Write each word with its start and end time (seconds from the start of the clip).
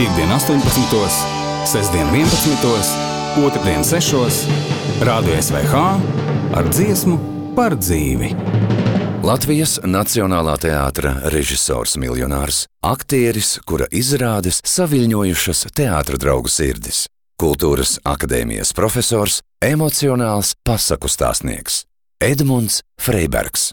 Piektdien, 0.00 0.30
18. 0.32 1.08
Sestdien, 1.66 2.06
11. 2.06 3.44
Otradien, 3.44 3.84
6. 3.84 4.46
Rādio 5.04 5.34
SVH 5.36 5.74
ar 6.56 6.68
dziesmu 6.72 7.18
par 7.52 7.76
dzīvi. 7.76 8.30
Latvijas 9.20 9.76
Nacionālā 9.84 10.54
teātra 10.56 11.12
režisors 11.34 11.98
miljonārs, 12.00 12.62
aktieris, 12.80 13.58
kura 13.68 13.90
izrādes 13.92 14.62
saviļņojušas 14.64 15.66
teātra 15.76 16.16
draugu 16.16 16.48
sirdis, 16.48 17.04
kultūras 17.36 17.98
akadēmijas 18.00 18.72
profesors, 18.72 19.42
emocionāls 19.60 20.56
pasaku 20.64 21.12
stāstnieks 21.12 21.82
Edmunds 22.24 22.80
Freibergs. 22.96 23.68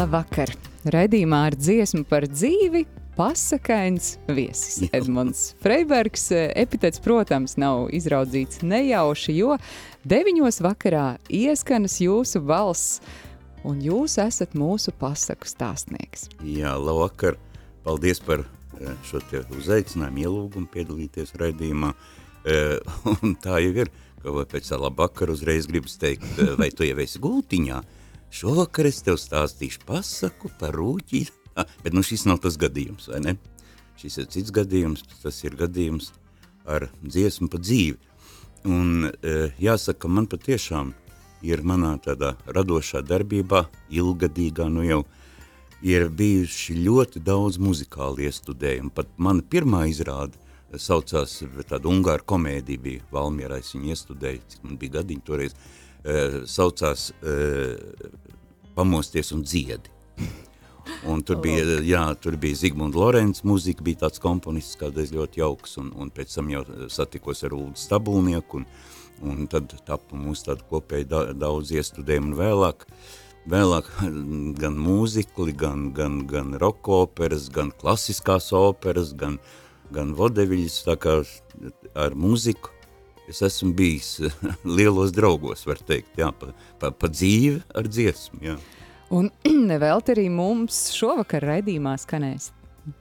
Labvakar! 0.00 0.56
Redījumā 0.84 1.46
ar 1.50 1.54
dziesmu 1.56 2.06
par 2.08 2.24
dzīvi 2.28 2.86
pasakains 3.16 4.18
viesis 4.28 4.88
Edmunds 4.92 5.54
Freibergs. 5.62 6.28
Epitets, 6.32 7.00
protams, 7.02 7.56
nav 7.60 7.88
izraudzīts 7.94 8.62
nejauši, 8.66 9.36
jo 9.38 9.58
deviņos 10.08 10.60
vakarā 10.64 11.06
ieskanas 11.28 12.00
jūsu 12.02 12.42
balss, 12.44 13.00
un 13.64 13.80
jūs 13.84 14.18
esat 14.22 14.56
mūsu 14.58 14.94
pasaku 14.98 15.48
stāstnieks. 15.48 16.28
Jā, 16.42 16.74
labvakar! 16.78 17.38
Paldies 17.84 18.20
par 18.24 18.40
eh, 18.40 18.94
šo 19.04 19.20
uzaicinājumu, 19.58 20.22
ielūgumu 20.24 20.70
piedalīties 20.72 21.34
raidījumā. 21.40 21.92
Eh, 22.44 22.78
un 23.14 23.36
tā 23.40 23.60
jau 23.64 23.74
ir, 23.84 23.92
ka 24.24 24.46
pēc 24.50 24.72
tā 24.72 24.80
labvakar 24.80 25.32
uzreiz 25.34 25.68
gribas 25.70 25.98
teikt, 26.00 26.26
eh, 26.38 26.54
vai 26.60 26.70
tu 26.72 26.86
jau 26.88 26.98
esi 27.04 27.20
gultiņā? 27.22 27.82
Šovakar 28.34 28.88
es 28.88 29.04
tev 29.06 29.20
stāstīšu 29.20 29.84
pasaku 29.86 30.50
par 30.58 30.74
rūķi, 30.74 31.20
bet 31.84 31.94
nu 31.94 32.02
šis 32.04 32.26
nav 32.28 32.40
tas 32.44 32.58
gadījums, 32.60 33.08
vai 33.12 33.22
ne? 33.24 33.36
Šis 34.00 34.18
ir 34.22 34.30
cits 34.32 34.54
gadījums, 34.54 35.04
tas 35.22 35.38
ir 35.44 35.56
gadījums 35.58 36.10
ar 36.66 36.88
dziesmu 37.02 37.48
pa 37.52 37.60
dzīvi. 37.62 37.98
Un 38.64 39.10
jāsaka, 39.60 40.08
man 40.08 40.26
patiešām 40.30 40.94
ir 41.44 41.60
manā 41.66 41.94
tādā 42.02 42.32
radošā 42.48 43.04
darbībā, 43.04 43.66
ilgadīgā, 43.92 44.70
nu 44.72 44.86
jau 44.86 45.02
ir 45.84 46.08
bijuši 46.08 46.78
ļoti 46.80 47.20
daudz 47.24 47.60
muzikāli 47.60 48.30
iestudējumi. 48.30 48.92
Pat 48.96 49.10
mana 49.20 49.44
pirmā 49.44 49.84
izrāde 49.90 50.40
saucās 50.80 51.42
tāda 51.68 51.90
ungāra 51.90 52.24
komēdija 52.24 52.82
bija 52.82 53.04
Valmierā, 53.12 53.60
es 53.60 53.74
viņu 53.76 53.92
iestudēju, 53.92 54.44
cik 54.48 54.64
man 54.64 54.78
bija 54.80 54.98
gadiņi 54.98 55.26
toreiz, 55.28 55.56
saucās 56.50 57.10
Pamosties 58.74 59.30
un 59.36 59.44
dziedi. 59.46 59.92
Un 61.08 61.22
tur 61.24 61.38
bija, 61.44 61.64
jā, 61.84 62.02
tur 62.20 62.36
bija 62.40 62.58
Zigmund 62.60 62.96
Lorenz, 62.98 63.42
mūzika 63.46 63.84
bija 63.84 64.04
tāds 64.04 64.20
komponists, 64.22 64.78
kādreiz 64.80 65.12
ļoti 65.14 65.40
jauks, 65.40 65.78
un, 65.80 65.90
un 66.00 66.10
pēc 66.14 66.36
tam 66.36 66.50
jau 66.52 66.64
satikos 66.92 67.44
ar 67.46 67.56
Uldu 67.56 67.80
Stabulnieku, 67.80 68.60
un, 68.60 68.66
un 69.30 69.48
tad 69.50 69.72
tapu 69.88 70.18
mūsu 70.20 70.50
tādu 70.50 70.66
kopēju 70.70 71.08
da, 71.10 71.22
daudz 71.46 71.72
iestudējumu, 71.76 72.32
un 72.32 72.38
vēlāk, 72.40 72.86
vēlāk 73.52 73.90
gan 74.62 74.78
mūzikli, 74.80 75.56
gan, 75.64 75.90
gan, 75.96 76.22
gan 76.30 76.56
roka 76.60 77.04
operas, 77.04 77.50
gan 77.52 77.72
klasiskās 77.80 78.52
operas, 78.56 79.12
gan, 79.16 79.40
gan 79.94 80.14
vodeviļas, 80.18 80.80
tā 80.88 80.98
kā 81.00 81.20
ar 81.94 82.16
mūziku 82.18 82.72
es 83.28 83.40
esmu 83.42 83.72
bijis 83.76 84.18
lielos 84.76 85.12
draugos, 85.16 85.64
var 85.68 85.80
teikt, 85.80 86.16
jā, 86.20 86.30
pa, 86.36 86.52
pa, 86.80 86.92
pa 86.92 87.08
dzīvi 87.12 87.62
ar 87.76 87.88
dziesmu, 87.88 88.40
jā. 88.44 88.56
Un 89.12 89.30
nevēlt 89.70 90.12
arī 90.14 90.28
mums 90.32 90.86
šovakar 90.96 91.44
raidījumā 91.44 91.96
skanēs 92.00 92.52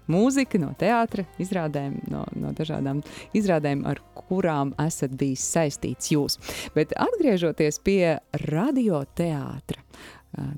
mūzika 0.07 0.59
no 0.61 0.71
teātra 0.79 1.25
izrādēm, 1.41 1.97
no, 2.11 2.23
no 2.39 2.53
dažādām 2.55 3.01
izrādēm, 3.35 3.83
ar 3.89 4.01
kurām 4.15 4.73
esat 4.81 5.15
bijis 5.19 5.43
saistīts 5.53 6.11
jūs. 6.13 6.39
Bet 6.75 6.95
atgriežoties 6.99 7.79
pie 7.83 8.17
radioteātra, 8.45 9.83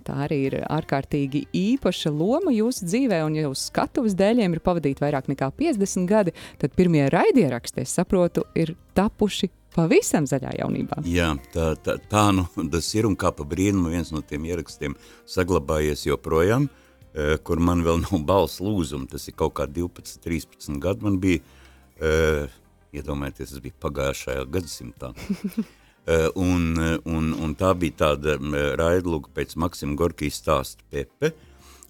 tā 0.08 0.18
arī 0.28 0.40
ir 0.50 0.60
ārkārtīgi 0.72 1.46
īpaša 1.58 2.14
loma 2.16 2.54
jūsu 2.56 2.88
dzīvē, 2.88 3.22
un 3.28 3.40
ja 3.40 3.50
uz 3.52 3.66
skatuves 3.70 4.16
dēļiem 4.18 4.56
ir 4.56 4.64
pavadīti 4.64 5.04
vairāk 5.04 5.30
nekā 5.32 5.52
50 5.58 6.10
gadi, 6.10 6.36
tad 6.62 6.78
pirmie 6.78 7.08
raidieraksti, 7.12 7.84
es 7.84 7.98
saprotu, 7.98 8.46
ir 8.56 8.76
tapuši 8.96 9.52
pavisam 9.76 10.28
zaļā 10.30 10.56
jaunībā. 10.62 11.04
Jā, 11.10 11.34
tā, 11.54 11.74
tā, 11.84 11.98
tā 12.12 12.26
nu 12.36 12.48
tas 12.72 12.90
ir 12.96 13.08
un 13.10 13.18
kā 13.20 13.32
pa 13.36 13.46
brīnumu 13.48 13.92
viens 13.94 14.12
no 14.16 14.24
tiem 14.26 14.48
ierakstiem 14.48 14.96
saglabājies 15.30 16.06
joprojām, 16.08 16.70
eh, 17.14 17.36
kur 17.44 17.60
man 17.60 17.84
vēl 17.86 18.02
nav 18.06 18.22
balss 18.28 18.64
lūzuma, 18.64 19.10
tas 19.12 19.28
ir 19.30 19.38
kaut 19.38 19.58
kā 19.60 19.68
12, 19.68 20.22
13 20.24 20.80
gadu 20.84 21.10
man 21.10 21.20
bija, 21.24 21.42
eh, 22.00 22.46
iedomājieties, 22.96 23.56
tas 23.56 23.64
bija 23.64 23.82
pagājušajā 23.84 24.46
gadsimtā. 24.52 25.12
Uh, 26.06 26.30
un, 26.48 26.78
un, 27.04 27.34
un 27.44 27.56
tā 27.60 27.74
bija 27.76 27.98
tāda 28.06 28.38
raidluga 28.80 29.34
pēc 29.36 29.58
Maksima 29.60 29.98
Gorkijas 30.00 30.38
stāsta 30.40 30.86
Pepe, 30.94 31.34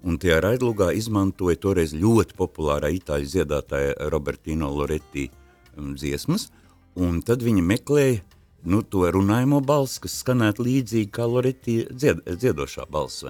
un 0.02 0.18
tajā 0.18 0.40
raidlugā 0.42 0.88
izmantoja 0.98 1.60
toreiz 1.62 1.94
ļoti 1.94 2.34
populārā 2.40 2.90
itāļu 2.96 3.30
dziedātāja 3.30 4.10
Robertino 4.10 4.72
Loretti 4.74 5.28
dziesmas, 5.76 6.48
uh, 6.48 6.65
Un 6.96 7.20
tad 7.28 7.44
viņi 7.44 7.64
meklēja 7.66 8.22
nu, 8.66 8.82
to 8.82 9.06
runājamo 9.12 9.60
balsi, 9.66 10.02
kas 10.06 10.20
skanētu 10.24 10.66
līdzīgi 10.66 11.10
kā 11.14 11.28
Loretti 11.30 11.82
dzied, 11.92 12.24
dziedošā 12.26 12.88
balss? 12.92 13.26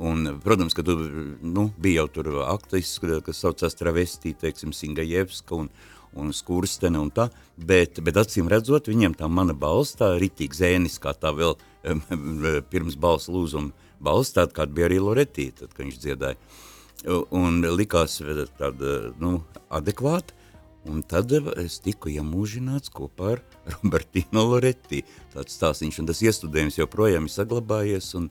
Un, 0.00 0.26
protams, 0.44 0.76
ka 0.76 0.84
tu, 0.86 0.96
nu, 1.42 1.66
bija 1.80 2.04
jau 2.04 2.10
tur 2.14 2.30
aktis, 2.46 2.94
kas 3.00 3.42
saucās 3.42 3.76
travestī, 3.76 4.32
teiksim, 4.38 4.72
Singajevska 4.76 5.56
un, 5.58 5.68
un 6.16 6.32
Skurstene 6.36 7.00
un 7.00 7.10
tā, 7.14 7.28
bet, 7.56 8.00
bet 8.04 8.20
acīm 8.20 8.48
redzot, 8.50 8.88
viņiem 8.88 9.16
tā 9.18 9.28
mana 9.28 9.56
balss, 9.56 9.98
tā 9.98 10.14
ritīgi 10.20 10.62
zēniskā, 10.62 11.14
tā 11.20 11.34
vēl 11.36 11.56
pirms 12.72 12.96
balss 13.00 13.32
lūzuma 13.32 13.72
balss, 14.00 14.34
tāda 14.36 14.56
kāda 14.56 14.76
bija 14.76 14.88
arī 14.88 15.00
Loretti, 15.02 15.50
tad, 15.56 15.74
kad 15.74 15.84
viņš 15.86 16.00
dziedāja. 16.00 16.36
Un 17.36 17.62
likās 17.64 18.18
tāda, 18.60 18.96
nu, 19.20 19.38
adekvāta, 19.72 20.36
Un 20.88 21.02
tad 21.04 21.32
es 21.60 21.76
tiku 21.84 22.08
iemūžināts 22.08 22.92
kopā 22.94 23.34
ar 23.34 23.42
Robertino 23.74 24.46
Loretti. 24.48 25.02
Tāds 25.34 25.58
stāstīns, 25.58 25.98
un 26.00 26.08
tas 26.08 26.22
iestudējums 26.24 26.78
joprojām 26.80 27.28
ir 27.28 27.34
saglabājies, 27.34 28.14
un, 28.16 28.30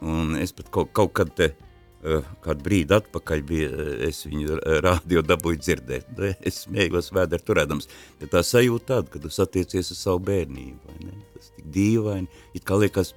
un 0.00 0.38
es 0.40 0.54
pat 0.56 0.70
kaut, 0.72 0.92
kaut 0.96 1.12
kad 1.18 1.34
te, 1.36 1.50
uh, 1.52 2.30
kādu 2.44 2.64
brīdi 2.64 2.96
atpakaļ 2.96 3.44
bija, 3.48 3.68
uh, 3.74 3.90
es 4.08 4.22
viņu 4.24 4.56
rādio 4.84 5.24
dabūju 5.26 5.60
dzirdēt. 5.60 6.22
Es 6.40 6.62
smēgos 6.64 7.12
vēderi 7.12 7.44
turēdams, 7.50 7.90
bet 8.22 8.32
tā 8.32 8.40
sajūta 8.46 8.94
tāda, 8.94 9.12
ka 9.12 9.20
tu 9.26 9.32
satiecies 9.32 9.92
ar 9.92 10.00
savu 10.00 10.24
bērnību, 10.30 10.80
vai 10.88 11.10
ne? 11.10 11.20
Tas 11.36 11.52
tik 11.58 11.68
dīvaini, 11.76 12.42
it 12.56 12.64
kā 12.68 12.80
liekas, 12.80 13.12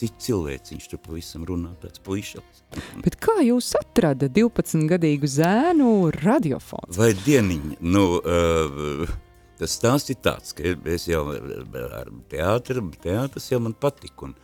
cits 0.00 0.26
cilvēks, 0.26 0.72
viņš 0.74 0.88
tur 0.92 1.00
pavisam 1.04 1.44
runā 1.48 1.72
tāds 1.82 2.02
puišals. 2.04 2.62
Bet 3.04 3.18
kā 3.22 3.38
jūs 3.44 3.72
atrada 3.78 4.28
12-gadīgu 4.32 5.28
zēnu 5.30 5.90
radiofonu? 6.22 6.94
Vai 6.96 7.12
dieniņ, 7.18 7.76
nu, 7.84 8.04
uh, 8.18 9.12
tas 9.60 9.76
stāsts 9.78 10.14
ir 10.14 10.20
tāds, 10.24 10.54
ka 10.56 10.74
es 10.90 11.08
jau 11.10 11.24
ar 11.32 12.12
teātri, 12.32 12.84
teātris 13.04 13.50
jau 13.52 13.62
man 13.62 13.76
patika, 13.78 14.30
un 14.30 14.36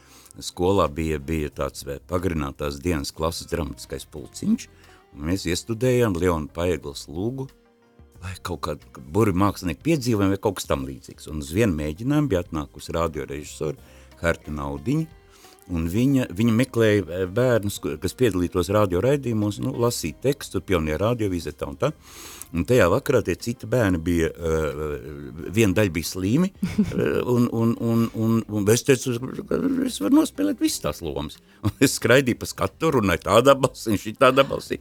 skolā 0.45 0.87
bija, 0.93 1.19
bija 1.19 1.51
tāds 1.51 1.87
pagarinātās 2.11 2.79
dienas 2.83 3.15
klases 3.15 3.51
dramatiskais 3.51 4.07
pulciņš, 4.13 4.69
un 5.17 5.31
mēs 5.31 5.49
iestudējām 5.51 6.19
Leona 6.21 6.53
Paeglas 6.55 7.09
lūgu, 7.11 7.49
vai 8.23 8.35
kaut 8.43 8.63
kādu 8.67 9.03
buri 9.15 9.35
mākslinieku 9.37 9.85
piedzīvojumu, 9.87 10.35
vai 10.35 10.43
kaut 10.43 10.59
kas 10.59 10.69
tam 10.71 10.85
līdzīgs. 10.89 11.29
Un 11.31 11.43
uz 11.43 11.53
vienu 11.55 11.77
mēģinājumu 11.79 12.31
bija 12.31 12.43
atnākusi 12.45 12.95
radiorežisori 12.97 13.79
Herta 14.23 14.55
Naudiņa, 14.55 15.18
viņa, 15.69 16.29
viņa 16.33 16.55
meklēja 16.57 17.05
eh, 17.05 17.27
bērnus, 17.27 17.79
kas 18.03 18.17
piedalītos 18.19 18.71
radio 18.75 19.03
raidījumos, 19.05 19.61
nu, 19.65 19.75
lasīt 19.77 20.21
tekstu, 20.25 20.63
pionieru 20.65 21.05
radiovīzē 21.05 21.53
tā 21.53 21.69
un 21.69 21.79
tā. 21.81 21.93
Un 22.57 22.65
tajā 22.65 22.87
vakarā 22.89 23.21
tie 23.21 23.35
citi 23.37 23.69
bērni 23.69 23.99
bija, 24.01 24.31
uh, 24.33 24.95
viena 25.53 25.77
daļa 25.77 25.93
bija 25.93 26.09
slīmi, 26.09 26.49
uh, 26.55 27.03
un, 27.35 27.45
un, 27.53 27.75
un, 27.77 28.07
un, 28.17 28.39
un 28.49 28.71
es 28.73 28.87
teicu, 28.89 29.19
es 29.85 29.99
varu 30.01 30.17
nospēlēt 30.17 30.63
visas 30.65 30.81
tās 30.87 31.03
lomas. 31.05 31.37
Un 31.61 31.75
es 31.85 31.99
skraidīju 31.99 32.41
pa 32.41 32.49
skatu, 32.49 32.95
runāju 32.97 33.27
tādā 33.27 33.53
balsī, 33.59 33.99
šī 34.01 34.15
tādā 34.17 34.47
balsī. 34.49 34.81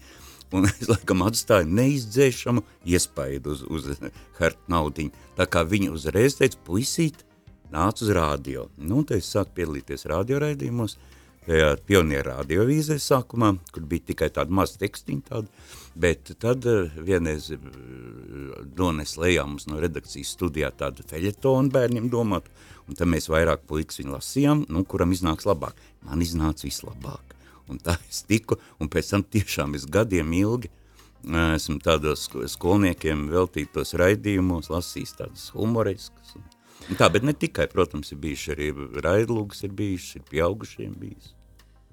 Un 0.56 0.70
es 0.70 0.88
laikam 0.88 1.26
atstāju 1.28 1.68
neizdzēšamu 1.76 2.64
iespaidu 2.88 3.52
uz, 3.52 3.66
uz 3.68 3.90
Herta 4.40 4.72
naudiņu. 4.72 5.26
Tā 5.36 5.50
kā 5.52 5.66
viņa 5.68 5.92
uzreiz 5.92 6.40
teica, 6.40 6.62
puisīt, 6.64 7.26
nācu 7.74 8.06
uz 8.06 8.14
radio. 8.16 8.68
Nu, 8.78 9.04
te 9.08 9.20
es 9.22 9.30
sāku 9.34 9.56
piedalīties 9.60 10.08
radioraidījumos, 10.12 10.98
pionieru 11.88 12.34
radiovīzē 12.34 12.98
sākumā, 13.00 13.54
kur 13.72 13.86
bija 13.88 14.10
tikai 14.10 14.28
tāda 14.36 14.52
maza 14.52 14.80
tekstiņa 14.82 15.24
tāda, 15.30 15.68
bet 15.96 16.34
tad 16.42 16.66
uh, 16.68 16.98
vienreiz 17.00 17.50
uh, 17.56 17.62
dones 18.76 19.16
lejā 19.18 19.46
mums 19.48 19.70
no 19.72 19.80
redakcijas 19.80 20.34
studijā 20.36 20.74
tādu 20.76 21.06
feļetonu 21.08 21.72
bērniem 21.72 22.10
domāt, 22.12 22.50
un 22.88 23.00
tad 23.00 23.08
mēs 23.08 23.30
vairāk 23.32 23.64
puikas 23.70 24.02
viņu 24.02 24.18
lasījām, 24.18 24.66
nu, 24.68 24.84
kuram 24.84 25.16
iznāks 25.16 25.48
labāk. 25.48 25.80
Man 26.04 26.22
iznāca 26.24 26.68
vislabāk. 26.68 27.38
Un 27.72 27.80
tā 27.84 27.98
es 28.10 28.24
tiku, 28.28 28.60
un 28.80 28.92
pēc 28.92 29.14
tam 29.14 29.24
tiešām 29.24 29.76
es 29.80 29.88
gadiem 29.92 30.36
ilgi 30.36 30.72
esmu 31.28 31.82
tādos 31.84 32.28
skolniekiem 32.54 33.28
veltītos 33.32 33.96
raidījumos, 34.00 34.70
lasījis 34.72 35.18
tādas 35.18 35.50
humoriskas. 35.56 36.36
Un, 36.38 36.44
un 36.44 36.57
tā, 36.96 37.10
bet 37.12 37.26
ne 37.28 37.34
tikai, 37.36 37.68
protams, 37.72 38.14
ir 38.14 38.22
bijuši 38.24 38.54
arī 38.54 38.70
raidlūgas 39.04 39.66
ir 39.68 39.74
bijuši, 39.76 40.22
ir 40.22 40.30
pieaugušiem 40.32 40.94
bijis. 41.02 41.34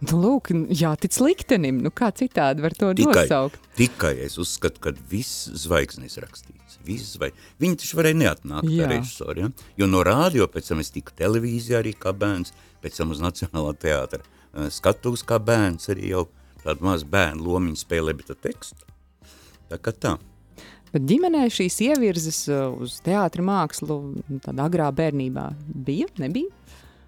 Nu, 0.05 0.19
lūk, 0.21 0.51
jātic 0.75 1.17
liktenim, 1.23 1.79
nu 1.85 1.91
kā 1.95 2.11
citādi 2.13 2.65
var 2.65 2.75
to 2.77 2.91
Tikai, 2.99 3.25
nosaukt. 3.25 3.63
tikai 3.79 4.13
es 4.27 4.37
uzskatu, 4.43 4.83
ka 4.83 4.93
viss 5.11 5.47
zvaigznes 5.65 6.19
rakstīts. 6.21 6.79
Viss 6.85 7.15
zvaig... 7.15 7.37
Viņi 7.63 7.79
taču 7.81 7.97
varēja 7.97 8.19
neatnākt 8.21 8.69
Jā. 8.69 8.85
kā 8.85 8.91
režisori, 8.91 9.47
ja? 9.47 9.69
jo 9.81 9.89
no 9.89 10.03
rādio 10.05 10.49
pēc 10.51 10.69
tam 10.73 10.83
es 10.83 10.93
tiku 10.93 11.15
televīzijā 11.17 11.81
arī 11.81 11.95
kā 11.97 12.13
bērns, 12.13 12.53
pēc 12.85 12.99
tam 13.01 13.15
uz 13.15 13.23
Nacionālā 13.25 13.73
teātra 13.81 14.21
eh, 14.21 14.69
skatuves 14.75 15.25
kā 15.25 15.39
bērns 15.41 15.89
arī 15.95 16.11
jau 16.11 16.27
tādu 16.65 16.85
mazu 16.85 17.09
bērnu 17.09 17.47
lomiņu 17.47 17.81
spēlē, 17.81 18.13
bet 18.19 18.35
ar 18.35 18.41
tekstu. 18.45 18.85
Tā 19.71 19.81
kā 19.81 19.95
tā. 19.97 20.19
Bet 20.95 21.09
ģimenē 21.11 21.49
šīs 21.51 21.81
ievirzes 21.89 22.37
uh, 22.53 22.69
uz 22.79 23.01
teātra 23.03 23.43
mākslu 23.43 23.97
nu, 24.15 24.37
tādā 24.45 24.69
agrā 24.69 24.87
bērnībā 24.95 25.49
bija, 25.87 26.07
nebija? 26.23 26.53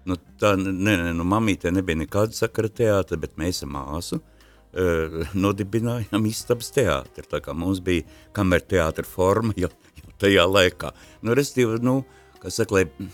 Nu, 0.07 0.17
tā, 0.39 0.57
nē, 0.59 0.73
nē, 1.05 1.13
nu, 1.15 1.23
mamītē 1.27 1.71
nebija 1.71 2.01
nekāda 2.01 2.35
sakara 2.35 2.67
teātra, 2.67 3.15
bet 3.21 3.37
mēs 3.39 3.61
ar 3.63 3.71
māsu 3.71 4.19
uh, 4.19 5.21
nodibinājām 5.45 6.27
istabas 6.27 6.73
teātri. 6.75 7.23
Tā 7.31 7.39
kā 7.45 7.55
mums 7.55 7.79
bija 7.83 8.03
kamer 8.35 8.65
teātra 8.67 9.07
forma 9.07 9.55
jau, 9.55 9.71
jau 10.01 10.15
tajā 10.19 10.43
laikā. 10.51 10.91
Nu, 11.23 11.35
restīvi, 11.39 11.79
nu, 11.87 12.01
kā 12.41 12.51
saka, 12.51 12.81
lai 12.81 13.13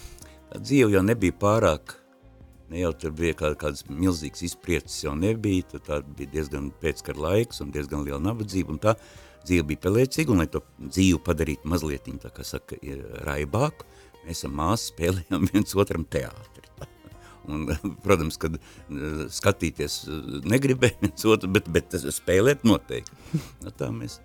tā 0.49 0.61
dzīve 0.63 0.95
jau 0.95 1.03
nebija 1.05 1.37
pārāk, 1.43 1.99
ne 2.73 2.81
jau 2.81 2.95
tur 2.97 3.13
bija 3.19 3.37
kā, 3.37 3.53
kādas 3.61 3.85
milzīgas 3.89 4.41
izprieces 4.49 5.03
jau 5.05 5.13
nebija, 5.17 5.69
tad 5.75 5.85
tā 5.85 6.01
bija 6.17 6.33
diezgan 6.39 6.71
pēckar 6.81 7.21
laiks 7.21 7.61
un 7.61 7.69
diezgan 7.77 8.07
liela 8.07 8.23
nabadzība, 8.25 8.73
un 8.73 8.81
tā 8.81 8.97
dzīve 9.47 9.67
bija 9.71 9.83
pelēcīga, 9.87 10.33
un 10.33 10.43
lai 10.43 10.49
to 10.51 10.63
dzīvi 10.79 11.19
padarītu 11.25 11.69
mazliet, 11.69 12.09
tā 12.23 12.31
kā 12.33 12.45
saka, 12.47 12.79
ir 12.81 13.03
raibāku, 13.27 13.87
mēs 14.27 14.43
ar 14.47 14.53
māsu 14.55 14.91
spēlējām 14.93 15.47
viens 15.51 15.75
otram 15.79 16.05
teātri. 16.05 16.69
Un, 17.51 17.65
protams, 18.05 18.37
kad 18.39 18.53
eh, 18.55 19.23
skatīties 19.35 19.97
eh, 20.07 20.19
negribēja 20.47 20.95
viens 21.01 21.25
otru, 21.27 21.49
bet, 21.51 21.67
bet 21.75 21.97
spēlēt 22.15 22.63
noteikti. 22.63 23.41
Nu, 23.65 23.73
tā 23.75 23.89
mēs, 23.91 24.21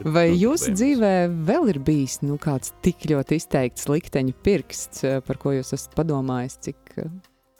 Vai 0.00 0.30
jūsu 0.30 0.70
nodarbojāmies. 0.72 0.76
dzīvē 0.78 1.10
vēl 1.50 1.66
ir 1.74 1.78
bijis 1.84 2.14
nu, 2.24 2.38
kāds 2.40 2.72
tik 2.84 3.04
ļoti 3.10 3.36
izteikts 3.36 3.84
likteņa 3.90 4.36
pirksts, 4.46 5.02
uh, 5.04 5.18
par 5.26 5.36
ko 5.42 5.52
jūs 5.52 5.74
esat 5.76 5.92
padomājis, 5.98 6.56
cik, 6.64 6.94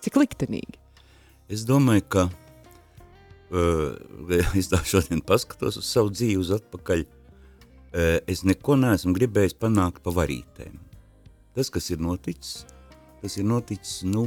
cik 0.01 0.17
liktenīgi? 0.23 0.81
Es 1.53 1.67
domāju, 1.69 2.07
ka 2.09 2.25
es 4.61 4.71
tā 4.73 4.81
šodien 4.89 5.21
paskatos 5.27 5.81
uz 5.81 5.89
savu 5.89 6.13
dzīvi 6.15 6.39
uz 6.41 6.53
atpakaļ. 6.57 7.05
Es 8.31 8.41
neko 8.49 8.79
neesmu 8.81 9.13
gribējis 9.17 9.59
panākt 9.61 10.01
pa 10.05 10.15
varītēm. 10.17 10.79
Tas, 11.53 11.69
kas 11.69 11.91
ir 11.93 12.01
noticis, 12.01 12.63
tas 13.21 13.37
ir 13.37 13.45
noticis, 13.45 13.99
nu, 14.09 14.25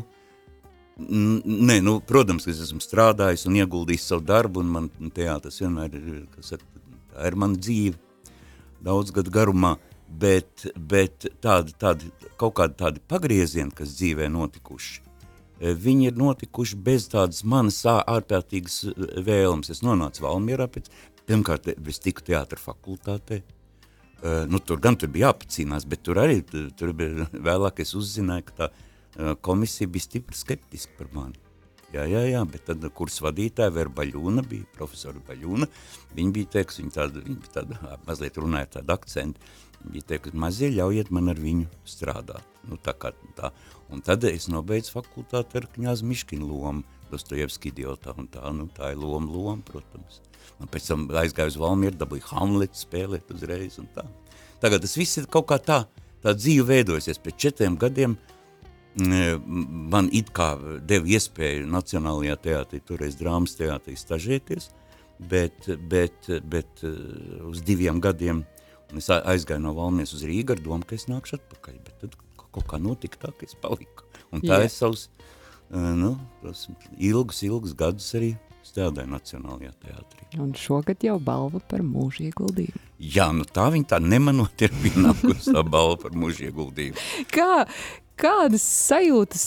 nē, 0.99 1.79
nu, 1.81 1.97
protams, 2.05 2.45
ka 2.45 2.53
es 2.53 2.61
esmu 2.67 2.83
strādājis 2.83 3.47
un 3.49 3.57
ieguldījis 3.57 4.05
savu 4.11 4.21
darbu, 4.29 4.61
un 4.61 4.69
man 4.75 4.91
tajā 5.15 5.39
tas 5.47 5.57
vienmēr 5.63 5.97
ir, 5.97 6.19
kas 6.35 6.53
saka, 6.53 6.69
tā 7.15 7.25
ir 7.31 7.39
mana 7.41 7.57
dzīve 7.57 7.97
daudz 8.85 9.09
gadu 9.15 9.33
garumā, 9.33 9.73
bet, 10.05 10.67
bet 10.77 11.25
tādi, 11.41 11.73
tādi, 11.81 12.11
kaut 12.37 12.55
kādi 12.59 12.77
tādi 12.77 13.01
pagriezieni, 13.09 13.73
kas 13.73 13.97
dzīvē 13.97 14.29
notikuši, 14.29 15.01
viņi 15.61 16.09
ir 16.11 16.17
notikuši 16.19 16.75
bez 16.85 17.07
tādas 17.11 17.43
manas 17.47 17.81
ā- 17.87 18.01
ārprātīgas 18.15 18.79
eh, 18.91 19.21
vēlmes. 19.25 19.69
Es 19.71 19.81
nonācu 19.85 20.25
Valmierā 20.25 20.67
pēc, 20.71 20.89
pirmkārt, 21.27 21.69
es 21.73 21.99
tiku 22.03 22.21
teātra 22.27 22.59
fakultātē, 22.61 23.41
nu, 24.49 24.59
tur 24.63 24.79
gan 24.81 24.95
tur 24.97 25.09
bija 25.13 25.29
jāpacīnās, 25.31 25.85
bet 25.89 26.01
tur 26.05 26.17
arī 26.21 26.39
tu- 26.47 26.69
tur 26.77 26.93
bija 26.97 27.27
vēlāk 27.49 27.81
es 27.83 27.93
uzzināju, 27.97 28.45
ka 28.51 28.53
tā 28.69 29.35
komisija 29.45 29.87
bija 29.87 30.03
stipri 30.07 30.35
skeptiska 30.35 30.97
par 30.97 31.07
mani. 31.13 31.37
Jā, 31.93 32.03
jā, 32.09 32.25
jā, 32.27 32.41
bet 32.49 32.65
tad 32.67 32.83
kurs 32.97 33.21
vadītāja 33.23 33.71
Vera 33.71 33.91
Baļūna 33.95 34.41
bija, 34.49 34.65
profesora 34.75 35.21
Baļūna, 35.29 35.67
viņa 36.17 36.33
bija 36.35 36.49
teiks, 36.57 36.81
viņa 36.81 36.91
tāda, 36.97 37.21
viņa 37.23 37.37
bija 37.45 37.53
tāda, 37.61 37.99
mazliet 38.07 38.35
runāja 38.41 38.67
tādu 38.73 38.91
akcentu, 38.97 39.39
viņa 39.91 40.09
teiks, 40.09 40.33
mazie 40.33 40.71
ļaujiet 40.73 41.11
man 41.13 41.31
ar 41.33 41.39
viņu 41.41 41.69
strādāt. 41.87 42.45
Nu, 42.65 42.79
tā 42.81 42.95
kā 42.97 43.11
tā. 43.37 43.51
Un 43.93 44.01
tad 44.05 44.23
es 44.25 44.47
nobeidzu 44.49 44.95
fakultāti 44.95 45.59
ar 45.59 45.67
kņāzu 45.75 46.07
Miškinu 46.09 46.47
lomu, 46.49 46.85
Dostojevski 47.11 47.69
idiotā, 47.69 48.15
un 48.17 48.27
tā, 48.31 48.41
nu, 48.55 48.65
tā 48.73 48.89
ir 48.95 49.01
loma, 49.01 49.29
loma, 49.29 49.61
protams. 49.67 50.23
Man 50.59 50.71
pēc 50.71 50.87
tam 50.89 51.03
aizgāju 51.21 51.53
uz 51.53 51.57
Valmieru, 51.61 51.99
dabūju 51.99 52.25
Hamletu 52.31 52.79
spēlēt 52.79 53.29
uzreiz 53.35 53.77
un 53.81 53.89
tā. 53.93 54.05
Tagad 54.63 54.81
tas 54.85 54.95
viss 54.97 55.19
ir 55.21 55.27
kaut 55.31 55.49
kā 55.51 55.59
tā, 55.61 55.83
tā 56.23 56.33
dzīve 56.33 56.65
veidojusies. 56.71 57.21
Pēc 57.21 57.37
četriem 57.45 57.77
gadiem 57.77 58.15
mm, 58.97 59.45
man 59.93 60.09
it 60.15 60.31
kā 60.35 60.55
deva 60.87 61.11
iespēju 61.17 61.69
Nacionālajā 61.69 62.39
teātrī, 62.47 62.81
toreiz 62.81 63.19
drāmas 63.19 63.53
teātrī 63.59 63.97
stažēties, 63.99 64.71
bet, 65.29 65.69
bet, 65.91 66.31
bet 66.49 66.83
eh, 66.83 66.95
uz 67.45 67.61
diviem 67.65 68.01
gadiem 68.03 68.43
es 68.95 69.09
aizgāju 69.09 69.61
no 69.65 69.73
Valmies 69.77 70.13
uz 70.13 70.23
Rīgu 70.23 70.55
ar 70.55 70.61
domu, 70.63 70.85
ka 70.87 70.95
es 70.95 71.07
nākšu 71.11 71.39
atpakaļ, 71.39 71.79
bet 71.85 71.99
tad 72.01 72.15
ka- 72.37 72.47
kaut 72.51 72.67
kā 72.67 72.79
notika 72.81 73.17
tā, 73.25 73.33
ka 73.37 73.45
es 73.47 73.55
paliku. 73.59 74.03
Un 74.31 74.41
tā 74.41 74.59
Jā. 74.61 74.65
es 74.65 74.73
savus, 74.77 75.07
nu, 75.71 76.17
ilgus, 76.97 77.41
ilgus 77.43 77.73
gadus 77.75 78.13
arī 78.15 78.35
strādāju 78.65 79.07
Nacionālajā 79.11 79.73
teātrī. 79.83 80.39
Un 80.41 80.53
šogad 80.57 81.03
jau 81.05 81.19
balva 81.21 81.59
par 81.69 81.83
mūža 81.85 82.29
ieguldījumu. 82.31 82.81
Jā, 82.99 83.27
nu 83.35 83.45
tā 83.45 83.67
viņa 83.73 83.87
tā 83.93 83.99
nemanot 84.01 84.61
ir 84.65 84.73
pienākusi 84.81 85.53
tā 85.53 85.61
balva 85.67 85.97
par 86.01 86.11
mūža 86.17 86.49
ieguldījumu. 86.49 86.97
Kā, 87.35 87.67
kādas 88.17 88.65
sajūtas 88.65 89.45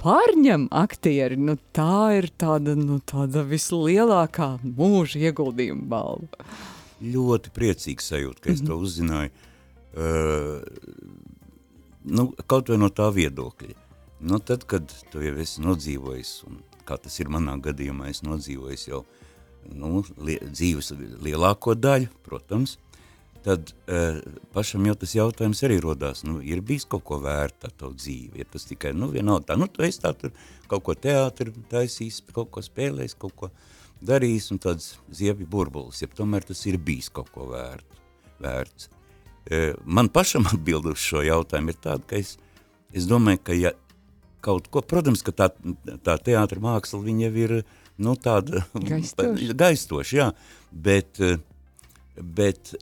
pārņem 0.00 0.68
aktieri? 0.70 1.36
Nu, 1.36 1.56
tā 1.76 2.16
ir 2.20 2.30
tāda, 2.40 2.76
nu, 2.78 3.00
tāda 3.04 3.42
vislielākā 3.44 4.60
mūža 4.64 5.18
ieguldījuma 5.30 5.88
balva. 5.90 6.46
Ļoti 7.00 7.52
priecīgs 7.56 8.10
sajūta, 8.12 8.44
ka 8.44 8.52
es 8.52 8.64
to 8.64 8.76
uzzināju. 8.76 9.32
Uh, 9.90 10.60
nu, 12.04 12.28
kaut 12.46 12.68
vai 12.70 12.78
no 12.80 12.90
tā 12.92 13.08
viedokļa. 13.14 13.76
Nu, 14.20 14.38
tad, 14.44 14.66
kad 14.68 14.92
tu 15.12 15.22
jau 15.24 15.32
esi 15.40 15.64
nodzīvojis, 15.64 16.34
un 16.48 16.60
kā 16.84 16.98
tas 17.00 17.16
ir 17.22 17.30
manā 17.32 17.56
gadījumā, 17.62 18.10
es 18.12 18.20
nodzīvojis 18.26 18.86
jau 18.90 19.04
nu, 19.72 20.02
li 20.20 20.36
dzīves 20.44 20.92
lielāko 21.24 21.74
daļu, 21.78 22.10
protams, 22.26 22.76
tad 23.44 23.72
uh, 23.88 24.20
pašam 24.52 24.84
jau 24.88 24.96
tas 25.00 25.14
jautājums 25.16 25.62
arī 25.64 25.78
rodās, 25.80 26.24
nu, 26.28 26.38
ir 26.44 26.60
bijis 26.64 26.84
kaut 26.88 27.04
ko 27.08 27.20
vērta 27.24 27.70
tavu 27.72 27.94
dzīvi, 27.96 28.42
ir 28.42 28.48
tas 28.52 28.66
tikai, 28.68 28.92
nu, 28.96 29.08
vienalga 29.14 29.52
tā, 29.52 29.58
nu, 29.60 29.68
tu 29.72 29.84
esi 29.86 30.02
tā 30.02 30.12
tur 30.16 30.34
kaut 30.68 30.84
ko 30.84 30.96
teātri 30.96 31.54
taisījis, 31.72 32.20
kaut 32.36 32.52
ko 32.52 32.64
spēlējis, 32.64 33.16
kaut 33.20 33.36
ko 33.36 33.50
darījis, 34.06 34.50
un 34.54 34.62
tāds 34.62 34.94
ziepju 35.14 35.48
burbulis, 35.50 36.00
ja 36.02 36.08
tomēr 36.08 36.46
tas 36.48 36.62
ir 36.68 36.78
bijis 36.80 37.10
kaut 37.12 37.30
ko 37.34 37.50
vērt, 37.52 38.00
vērts. 38.40 38.90
Uh, 39.50 39.72
man 39.84 40.10
pašam 40.12 40.46
atbild 40.52 40.88
uz 40.90 41.00
šo 41.02 41.24
jautājumu 41.26 41.74
ir 41.74 41.80
tāda, 41.82 42.04
ka 42.08 42.18
es, 42.20 42.36
es 42.92 43.08
domāju, 43.10 43.42
ka 43.44 43.56
ja 43.56 43.74
kaut 44.44 44.68
ko, 44.72 44.82
protams, 44.84 45.22
ka 45.24 45.34
tā, 45.36 45.48
tā 46.04 46.16
teātra 46.24 46.60
māksla, 46.62 47.00
viņa 47.04 47.30
ir, 47.44 47.56
nu, 48.00 48.16
tāda 48.16 48.64
Gaistoša. 48.90 49.56
gaistoša, 49.62 50.16
jā, 50.16 50.28
bet, 50.72 51.20
eh, 51.24 51.40
bet 52.20 52.74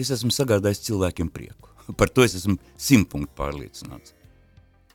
es 0.00 0.12
esmu 0.14 0.32
sagādājis 0.34 0.84
cilvēkiem 0.88 1.30
prieku. 1.32 1.70
Par 1.98 2.08
to 2.12 2.24
es 2.24 2.36
esmu 2.38 2.56
simtpunktu 2.80 3.32
pārliecināts. 3.36 4.14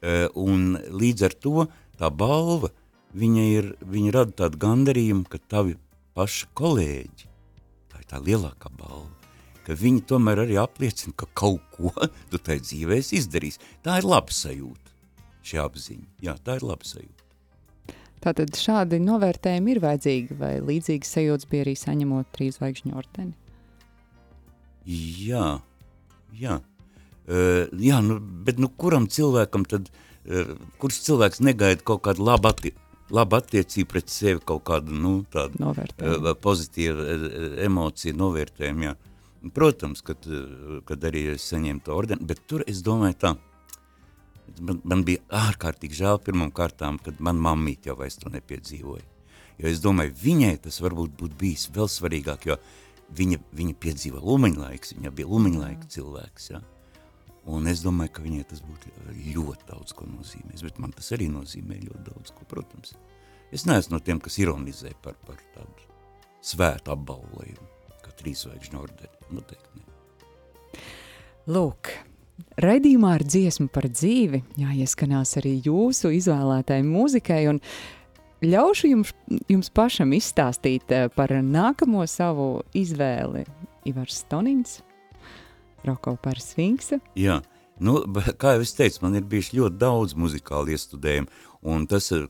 Eh, 0.02 0.28
Un 0.40 0.78
līdz 0.78 1.26
ar 1.28 1.36
to 1.36 1.66
tā 2.00 2.10
balva, 2.10 2.72
viņa, 3.18 3.46
ir, 3.58 3.70
viņa 3.82 4.16
rada 4.16 4.36
tādu 4.44 4.60
gandarījumu, 4.62 5.26
ka 5.30 5.40
tavi 5.52 5.78
paši 6.18 6.50
kolēģi, 6.58 7.30
tā 7.92 8.02
ir 8.02 8.10
tā 8.10 8.20
lielākā 8.24 8.72
balva, 8.78 9.10
ka 9.66 9.78
viņi 9.78 10.04
tomēr 10.10 10.44
arī 10.46 10.60
apliecina, 10.62 11.14
ka 11.18 11.30
kaut 11.38 11.64
ko 11.76 11.94
tu 12.32 12.42
tai 12.42 12.60
dzīvē 12.64 13.00
esi 13.00 13.20
izdarījis. 13.22 13.60
Tā 13.86 14.00
ir 14.02 14.10
laba 14.10 14.34
sajūta, 14.34 14.96
šī 15.46 15.62
apziņa. 15.64 16.08
Jā, 16.26 16.36
tā 16.44 16.58
ir 16.60 16.66
laba 16.68 16.88
sajūta. 16.88 17.16
Tātad 18.20 18.58
šādi 18.60 19.00
novērtējumi 19.00 19.72
ir 19.72 19.80
vajadzīgi, 19.84 20.36
vai 20.42 20.58
līdzīgas 20.60 21.14
sajūtas 21.16 21.48
bija 21.52 21.64
arī 21.64 21.76
saņemot 21.80 22.34
trīs 22.36 22.58
zvaigžņu 22.60 22.98
orteni? 23.00 23.32
Jā, 24.90 25.60
jā. 26.36 26.60
Uh, 27.30 27.70
jā, 27.80 28.02
nu, 28.02 28.18
bet 28.20 28.60
nu, 28.60 28.68
kuram 28.82 29.06
cilvēkam 29.12 29.64
tad, 29.70 29.88
uh, 30.26 30.52
kurš 30.82 31.04
cilvēks 31.06 31.44
negaida 31.46 31.86
kaut 31.86 32.02
kādu 32.08 32.26
labu, 32.26 32.50
atti 32.50 32.74
labu 33.16 33.38
attiecību 33.40 33.90
pret 33.90 34.12
sevi, 34.14 34.42
kaut 34.46 34.64
kādu, 34.70 34.96
nu, 34.96 35.14
pozitīvu 36.44 37.06
uh, 37.06 37.28
emociju 37.66 38.18
novērtējumu, 38.20 38.88
jā. 38.88 38.96
Protams, 39.56 40.04
kad, 40.06 40.26
uh, 40.30 40.80
kad 40.88 41.06
arī 41.10 41.30
es 41.36 41.48
saņēmu 41.52 41.86
to 41.86 41.96
ordeni, 41.96 42.28
bet 42.30 42.44
tur 42.50 42.66
es 42.68 42.84
domāju 42.86 43.20
tā, 43.24 43.36
man, 44.62 44.82
man 44.84 45.06
bija 45.08 45.24
ārkārtīgi 45.48 46.02
žēl 46.02 46.20
pirmam 46.26 46.52
kārtām, 46.56 47.00
kad 47.04 47.22
man 47.24 47.40
mammīt 47.42 47.90
jau 47.90 47.98
vairs 48.00 48.20
to 48.22 48.32
nepiedzīvoja. 48.34 49.06
Jo 49.60 49.68
es 49.68 49.82
domāju, 49.84 50.16
viņai 50.22 50.56
tas 50.64 50.80
varbūt 50.80 51.18
būtu 51.20 51.40
bijis 51.40 51.68
vēl 51.76 51.90
svarīgāk, 51.92 52.48
jo 52.48 52.60
viņa, 53.16 53.42
viņa 53.60 53.80
piedzīva 53.84 54.22
lumiņlaiks, 54.24 54.96
viņa 54.98 55.16
bija 55.16 55.32
lumiņlaika 55.34 55.90
cilvēks, 55.96 56.52
ja? 56.54 56.62
Un 57.50 57.70
es 57.72 57.82
domāju, 57.82 58.14
ka 58.14 58.24
viņai 58.26 58.44
tas 58.52 58.62
būtu 58.62 58.92
ļoti 59.34 59.70
daudz 59.72 59.96
ko 59.98 60.06
nozīmēs, 60.06 60.62
bet 60.66 60.78
man 60.82 60.94
tas 60.94 61.10
arī 61.16 61.30
nozīmē 61.34 61.80
ļoti 61.82 62.04
daudz 62.12 62.34
ko, 62.36 62.46
protams. 62.50 62.94
Es 63.56 63.66
neesmu 63.66 63.96
no 63.96 64.00
tiem, 64.06 64.20
kas 64.22 64.38
ironizē 64.38 64.92
par, 65.02 65.16
par 65.26 65.40
tādu 65.56 65.88
svētu 66.46 66.94
apbalvojumu, 66.94 67.70
kā 68.04 68.14
trīsvaigžņu 68.22 68.82
ordeni, 68.84 69.32
noteikti 69.34 69.82
ne. 69.82 70.84
Lūk, 71.50 71.90
raidījumā 72.62 73.16
ar 73.18 73.26
dziesmu 73.26 73.70
par 73.74 73.90
dzīvi 73.90 74.44
jāieskanās 74.60 75.34
arī 75.42 75.56
jūsu 75.66 76.14
izvēlētai 76.20 76.84
mūzikai 76.86 77.42
ļaušu 78.46 78.92
jums, 78.92 79.16
jums 79.50 79.72
pašam 79.74 80.14
izstāstīt 80.16 80.94
eh, 80.94 81.08
par 81.16 81.34
nākamo 81.34 82.06
savu 82.08 82.62
izvēli. 82.78 83.46
Ivars 83.90 84.22
Stonins, 84.22 84.82
Roko 85.88 86.16
par 86.22 86.42
Sfinksa. 86.44 87.00
Jā, 87.20 87.40
nu, 87.84 88.00
kā 88.42 88.56
jau 88.56 88.66
es 88.66 88.76
teicu, 88.78 89.04
man 89.06 89.18
ir 89.20 89.28
bijuši 89.30 89.60
ļoti 89.60 89.80
daudz 89.82 90.16
muzikāli 90.20 90.76
iestudējumi, 90.76 91.30
un 91.72 91.88
tas 91.92 92.10
ir 92.16 92.28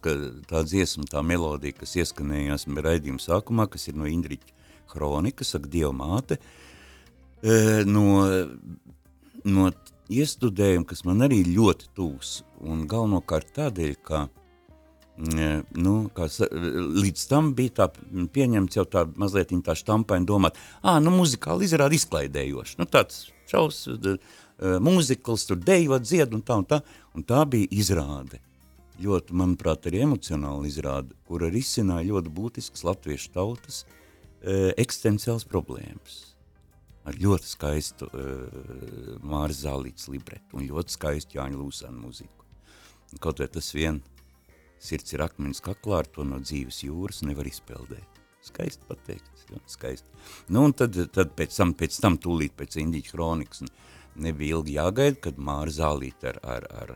tā 0.49 0.63
dziesma, 0.65 1.07
tā 1.09 1.23
melodija, 1.25 1.77
kas 1.81 1.97
ieskanējās 2.01 2.67
raidījuma 2.69 3.23
sākumā, 3.23 3.67
kas 3.71 3.89
ir 3.89 3.99
no 3.99 4.09
Indriķa 4.09 4.55
Hronika, 4.93 5.45
saka 5.45 5.69
Dieva 5.69 5.93
māte, 5.93 6.39
e, 7.43 7.85
no, 7.85 8.25
no 9.45 9.69
iestudējuma, 10.09 10.87
kas 10.89 11.05
man 11.05 11.25
arī 11.27 11.43
ļoti 11.51 11.93
tūs, 11.97 12.39
un 12.65 12.87
galvenokārt 12.89 13.53
tādēļ, 13.57 13.95
ka 14.01 14.25
nu, 15.19 15.93
kā, 16.15 16.29
līdz 17.03 17.23
tam 17.27 17.53
bija 17.57 17.75
tā 17.81 17.87
pieņemts 18.35 18.77
jau 18.79 18.85
tā 18.87 19.03
mazliet 19.19 19.51
tā 19.65 19.75
štampaini 19.75 20.27
domāt, 20.29 20.59
ā, 20.79 20.99
nu 21.03 21.11
muzikāli 21.11 21.67
izrāda 21.67 21.97
izklaidējoši, 21.97 22.77
nu 22.79 22.87
tāds 22.87 23.25
šaus 23.49 23.87
mūzikls, 24.59 25.47
tur 25.47 25.59
dejot, 25.59 26.03
dzied 26.03 26.33
un 26.35 26.43
tā 26.43 26.59
un 26.59 26.65
tā, 26.67 26.81
un 27.15 27.25
tā 27.27 27.43
bija 27.49 27.67
izrāde. 27.71 28.39
Ļoti, 28.99 29.35
manuprāt, 29.39 29.87
arī 29.87 30.01
emocionāli 30.03 30.67
izrāda, 30.67 31.15
kura 31.27 31.47
risināja 31.51 32.09
ļoti 32.09 32.33
būtiskas 32.35 32.83
latviešu 32.83 33.31
tautas 33.31 33.85
e, 33.85 34.73
eksistenciāls 34.75 35.47
problēmas. 35.47 36.17
Ar 37.07 37.15
ļoti 37.15 37.47
skaistu 37.47 38.09
e, 38.11 38.25
Māris 39.23 39.63
Zālīts 39.63 40.09
libretu 40.11 40.59
un 40.59 40.67
ļoti 40.67 40.97
skaistu 40.97 41.39
Jāņa 41.39 41.61
Lūsānu 41.61 42.03
muziku. 42.03 42.43
Kaut 43.23 43.39
vai 43.39 43.47
tas 43.47 43.71
vien 43.73 44.01
Sirds 44.79 45.13
ir 45.15 45.25
akmens 45.25 45.59
kaklā, 45.63 46.03
ar 46.03 46.07
to 46.07 46.23
no 46.27 46.39
dzīves 46.43 46.83
jūras 46.85 47.21
nevar 47.27 47.49
izpeldēt. 47.49 48.19
Skaisti 48.45 48.87
pateikts, 48.87 49.45
ļoti 49.51 49.73
skaisti. 49.75 50.21
Nu, 50.47 50.63
un 50.69 50.73
tad, 50.73 50.95
tad 51.13 51.35
pēc 51.35 51.57
tam, 51.57 51.73
pēc 51.75 51.99
tam 51.99 52.15
tūlīt 52.21 52.55
pēc 52.57 52.79
Indiķa 52.79 53.11
kronikas 53.11 53.65
nebija 54.19 54.57
ilgi 54.57 54.77
jāgaida, 54.77 55.19
kad 55.27 55.39
Māra 55.39 55.73
Zālīte 55.73 56.31
ar, 56.31 56.39
ar, 56.55 56.67
ar 56.81 56.95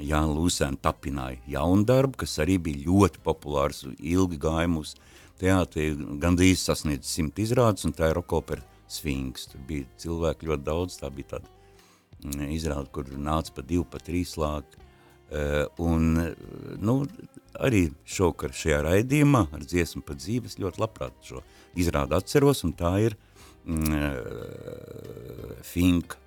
Jānu 0.00 0.36
Lūsēnu 0.38 0.80
tapināja 0.82 1.40
jaunu 1.52 1.84
darbu, 1.86 2.22
kas 2.24 2.38
arī 2.42 2.56
bija 2.66 2.86
ļoti 2.86 3.22
populārs, 3.24 3.84
ilgi 3.98 4.38
gāja 4.40 4.70
mūsu 4.72 4.98
teātri, 5.40 5.92
gandrīz 6.22 6.62
sasniedz 6.64 7.10
simt 7.10 7.40
izrādes, 7.42 7.84
un 7.86 7.94
tā 7.96 8.10
ir 8.10 8.16
rokopera 8.18 8.64
Sfinks. 8.92 9.48
Tur 9.52 9.64
bija 9.68 9.88
cilvēki 10.00 10.48
ļoti 10.48 10.66
daudz, 10.66 10.98
tā 11.00 11.10
bija 11.12 11.36
tāda 11.36 11.50
mm, 12.24 12.48
izrāda, 12.56 12.88
kur 12.92 13.08
nāca 13.16 13.54
pa 13.56 13.64
divu, 13.66 13.84
pa 13.88 14.00
trīs 14.02 14.36
lāgi. 14.40 14.80
Uh, 15.32 15.64
un, 15.80 16.18
nu, 16.84 16.94
arī 17.56 17.86
šokar 18.04 18.52
šajā 18.52 18.82
raidījumā 18.84 19.46
ar 19.56 19.62
dziesmu 19.64 20.02
par 20.04 20.18
dzīves 20.20 20.58
ļoti 20.60 20.82
labprāt 20.82 21.14
šo 21.24 21.40
izrādu 21.80 22.18
atceros, 22.18 22.60
un 22.68 22.74
tā 22.76 22.92
ir 23.06 23.16
mm, 23.64 23.94
uh, 23.96 25.54
Fink 25.64 26.18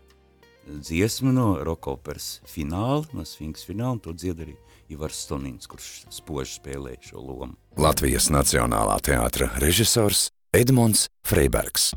dziesma 0.65 1.33
no 1.35 1.47
rokoperas 1.63 2.39
fināla, 2.49 3.05
no 3.13 3.25
Sfinks 3.27 3.65
fināla, 3.67 3.97
un 3.97 4.01
to 4.01 4.15
dzied 4.17 4.41
arī 4.41 4.55
Ivars 4.89 5.21
Stonins, 5.25 5.69
kurš 5.69 6.05
spoži 6.13 6.59
spēlē 6.59 6.97
šo 7.05 7.21
lomu. 7.21 7.53
Latvijas 7.77 8.31
Nacionālā 8.33 8.97
teātra 9.05 9.49
režisors 9.61 10.29
Edmunds 10.55 11.07
Freibergs. 11.25 11.91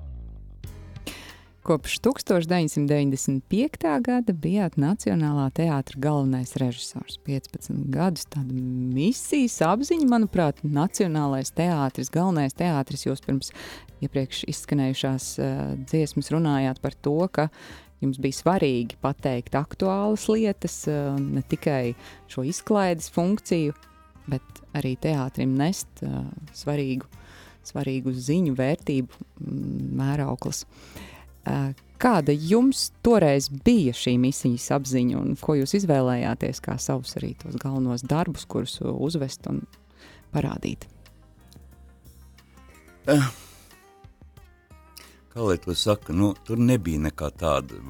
Kopš 1.68 1.98
1995. 2.00 4.00
gada 4.00 4.32
bijāt 4.32 4.78
Nacionālā 4.80 5.50
teātra 5.52 5.98
galvenais 6.00 6.54
režisors. 6.56 7.18
15 7.28 7.82
gadus 7.92 8.24
tāda 8.32 8.56
misijas 8.56 9.58
apziņa, 9.66 10.06
manuprāt, 10.08 10.62
Nacionālais 10.64 11.52
teātris, 11.52 12.08
galvenais 12.14 12.56
teātris. 12.56 13.04
Jūs 13.04 13.20
pirms 13.26 13.52
iepriekš 14.00 14.46
izskanējušās 14.48 15.26
uh, 15.42 15.50
dziesmas 15.82 16.32
runājāt 16.32 16.80
par 16.80 16.96
to, 17.04 17.18
ka 17.28 17.50
jums 18.00 18.16
bija 18.16 18.38
svarīgi 18.38 18.96
pateikt 19.04 19.60
aktuālas 19.60 20.24
lietas, 20.32 20.78
uh, 20.88 21.20
ne 21.20 21.44
tikai 21.52 21.92
šo 22.32 22.46
izklaides 22.48 23.12
funkciju, 23.12 23.76
bet 24.32 24.64
arī 24.72 24.96
teātrim 25.04 25.52
nest 25.60 26.00
uh, 26.00 26.24
svarīgu, 26.56 27.12
svarīgu 27.74 28.16
ziņu, 28.16 28.56
vērtību, 28.56 29.30
mērauklas. 30.00 30.64
Uh, 31.46 31.70
Kāda 31.98 32.30
jums 32.30 32.92
toreiz 33.02 33.48
bija 33.50 33.90
šī 33.96 34.12
misijas 34.22 34.68
apziņa 34.76 35.16
un 35.18 35.32
ko 35.40 35.56
jūs 35.58 35.72
izvēlējāties 35.80 36.60
kā 36.62 36.76
savus 36.78 37.16
arī 37.18 37.32
tos 37.40 37.56
galvenos 37.58 38.04
darbus, 38.06 38.44
kurus 38.46 38.76
uzvest 38.86 39.48
un 39.50 39.64
parādīt? 40.30 40.86
Kā 45.32 45.42
lai 45.42 45.56
to 45.64 45.74
saka, 45.74 46.14
nu, 46.14 46.30
tur 46.46 46.62
nebija 46.62 47.02
nekā 47.08 47.32
tāda, 47.40 47.80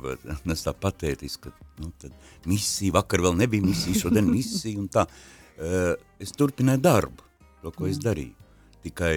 nes 0.48 0.64
tā 0.64 0.72
patētiska, 0.72 1.52
nu, 1.82 1.92
tad 2.00 2.14
misija, 2.48 2.96
vakar 2.96 3.26
vēl 3.26 3.36
nebija 3.42 3.66
misija, 3.66 4.06
šodien 4.06 4.30
misija 4.38 4.80
un 4.80 4.88
tā. 4.88 5.04
Es 6.22 6.32
turpināju 6.38 6.80
darbu, 6.80 7.28
to, 7.60 7.74
ko 7.76 7.90
es 7.92 8.00
darīju. 8.00 8.32
Tikai 8.86 9.14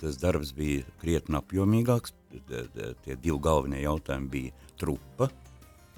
tas 0.00 0.16
darbs 0.22 0.54
bija 0.56 0.86
krietni 1.02 1.36
apjomīgāks, 1.36 2.14
tie 3.04 3.16
divi 3.16 3.38
galvenie 3.42 3.82
jautājumi 3.82 4.30
bija 4.32 4.72
trupa, 4.80 5.28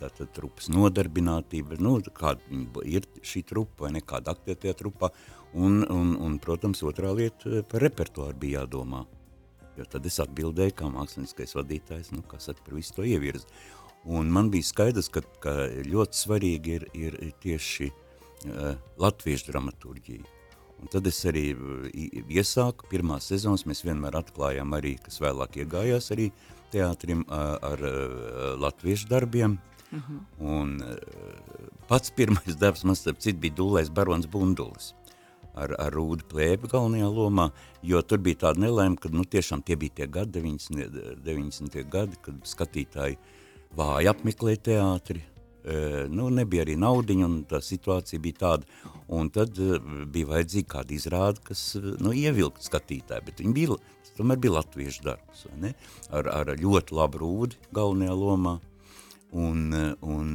tātad 0.01 0.31
trupas 0.37 0.71
nodarbinātība, 0.73 1.79
nu, 1.83 1.99
kāda 2.17 2.41
ir 2.89 3.07
šī 3.27 3.45
trupa 3.49 3.87
vai 3.87 3.95
nekāda 3.99 4.35
aktivitāte 4.35 4.79
trupā, 4.81 5.11
un, 5.53 5.83
un, 5.91 6.15
un, 6.17 6.39
protams, 6.43 6.83
otrā 6.87 7.13
lieta 7.17 7.51
eh, 7.51 7.67
par 7.67 7.85
repertuāru 7.85 8.39
bija 8.41 8.63
jādomā. 8.65 9.05
Jo 9.79 9.87
tad 9.91 10.07
es 10.07 10.19
atbildēju 10.23 10.77
kā 10.77 10.89
mākslinieckais 10.93 11.55
vadītājs, 11.57 12.11
nu, 12.15 12.25
kā 12.27 12.41
saka, 12.43 12.63
par 12.67 12.77
visu 12.79 12.97
to 12.97 13.07
ievirzi. 13.07 13.49
Un 14.11 14.31
man 14.33 14.49
bija 14.53 14.67
skaidrs, 14.67 15.11
ka, 15.13 15.23
ka 15.45 15.55
ļoti 15.87 16.17
svarīgi 16.17 16.77
ir, 16.77 16.87
ir 16.97 17.17
tieši 17.43 17.91
uh, 17.91 18.77
latviešu 19.01 19.51
dramaturģija 19.53 20.40
Un 20.81 20.89
tad 20.93 21.07
es 21.07 21.19
arī 21.29 21.51
iesāku 22.33 22.89
pirmās 22.89 23.29
sezonas, 23.29 23.67
mēs 23.69 23.85
vienmēr 23.85 24.17
atklājām 24.23 24.73
arī, 24.79 24.95
kas 25.05 25.21
vēlāk 25.21 25.61
iegājās 25.65 26.11
arī 26.15 26.31
teātrim 26.73 27.27
ar 27.29 27.83
latviešu 28.61 29.11
darbiem. 29.11 29.59
Uh 29.91 29.99
mhm. 29.99 30.19
-huh. 30.39 30.47
Un 30.61 30.83
pats 31.89 32.11
pirmais 32.11 32.57
darbs 32.63 32.85
man 32.85 32.97
starp 32.97 33.19
citu 33.19 33.39
bija 33.39 33.55
Dulais 33.55 33.91
Barons 33.91 34.27
Bundulis 34.27 34.95
ar, 35.55 35.75
ar 35.79 35.95
Rūdu 35.95 36.27
Plēbi 36.31 36.71
galvenajā 36.71 37.09
lomā, 37.11 37.51
jo 37.87 38.01
tur 38.03 38.19
bija 38.19 38.47
tāda 38.47 38.65
nelēma, 38.67 38.99
ka 39.01 39.11
nu, 39.13 39.25
tiešām 39.25 39.65
tie 39.67 39.77
bija 39.81 40.01
tie 40.01 40.07
gadi, 40.07 40.41
90, 40.41 41.21
90 41.27 41.91
gadi, 41.91 42.21
kad 42.25 42.41
skatītāji 42.47 43.19
vāji 43.77 44.11
apmeklē 44.11 44.57
teātri, 44.71 45.25
nu, 45.65 46.31
nebija 46.33 46.65
arī 46.65 46.77
naudiņa, 46.81 47.27
un 47.27 47.37
tā 47.49 47.61
situācija 47.65 48.23
bija 48.23 48.41
tāda. 48.45 48.89
Un 49.11 49.29
tad 49.35 49.59
bija 50.13 50.29
vajadzīga 50.31 50.71
kāda 50.77 50.95
izrāda, 50.95 51.43
kas 51.51 51.75
nu, 51.81 52.13
ievilkt 52.15 52.63
skatītāju, 52.63 53.27
bet 53.27 53.43
viņi 53.43 53.55
bija, 53.57 53.79
tomēr 54.17 54.39
bija 54.41 54.59
latviešu 54.61 55.07
darbs, 55.09 55.47
vai 55.49 55.59
ne? 55.67 55.73
Ar, 56.15 56.31
ar 56.31 56.53
ļoti 56.59 56.95
labu 56.95 57.25
rūdi 57.25 57.59
galvenajā 57.75 58.15
lomā. 58.21 58.59
Un, 59.31 59.75
un 60.03 60.31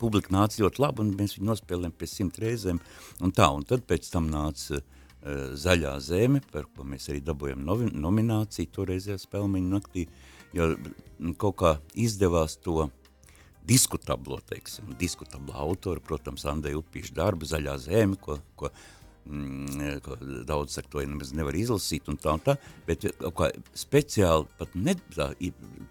publika 0.00 0.32
nāca 0.32 0.62
ļoti 0.62 0.80
labi, 0.80 1.02
un 1.04 1.16
mēs 1.16 1.36
viņu 1.36 1.50
nospēlējām 1.50 1.96
pēc 1.96 2.12
simt 2.12 2.38
reizēm. 2.40 2.80
Un 3.24 3.34
tā, 3.36 3.50
un 3.52 3.66
tad 3.68 3.84
pēc 3.88 4.12
tam 4.12 4.30
nāca 4.32 4.82
Zaļā 5.26 5.96
zeme, 6.06 6.38
par 6.52 6.68
ko 6.70 6.84
mēs 6.86 7.08
arī 7.10 7.18
dabūjam 7.24 7.64
nomināciju 7.66 8.70
toreizajā 8.76 9.16
spēlmeņu 9.18 9.72
naktī. 9.72 10.04
Uh, 10.06 10.35
jo 10.54 10.74
nu, 11.18 11.34
kaut 11.38 11.56
kā 11.62 11.72
izdevās 11.94 12.58
to 12.62 12.88
diskutablo, 13.66 14.38
teiksim, 14.46 14.92
diskutablo 15.00 15.56
autoru, 15.58 16.02
protams, 16.04 16.44
Andai 16.46 16.76
Upīša 16.78 17.16
darbu, 17.16 17.48
Zaļā 17.50 17.74
zeme, 17.82 18.18
ko, 18.22 18.38
ko, 18.58 18.70
mm, 19.26 19.98
ko 20.04 20.18
daudz 20.46 20.78
ar 20.78 20.86
to 20.92 21.02
nevar 21.34 21.58
izlasīt 21.58 22.06
un 22.12 22.20
tā 22.20 22.36
un 22.36 22.44
tā, 22.46 22.56
bet 22.86 23.08
kaut 23.18 23.36
kā 23.40 23.50
speciāli 23.74 24.46
pat 24.60 24.78
ne, 24.78 24.94
tā, 25.16 25.32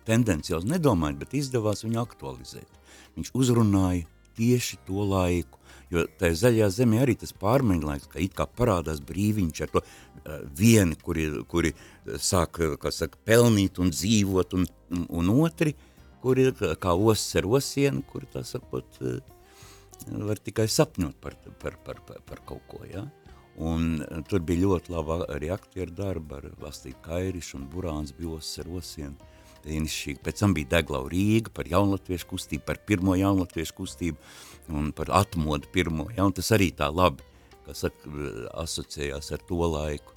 tendenciāls 0.07 0.67
nedomājot, 0.71 1.19
bet 1.25 1.35
izdevās 1.41 1.83
viņu 1.83 1.99
aktualizēt. 2.05 2.81
Viņš 3.17 3.33
uzrunāja 3.35 4.07
tieši 4.37 4.79
to 4.87 5.05
laiku. 5.09 5.59
Jo 5.93 6.05
tajā 6.19 6.37
zaļajā 6.41 6.69
zemē 6.79 7.01
arī 7.03 7.15
tas 7.21 7.33
pārmaiņu 7.39 7.87
laiks, 7.87 8.07
ka 8.11 8.21
it 8.23 8.33
kā 8.37 8.47
parādās 8.49 9.01
brīviņš 9.05 9.61
ar 9.65 9.73
to 9.75 9.81
uh, 9.83 10.39
vieni, 10.57 10.97
kuri, 11.01 11.27
kuri 11.51 11.75
sāk, 12.17 12.59
kā 12.81 12.91
saka, 12.93 13.19
pelnīt 13.27 13.79
un 13.83 13.93
dzīvot, 13.93 14.57
un, 14.57 14.65
un, 15.05 15.29
otri, 15.45 15.75
kuri 16.23 16.49
kā 16.81 16.95
osis 16.95 17.37
ar 17.41 17.49
osienu, 17.59 18.01
kuri 18.09 18.31
tā 18.33 18.41
sakot, 18.47 18.97
uh, 19.05 19.21
var 20.25 20.41
tikai 20.41 20.65
sapņot 20.71 21.21
par, 21.21 21.37
par, 21.61 21.77
par, 21.85 22.01
par, 22.07 22.25
par 22.25 22.41
kaut 22.49 22.65
ko, 22.71 22.81
ja? 22.89 23.05
Un 23.55 24.01
tur 24.27 24.43
bija 24.43 24.65
ļoti 24.65 24.91
laba 24.91 25.21
arī 25.31 25.53
aktieru 25.53 25.93
darba 25.95 26.41
ar 26.41 26.49
Vastīgu 26.59 26.99
Kairišu 27.05 27.61
un 27.61 27.69
Burāns 27.71 28.11
bija 28.17 28.35
osis 28.35 28.65
ar 28.65 28.73
osienu 28.81 29.34
brīnišķīgi. 29.65 30.21
Pēc 30.23 30.41
tam 30.41 30.55
bija 30.55 30.75
Deglau 30.77 31.05
Rīga 31.11 31.53
par 31.55 31.69
jaunatviešu 31.69 32.29
kustību, 32.29 32.65
par 32.67 32.81
pirmo 32.87 33.15
jaunatviešu 33.19 33.77
kustību 33.77 34.75
un 34.77 34.91
par 34.95 35.11
atmodu 35.21 35.69
pirmo. 35.73 36.07
Ja, 36.15 36.25
un 36.27 36.35
tas 36.35 36.51
arī 36.55 36.71
tā 36.75 36.89
labi, 36.93 37.25
saka, 37.73 38.09
asociējās 38.61 39.31
ar 39.35 39.45
to 39.47 39.61
laiku. 39.75 40.13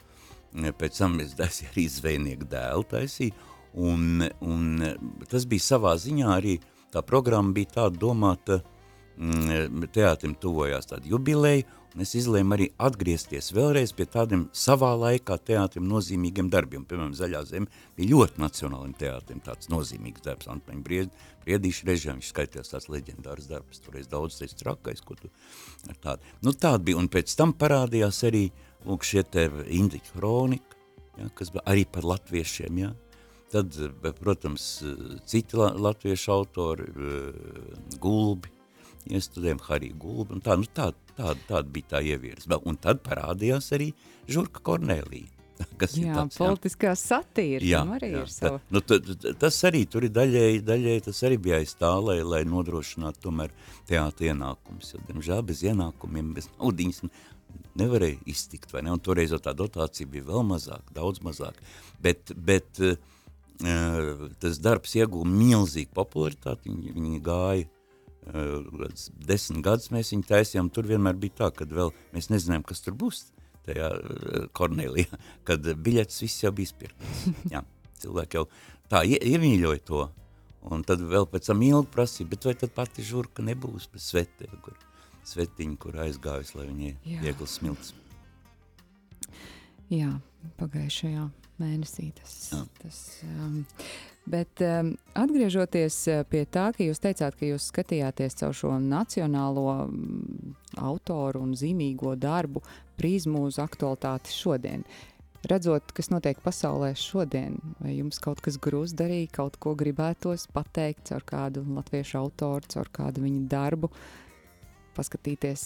Pēc 0.78 1.00
tam 1.02 1.18
es 1.24 1.36
taisīju 1.40 1.72
arī 1.72 1.86
zvejnieku 1.92 2.48
dēlu 2.48 2.88
taisīju, 2.88 3.46
un, 3.84 4.24
un 4.40 4.84
tas 5.28 5.44
bija 5.48 5.66
savā 5.74 5.94
ziņā 6.00 6.30
arī, 6.38 6.56
tā 6.92 7.04
programma 7.04 7.52
bija 7.56 7.74
tāda 7.80 8.00
domāta, 8.00 8.62
mm, 9.20 9.88
teātrim 9.94 10.36
tuvojās 10.40 10.88
tāda 10.88 11.08
jubileja, 11.10 11.66
es 12.04 12.12
izlēmu 12.18 12.54
arī 12.54 12.66
atgriezties 12.84 13.50
vēlreiz 13.56 13.94
pie 13.96 14.04
tādiem 14.10 14.44
savā 14.54 14.90
laikā 14.98 15.38
teātrim 15.50 15.86
nozīmīgiem 15.88 16.50
darbiem. 16.52 16.84
Piemēram, 16.86 17.14
Zaļā 17.16 17.40
zeme 17.48 17.70
bija 17.96 18.12
ļoti 18.12 18.42
nacionāliem 18.42 18.92
teātrim 19.00 19.40
tāds 19.44 19.70
nozīmīgs 19.72 20.22
darbs. 20.26 20.50
Antmeņa 20.52 20.84
bried, 20.84 21.16
Briedīša 21.46 21.88
režē, 21.88 22.14
viņš 22.18 22.30
skaitījās 22.32 22.72
tāds 22.74 22.90
leģendārs 22.92 23.48
darbs. 23.48 23.80
Toreiz 23.84 24.10
daudz 24.10 24.36
teica 24.38 24.60
trakais, 24.62 25.00
ko 25.00 25.16
tu 25.18 25.30
ar 25.88 25.98
tādu. 26.04 26.36
Nu 26.44 26.52
tāda 26.52 26.82
bija, 26.84 27.00
un 27.00 27.08
pēc 27.08 27.32
tam 27.40 27.56
parādījās 27.56 28.20
arī, 28.28 28.44
lūk, 28.84 29.06
šie 29.08 29.24
te 29.24 29.48
Indiķa 29.78 30.14
kronika, 30.14 30.78
ja, 31.16 31.32
kas 31.34 31.54
arī 31.64 31.86
par 31.88 32.06
latviešiem, 32.08 32.82
ja. 32.84 32.92
Tad, 33.48 33.72
protams, 34.20 34.68
citi 35.24 35.56
latviešu 35.56 36.32
autori, 36.34 36.84
eh, 36.84 37.96
Gulbi, 37.96 38.52
iestudējām 39.08 39.62
Hariju 39.64 39.96
Gulbi, 39.96 40.36
un 40.36 40.44
tā, 40.44 40.58
nu 40.60 40.68
tā, 40.68 40.90
Tāda, 41.18 41.40
tāda 41.48 41.75
bija 41.75 41.96
tā 41.96 42.04
ievirs. 42.06 42.46
Un 42.62 42.78
tad 42.78 43.02
parādījās 43.06 43.72
arī 43.76 43.90
Žurka 44.30 44.62
Kornelija. 44.64 45.34
Kas 45.80 45.96
jā, 45.98 46.14
tāds, 46.14 46.38
politiskā 46.38 46.92
satīra 46.98 47.66
jā, 47.66 47.80
arī 47.96 48.12
jā, 48.12 48.20
ir 48.22 48.30
sava. 48.30 48.60
Nu, 48.70 48.78
t, 48.78 49.00
t, 49.02 49.32
tas 49.42 49.56
arī 49.66 49.82
tur 49.90 50.06
ir 50.06 50.12
daļēji, 50.14 50.60
daļēji 50.66 51.04
tas 51.08 51.22
arī 51.26 51.38
bija 51.48 51.58
aiz 51.58 51.72
tā, 51.78 51.90
lai, 52.02 52.20
lai 52.22 52.44
nodrošinātu 52.46 53.25
tomēr 53.25 53.54
teāta 53.88 54.28
ienākums, 54.28 54.92
jo, 54.94 55.02
diemžēl, 55.08 55.42
bez 55.48 55.64
ienākumiem, 55.66 56.30
bez 56.37 56.46
naudiņas 56.52 57.02
nevarēja 57.78 58.20
iztikt, 58.30 58.70
vai 58.75 58.84
ne? 58.87 58.94
Un 58.94 59.02
toreiz 59.02 59.34
jau 59.34 59.40
tā 59.42 59.54
dotācija 59.56 60.10
bija 60.10 60.28
vēl 60.30 60.46
mazāk, 60.46 60.92
daudz 60.94 61.22
mazāk, 61.26 61.58
bet, 62.02 62.30
bet 62.34 62.82
uh, 62.84 62.94
tas 64.38 64.62
darbs 64.62 64.94
ieguva 64.98 65.26
milzīgu 65.26 65.90
popularitāti, 65.96 66.70
viņi, 66.70 66.94
viņi 66.94 67.22
gāja 67.26 67.66
desmit 68.28 69.64
gadus 69.64 69.90
mēs 69.94 70.12
viņu 70.12 70.26
taisījām, 70.28 70.70
tur 70.75 70.88
vienmēr 70.88 71.16
bija 71.20 71.44
tā, 71.44 71.50
ka 71.54 71.66
mēs 72.12 72.30
nezinājām, 72.32 72.66
kas 72.68 72.85
tur 72.85 72.97
būs 72.99 73.26
tajā 73.68 73.90
Kornelijā, 74.56 75.20
kad 75.49 75.64
biļetes 75.64 76.23
viss 76.25 76.44
jau 76.44 76.52
bija 76.56 76.73
spirktas. 76.73 77.26
Jā, 77.52 77.64
cilvēki 78.02 78.40
jau 78.40 78.47
tā 78.92 79.04
iemīļoja 79.04 79.85
to, 79.88 80.06
un 80.68 80.85
tad 80.87 81.04
vēl 81.04 81.28
pēc 81.30 81.50
tam 81.50 81.64
ilgi 81.64 81.92
prasīja, 81.94 82.30
bet 82.32 82.49
vai 82.49 82.56
tad 82.58 82.75
pati 82.76 83.06
žurka 83.06 83.44
nebūs 83.44 83.88
bez 83.92 84.11
svetē, 84.12 84.50
kur 84.64 84.76
svetiņa, 85.28 85.80
kur 85.80 85.99
aizgājas, 86.04 86.54
lai 86.56 86.68
viņi 86.70 86.94
viegli 87.23 87.49
smilts. 87.49 87.94
Jā, 89.92 90.12
pagājušajā 90.61 91.25
mēnesī 91.59 92.11
tas, 92.18 92.37
tas 92.78 92.99
um, 93.26 93.62
Bet 94.28 94.61
um, 94.61 94.90
atgriežoties 95.16 95.95
uh, 96.11 96.23
pie 96.28 96.42
tā, 96.52 96.66
ka 96.77 96.85
jūs 96.85 97.01
teicāt, 97.01 97.37
ka 97.38 97.48
jūs 97.48 97.70
skatījāties 97.70 98.37
caur 98.42 98.57
šo 98.57 98.74
nacionālo 98.83 99.64
um, 99.87 100.57
autoru 100.77 101.40
un 101.46 101.55
zīmīgo 101.57 102.12
darbu 102.20 102.61
prizmu 103.01 103.46
uz 103.48 103.57
aktualitāti 103.62 104.35
šodien. 104.35 104.85
Redzot, 105.48 105.94
kas 105.96 106.11
notiek 106.12 106.40
pasaulē 106.44 106.90
šodien, 106.98 107.57
vai 107.79 107.94
jums 107.94 108.20
kaut 108.20 108.42
kas 108.44 108.59
grūts 108.61 108.92
darīja, 108.98 109.31
kaut 109.38 109.57
ko 109.62 109.72
gribētos 109.79 110.48
pateikt 110.53 111.09
caur 111.09 111.24
kādu 111.24 111.62
latviešu 111.79 112.18
autoru, 112.20 112.68
caur 112.68 112.90
kādu 112.92 113.24
viņa 113.24 113.46
darbu, 113.48 113.88
paskatīties 114.98 115.62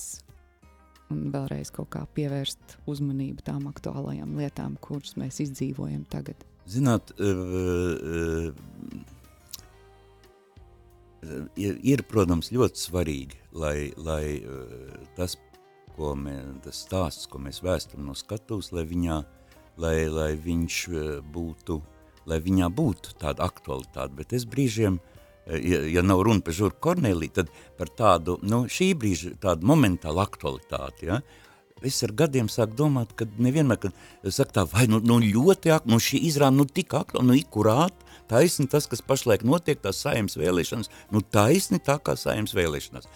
un 1.13 1.29
vēlreiz 1.35 1.71
kaut 1.75 1.91
kā 1.95 2.03
pievērst 2.17 2.79
uzmanību 2.91 3.45
tām 3.47 3.69
aktuālajām 3.71 4.35
lietām, 4.41 4.77
kuras 4.83 5.15
mēs 5.21 5.41
izdzīvojam 5.45 6.05
tagad? 6.11 6.43
Zināt, 6.71 7.13
uh, 7.19 7.27
uh, 8.03 8.55
ir, 11.59 12.05
protams, 12.09 12.53
ļoti 12.55 12.83
svarīgi, 12.83 13.41
lai, 13.59 13.93
lai 13.99 14.25
uh, 14.41 14.99
tas, 15.19 15.37
ko 15.97 16.15
mē, 16.19 16.37
tas 16.65 16.85
stāsts, 16.87 17.29
ko 17.31 17.43
mēs 17.43 17.63
vēstam 17.65 18.07
no 18.07 18.15
skatuves, 18.19 18.73
lai, 18.73 18.85
viņā, 18.89 19.23
lai, 19.83 19.97
lai 20.11 20.33
viņš 20.41 20.77
būtu, 21.35 21.81
lai 22.31 22.39
viņā 22.43 22.71
būtu 22.73 23.19
tāda 23.21 23.47
aktualitāte, 23.51 24.15
bet 24.19 24.33
es 24.39 24.47
brīžiem, 24.49 25.01
ja, 25.47 25.81
ja 25.97 26.03
nav 26.07 26.23
runa 26.27 26.45
par 26.45 26.55
Žuru 26.57 26.79
Korneliju, 26.81 27.37
tad 27.41 27.53
par 27.79 27.91
tādu, 27.99 28.39
nu, 28.47 28.65
šī 28.71 28.93
brīža 28.99 29.35
tādu 29.43 29.67
momentālu 29.69 30.23
aktualitāti, 30.23 31.09
ja, 31.11 31.21
es 31.83 31.99
ar 32.07 32.13
gadiem 32.17 32.49
sāku 32.53 32.77
domāt, 32.79 33.15
ka 33.19 33.27
nevienmēr, 33.43 33.81
kad 33.83 34.33
saka 34.35 34.61
tā, 34.61 34.65
vai 34.71 34.87
nu, 34.91 35.01
nu 35.03 35.19
ļoti 35.23 35.73
ak, 35.75 35.89
nu 35.91 35.99
šī 36.03 36.23
izrāda, 36.29 36.55
nu 36.57 36.67
tik 36.69 36.95
aktuāli, 36.95 37.29
nu 37.29 37.39
ikurāt, 37.39 38.05
taisni 38.31 38.69
tas, 38.71 38.87
kas 38.91 39.03
pašlaik 39.05 39.45
notiek, 39.47 39.81
tās 39.83 40.03
saimnes 40.05 40.39
vēlēšanas, 40.39 40.91
nu 41.15 41.23
taisni 41.35 41.83
tā 41.83 41.99
kā 42.03 42.15
saimnes 42.19 42.55
vēlēšanas. 42.57 43.09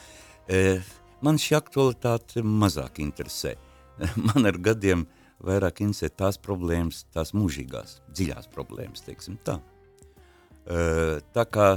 E, 0.51 0.81
man 1.25 1.41
šī 1.41 1.57
aktualitāte 1.61 2.45
mazāk 2.45 3.01
interesē. 3.05 3.57
Man 4.27 4.49
ar 4.51 4.59
gadiem 4.61 5.07
vairāk 5.47 5.81
interesē 5.85 6.11
tās 6.13 6.41
problēmas, 6.43 7.05
tās 7.15 7.33
mūžīgās, 7.37 8.01
dziļās 8.13 8.51
problēmas, 8.53 9.05
teiksim 9.07 9.39
tā. 9.47 9.61
E, 10.67 11.21
tā 11.37 11.47
kā, 11.49 11.77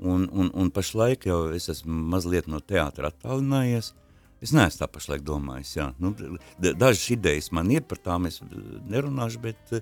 un, 0.00 0.28
un, 0.30 0.50
un 0.54 0.70
pašlaik 0.74 1.26
jau 1.28 1.46
es 1.54 1.68
esmu 1.72 1.94
mazliet 2.14 2.48
no 2.50 2.60
teātra 2.60 3.12
attālinājies, 3.12 3.94
Es 4.38 4.52
neesmu 4.54 4.78
tā 4.78 4.86
pašlaik 4.94 5.22
domājis. 5.26 5.72
Jā. 5.74 5.88
Nu, 5.98 6.12
dažas 6.62 7.02
idejas 7.10 7.50
man 7.54 7.72
ir, 7.74 7.82
par 7.90 7.98
tām 8.02 8.28
es 8.28 8.38
nerunāšu, 8.86 9.40
bet, 9.42 9.72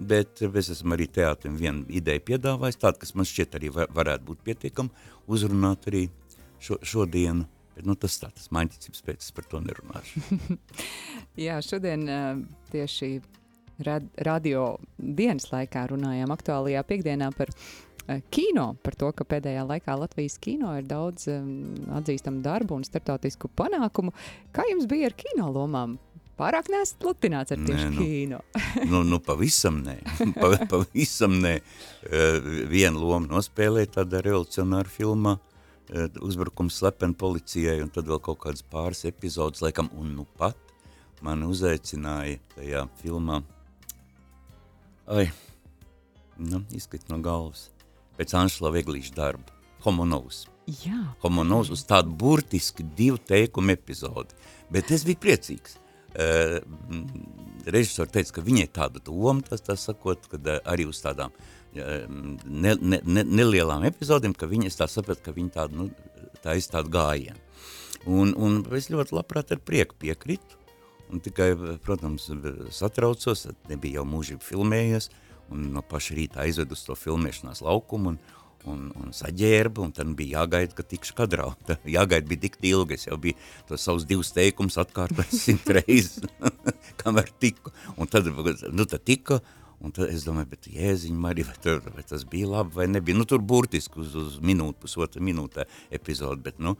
bet 0.00 0.40
es 0.48 0.70
esmu 0.72 0.96
arī 0.96 1.10
teātrim 1.12 1.58
vienu 1.60 1.84
ideju 1.92 2.24
piedāvājis, 2.30 2.80
tādu, 2.80 3.02
kas 3.02 3.12
man 3.18 3.28
šķiet 3.28 3.58
arī 3.58 3.72
var, 3.74 3.90
varētu 3.92 4.24
būt 4.30 4.40
pietiekama 4.48 5.08
uzrunāt 5.28 5.90
arī 5.92 6.06
šo, 6.56 6.80
šodienu. 6.80 7.44
Bet, 7.76 7.84
nu, 7.86 7.98
tas 8.00 8.16
tā, 8.22 8.30
tas 8.34 8.48
maņķicības 8.56 9.04
pēc, 9.06 9.26
es 9.28 9.34
par 9.36 9.50
to 9.50 9.60
nerunāšu. 9.62 10.24
jā, 11.46 11.60
šodien 11.62 12.08
tieši 12.72 13.18
radio 13.84 14.70
dienas 14.96 15.52
laikā 15.52 15.84
runājām 15.92 16.32
aktuālajā 16.34 16.80
piekdienā 16.88 17.28
par 17.36 17.52
kino, 18.30 18.72
par 18.82 18.96
to, 18.96 19.10
ka 19.12 19.26
pēdējā 19.28 19.64
laikā 19.68 19.94
Latvijas 20.00 20.38
kino 20.40 20.72
ir 20.78 20.86
daudz 20.88 21.28
um, 21.32 21.74
atzīstamu 21.98 22.40
darbu 22.44 22.78
un 22.78 22.86
startautisku 22.86 23.50
panākumu. 23.58 24.14
Kā 24.54 24.64
jums 24.70 24.88
bija 24.88 25.10
ar 25.10 25.16
kino 25.18 25.50
lomām? 25.52 25.98
Pārāk 26.38 26.70
neesat 26.70 27.02
lutināts 27.02 27.52
ar 27.52 27.58
tieši 27.58 27.88
nē, 27.88 27.92
nu, 27.92 28.06
kino. 28.06 28.40
nu, 28.92 29.02
nu, 29.04 29.18
pavisam 29.24 29.82
nē. 29.84 29.98
Pa, 30.38 30.52
pavisam 30.70 31.36
nē. 31.42 31.58
Uh, 32.06 32.48
vienu 32.70 33.02
lomu 33.02 33.28
nospēlēja 33.32 33.96
tādā 33.98 34.22
revolucionāra 34.24 34.88
filmā, 34.92 35.36
uh, 35.36 36.20
uzbrukums 36.24 36.78
slepen 36.80 37.16
policijai, 37.18 37.80
un 37.84 37.92
tad 37.92 38.08
vēl 38.08 38.22
kaut 38.24 38.40
kādas 38.46 38.64
pāris 38.64 39.04
epizodes, 39.10 39.64
laikam, 39.66 39.90
un 39.98 40.14
nu 40.20 40.28
pat 40.38 40.56
mani 41.26 41.48
uzaicināja 41.50 42.38
tajā 42.54 42.86
filmā. 43.02 43.42
Ai, 45.10 45.26
nu, 46.38 46.62
izkrit 46.76 47.10
no 47.10 47.18
galvas 47.24 47.66
pēc 48.18 48.34
Anšla 48.38 48.72
Veglīša 48.74 49.14
darba. 49.16 49.54
Homonovs. 49.84 50.46
Jā. 50.82 50.98
Homonovs 51.22 51.70
uz 51.72 51.84
tādu 51.88 52.12
burtiski 52.18 52.84
divu 52.96 53.20
teikumu 53.30 53.72
epizodi. 53.72 54.36
Bet 54.72 54.90
es 54.92 55.06
biju 55.06 55.20
priecīgs. 55.22 55.78
Uh, 56.18 56.58
režisori 57.68 58.10
teica, 58.10 58.32
ka 58.38 58.42
viņai 58.42 58.66
tāda 58.74 59.00
doma, 59.04 59.44
tas, 59.44 59.62
tas 59.62 59.84
sakot, 59.86 60.24
kad 60.32 60.46
uh, 60.48 60.56
arī 60.66 60.86
uz 60.88 60.98
tādām 61.04 61.30
uh, 61.30 62.06
ne, 62.08 62.72
ne, 62.80 62.98
ne, 63.04 63.24
nelielām 63.28 63.84
epizodēm, 63.86 64.34
ka 64.34 64.48
viņi, 64.50 64.70
es 64.72 64.80
tā 64.80 64.88
sapratu, 64.90 65.22
ka 65.28 65.36
viņi 65.36 65.52
tādu, 65.54 65.82
nu, 65.84 66.32
tā 66.42 66.56
ir 66.58 66.66
tādu 66.72 66.90
gājienu. 66.96 67.38
Un, 68.08 68.32
un 68.40 68.62
es 68.74 68.88
ļoti 68.90 69.14
labprāt 69.14 69.52
ar 69.54 69.60
prieku 69.62 69.98
piekritu, 70.00 70.58
un 71.12 71.22
tikai, 71.22 71.52
protams, 71.84 72.30
satraucos, 72.74 73.46
nebija 73.68 74.00
jau 74.00 74.08
mūžību 74.08 74.48
filmējies, 74.48 75.12
uh, 75.12 75.27
un 75.54 75.70
no 75.74 75.82
paša 75.84 76.16
rīta 76.18 76.42
aizvedu 76.44 76.76
uz 76.76 76.84
to 76.86 76.96
filmēšanās 76.98 77.62
laukumu, 77.64 78.14
un, 78.14 78.18
un, 78.68 78.88
un 79.00 79.12
saģērba, 79.16 79.82
un 79.84 79.94
tad 79.96 80.10
bija 80.18 80.42
jāgaida, 80.42 80.74
ka 80.76 80.86
tikšu 80.86 81.16
kadrā. 81.18 81.50
Tā, 81.68 81.78
jāgaida 81.96 82.28
bija 82.30 82.46
tik 82.46 82.58
ilgi, 82.70 82.98
es 82.98 83.08
jau 83.08 83.18
biju 83.20 83.38
tos 83.68 83.86
savus 83.86 84.08
divus 84.08 84.32
teikumus 84.36 84.78
atkārtojis 84.80 85.42
simt 85.46 85.70
reizes, 85.78 86.26
kamēr 87.02 87.32
tiku. 87.40 87.74
Un 87.96 88.10
tad, 88.10 88.28
nu, 88.28 88.84
tad 88.84 89.04
tika, 89.08 89.40
un 89.84 89.94
tad 89.94 90.12
es 90.12 90.26
domāju, 90.26 90.52
bet 90.54 90.70
jēziņ, 90.74 91.18
Marija, 91.24 91.50
vai, 91.50 91.58
tur, 91.64 91.82
vai 91.94 92.06
tas 92.06 92.26
bija 92.28 92.52
labi 92.56 92.80
vai 92.80 92.88
nebija. 92.90 93.18
Nu, 93.18 93.28
tur 93.28 93.42
burtiski 93.42 94.02
uz, 94.02 94.14
uz 94.18 94.38
minūtu, 94.44 94.82
pusotra 94.84 95.24
minūtē 95.24 95.68
epizode, 95.94 96.42
bet, 96.44 96.62
nu, 96.62 96.76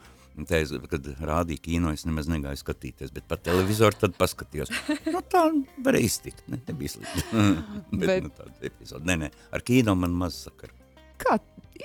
es, 0.59 0.73
kad 0.91 1.11
rādīja 1.25 1.65
kino, 1.65 1.93
es 1.95 2.05
nemaz 2.09 2.29
negāju 2.31 2.61
skatīties, 2.61 3.13
bet 3.15 3.27
pa 3.31 3.39
televizoru 3.41 3.99
tad 4.05 4.17
paskatījos. 4.19 4.73
Nu, 5.09 5.23
tā 5.25 5.45
varēja 5.85 6.11
iztikt, 6.11 6.43
ne, 6.51 6.61
nebija 6.69 6.97
slikti. 6.97 7.25
bet, 8.01 8.07
bet, 8.07 8.27
nu, 8.27 8.35
tāda 8.35 8.71
epizode. 8.71 9.09
Nē, 9.09 9.19
nē, 9.25 9.31
ar 9.55 9.65
kino 9.67 9.95
man 9.99 10.17
maz 10.19 10.43
sakara. 10.47 10.75
Kā 11.19 11.39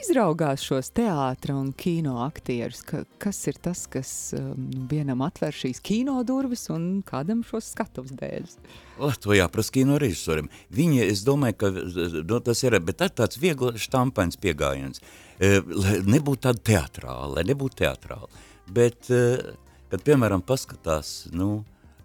izraugās 0.04 0.62
šos 0.66 0.92
teātra 0.94 1.56
un 1.58 1.72
kino 1.78 2.20
aktierus? 2.26 2.84
Ka, 2.86 3.04
kas 3.22 3.39
ir 3.50 3.58
tas, 3.63 3.86
kas 3.89 4.12
um, 4.38 4.70
vienam 4.89 5.24
atver 5.26 5.56
šīs 5.56 5.82
kino 5.84 6.20
durvis 6.28 6.68
un 6.74 7.02
kādam 7.08 7.42
šos 7.48 7.72
skatuves 7.74 8.13
dēļus? 8.20 8.58
O, 9.00 9.10
to 9.18 9.34
jāprasa 9.38 9.74
kino 9.80 9.98
režisoriem. 10.02 10.50
Viņi, 10.74 11.04
es 11.08 11.26
domāju, 11.26 11.60
ka 11.63 11.74
no, 11.74 12.42
tas 12.46 12.63
ir, 12.66 12.78
bet 12.86 13.02
tā 13.02 13.10
tāds 13.24 13.42
viegli 13.42 13.74
štampains 13.82 14.38
piegājiens. 14.42 15.02
E, 15.02 15.23
lai 15.39 16.00
nebūtu 16.06 16.46
tāda 16.48 16.62
teatrāla, 16.72 17.38
lai 17.38 17.46
nebūtu 17.48 17.82
teatrāla. 17.84 18.30
Bet, 18.74 19.10
kad, 19.10 20.04
piemēram, 20.06 20.43
paskatās, 20.46 21.30
nu, 21.34 21.63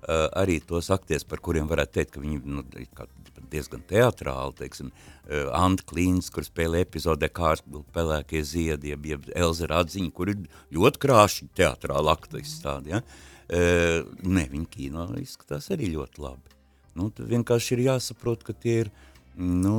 arī 0.09 0.59
tos 0.65 0.91
akties, 0.95 1.27
par 1.29 1.43
kuriem 1.45 1.69
varētu 1.69 1.99
teikt, 1.99 2.15
ka 2.15 2.23
viņi 2.23 2.41
nu, 2.49 2.65
diezgan 3.53 3.83
teatrāli, 3.89 4.57
teiksim, 4.63 4.93
Anta 5.57 5.85
Klīns, 5.89 6.31
kur 6.33 6.47
spēlē 6.47 6.83
epizodē 6.87 7.29
kārtu 7.33 7.85
pelēkie 7.95 8.43
ziedi, 8.45 8.95
jeb, 8.95 9.09
jeb 9.13 9.27
Elza 9.37 9.69
Radziņa, 9.69 10.13
kur 10.17 10.33
ir 10.33 10.47
ļoti 10.75 11.03
krāši 11.05 11.51
teatrāli 11.59 12.13
aktivisti 12.13 12.65
tādi, 12.65 12.95
ja? 12.97 13.03
Ne, 13.49 14.45
viņa 14.53 14.71
kino 14.73 15.07
izskatās 15.21 15.71
arī 15.73 15.93
ļoti 15.95 16.25
labi. 16.25 16.57
Nu, 16.99 17.13
vienkārši 17.13 17.77
ir 17.77 17.85
jāsaprot, 17.87 18.43
ka 18.45 18.53
tie 18.57 18.81
ir 18.83 18.89
uh, 18.91 19.18
nu, 19.39 19.75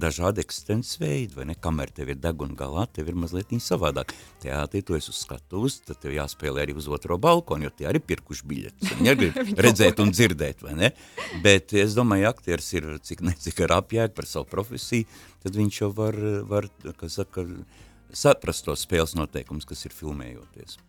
dažādi 0.00 0.40
eksistences 0.40 0.96
veidi, 1.00 1.34
vai 1.36 1.44
ne? 1.50 1.56
Kamēr 1.58 1.92
tev 1.94 2.12
ir 2.12 2.18
deguna 2.20 2.56
galā, 2.56 2.86
tev 2.92 3.10
ir 3.10 3.18
mazliet 3.20 3.52
savādāk. 3.62 4.14
Teātrī 4.42 4.82
tu 4.86 4.96
esi 4.96 5.12
uz 5.12 5.20
skatuves, 5.20 5.80
tad 5.84 6.00
tev 6.02 6.14
jāspēlē 6.16 6.64
arī 6.64 6.76
uz 6.78 6.88
otro 6.88 7.18
balkonu, 7.20 7.68
jo 7.68 7.74
tie 7.76 7.88
arī 7.90 8.00
pirkuši 8.00 8.48
biļetes. 8.48 8.94
Viņi 8.98 9.12
arī 9.12 9.30
grib 9.36 9.62
redzēt 9.68 10.00
un 10.04 10.12
dzirdēt, 10.14 10.64
vai 10.64 10.76
ne? 10.80 10.92
Bet 11.44 11.76
es 11.76 11.96
domāju, 11.98 12.30
aktieris 12.32 12.72
ir, 12.78 12.90
cik 13.04 13.24
necik 13.28 13.60
ar 13.66 13.78
apjēgu 13.82 14.16
par 14.16 14.28
savu 14.28 14.48
profesiju, 14.48 15.08
tad 15.44 15.58
viņš 15.58 15.80
jau 15.82 15.92
var, 15.96 16.18
var 16.48 16.68
kas 16.96 17.20
saka, 17.20 17.44
saprast 18.12 18.64
tos 18.64 18.86
spēles 18.88 19.16
noteikums, 19.18 19.68
kas 19.68 19.84
ir 19.84 19.96
filmējoties. 19.96 20.80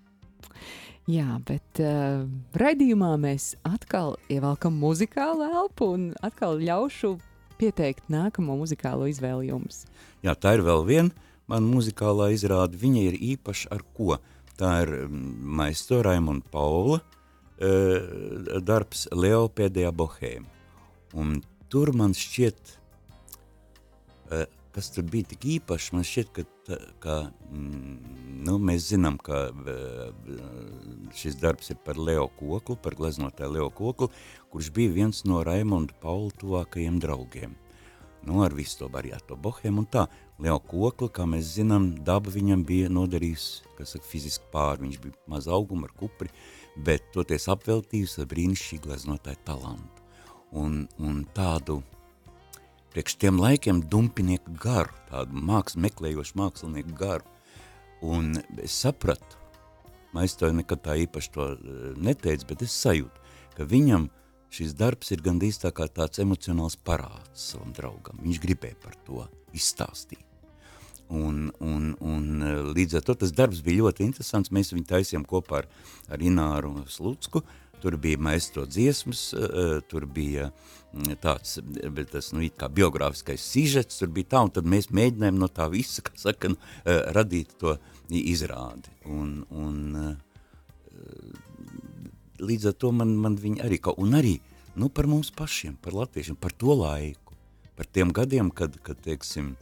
Jā, 1.10 1.39
bet 1.41 1.80
uh, 1.82 2.28
raidījumā 2.60 3.15
mēs 3.17 3.56
atkal 3.65 4.13
ievelkam 4.30 4.76
muzikālu 4.78 5.48
elpu 5.48 5.88
un 5.95 6.04
atkal 6.22 6.60
ļaušu 6.62 7.15
pieteikt 7.60 8.08
nākamo 8.12 8.56
muzikālo 8.60 9.08
izvēli 9.12 9.52
jums? 9.52 9.84
Jā, 10.26 10.36
tā 10.36 10.58
ir 10.58 10.65
vēl 10.67 10.86
viena 10.88 11.28
man 11.50 11.67
muzikālā 11.69 12.30
izrāde. 12.36 12.78
Viņa 12.80 13.06
ir 13.10 13.17
īpaša 13.34 13.72
ar 13.76 13.86
ko? 13.98 14.17
Tā 14.60 14.74
ir 14.84 14.93
mm, 15.08 15.32
maistro 15.60 16.02
Raimonda 16.06 16.45
Paula 16.52 17.00
uh, 17.00 18.60
darbs 18.65 19.08
Leo 19.15 19.48
pēdējā 19.56 19.91
bohēma. 19.95 20.50
Un 21.17 21.39
tur 21.72 21.93
man 21.98 22.13
šķiet, 22.17 22.76
uh, 24.30 24.45
kas 24.75 24.91
tur 24.93 25.05
bija 25.10 25.29
tik 25.32 25.47
īpašs, 25.58 25.93
man 25.95 26.05
šķiet, 26.08 26.34
ka, 26.36 26.45
tā, 26.67 26.79
ka 27.03 27.15
mm, 27.49 28.17
nu, 28.47 28.58
mēs 28.69 28.89
zinām, 28.91 29.17
ka 29.21 29.47
uh, 29.53 30.10
šis 31.17 31.39
darbs 31.41 31.73
ir 31.73 31.79
par 31.86 31.97
Leo 31.97 32.27
koklu, 32.39 32.77
par 32.79 32.97
gleznotāju 32.99 33.55
Leo 33.58 33.71
koklu, 33.73 34.12
kurš 34.53 34.73
bija 34.75 34.93
viens 35.01 35.23
no 35.25 35.41
Raimonda 35.45 35.95
Paula 36.03 36.32
tuvākajiem 36.41 37.01
draugiem. 37.01 37.58
Nu, 38.21 38.41
ar 38.43 38.53
visu 38.53 38.82
to 38.82 38.89
barjāto 38.91 39.38
bohēmu 39.39 39.86
un 39.86 39.88
tā. 39.88 40.05
Leo 40.43 40.60
Kokla, 40.60 41.10
kā 41.12 41.25
mēs 41.27 41.53
zinām, 41.55 41.91
daba 42.08 42.32
viņam 42.32 42.65
bija 42.67 42.89
nodarījusi, 42.91 43.69
kas 43.77 43.95
saka, 43.95 44.08
fiziski 44.08 44.49
pāri. 44.53 44.86
Viņš 44.86 44.99
bija 45.03 45.32
maz 45.32 45.47
auguma 45.51 45.88
ar 45.88 45.95
kupri, 45.99 46.32
bet 46.86 47.10
toties 47.15 47.47
apveltījusi 47.51 48.21
ar 48.23 48.29
brīnišķīgu 48.32 48.88
gleznotāju 48.88 49.41
talantu. 49.47 50.05
Un, 50.60 50.82
un 50.99 51.23
tādu, 51.36 51.79
priekš 52.93 53.17
tiem 53.21 53.41
laikiem 53.41 53.82
dumpinieku 53.89 54.56
garu, 54.62 54.93
tādu 55.10 55.43
māks, 55.49 55.78
meklējošu 55.80 56.39
mākslinieku 56.39 56.95
garu. 56.99 57.28
Un 58.06 58.38
es 58.63 58.78
sapratu, 58.80 59.39
Maistoja 60.15 60.56
nekad 60.58 60.82
tā 60.86 60.95
īpaši 61.04 61.34
to 61.36 61.52
eh, 61.54 61.60
neteica, 62.02 62.47
bet 62.49 62.63
es 62.65 62.73
sajūtu, 62.82 63.28
ka 63.58 63.67
viņam 63.69 64.08
šis 64.54 64.73
darbs 64.78 65.12
ir 65.13 65.21
gandrīz 65.21 65.60
tā 65.62 65.69
kā 65.75 65.86
tāds 65.93 66.21
emocionāls 66.23 66.80
parāds 66.82 67.52
savam 67.52 67.75
draugam. 67.78 68.17
Viņš 68.23 68.41
gribēja 68.41 68.80
par 68.82 68.97
to 69.06 69.28
izstāstīt. 69.54 70.25
Un, 71.10 71.49
un, 71.62 71.93
un 72.06 72.25
eh, 72.45 72.58
līdz 72.73 72.99
ar 72.99 73.06
to 73.06 73.17
tas 73.21 73.34
darbs 73.34 73.62
bija 73.65 73.84
ļoti 73.84 74.06
interesants. 74.06 74.54
Mēs 74.54 74.73
viņu 74.73 74.89
taisījām 74.89 75.25
kopā 75.30 75.63
ar, 75.63 75.69
ar 76.10 76.25
Ināru 76.25 76.73
Slucku. 76.89 77.43
Tur 77.79 77.95
bija 78.01 78.19
maestro 78.19 78.65
dziesmas, 78.67 79.29
uh, 79.33 79.77
tur 79.87 80.05
bija 80.05 80.49
mm, 80.49 81.19
tāds, 81.23 81.59
bet 81.95 82.11
tas, 82.15 82.31
nu, 82.35 82.43
it 82.43 82.57
kā 82.59 82.67
biogrāfiskais 82.67 83.43
sižets, 83.43 84.01
tur 84.01 84.11
bija 84.15 84.33
tā, 84.35 84.43
un 84.47 84.53
tad 84.57 84.67
mēs 84.67 84.89
mēģinājām 84.95 85.39
no 85.39 85.47
tā 85.47 85.69
visa, 85.71 86.03
kā 86.03 86.15
saka, 86.19 86.51
uh, 86.51 86.57
radīt 87.15 87.55
to 87.61 87.77
izrādi. 88.09 88.91
Un, 89.07 89.39
un 89.49 89.79
uh, 89.95 90.11
līdz 92.39 92.71
ar 92.71 92.77
to 92.79 92.91
man, 92.95 93.15
man 93.19 93.37
viņi 93.39 93.63
arī 93.65 93.79
kaut, 93.83 93.99
un 94.01 94.17
arī, 94.19 94.37
nu, 94.79 94.89
par 94.91 95.07
mums 95.09 95.31
pašiem, 95.35 95.77
par 95.83 95.95
latviešiem, 95.97 96.37
par 96.39 96.55
to 96.55 96.75
laiku, 96.77 97.35
par 97.79 97.87
tiem 97.87 98.11
gadiem, 98.15 98.51
kad, 98.51 98.75
kad 98.83 98.99
teiksim, 99.05 99.53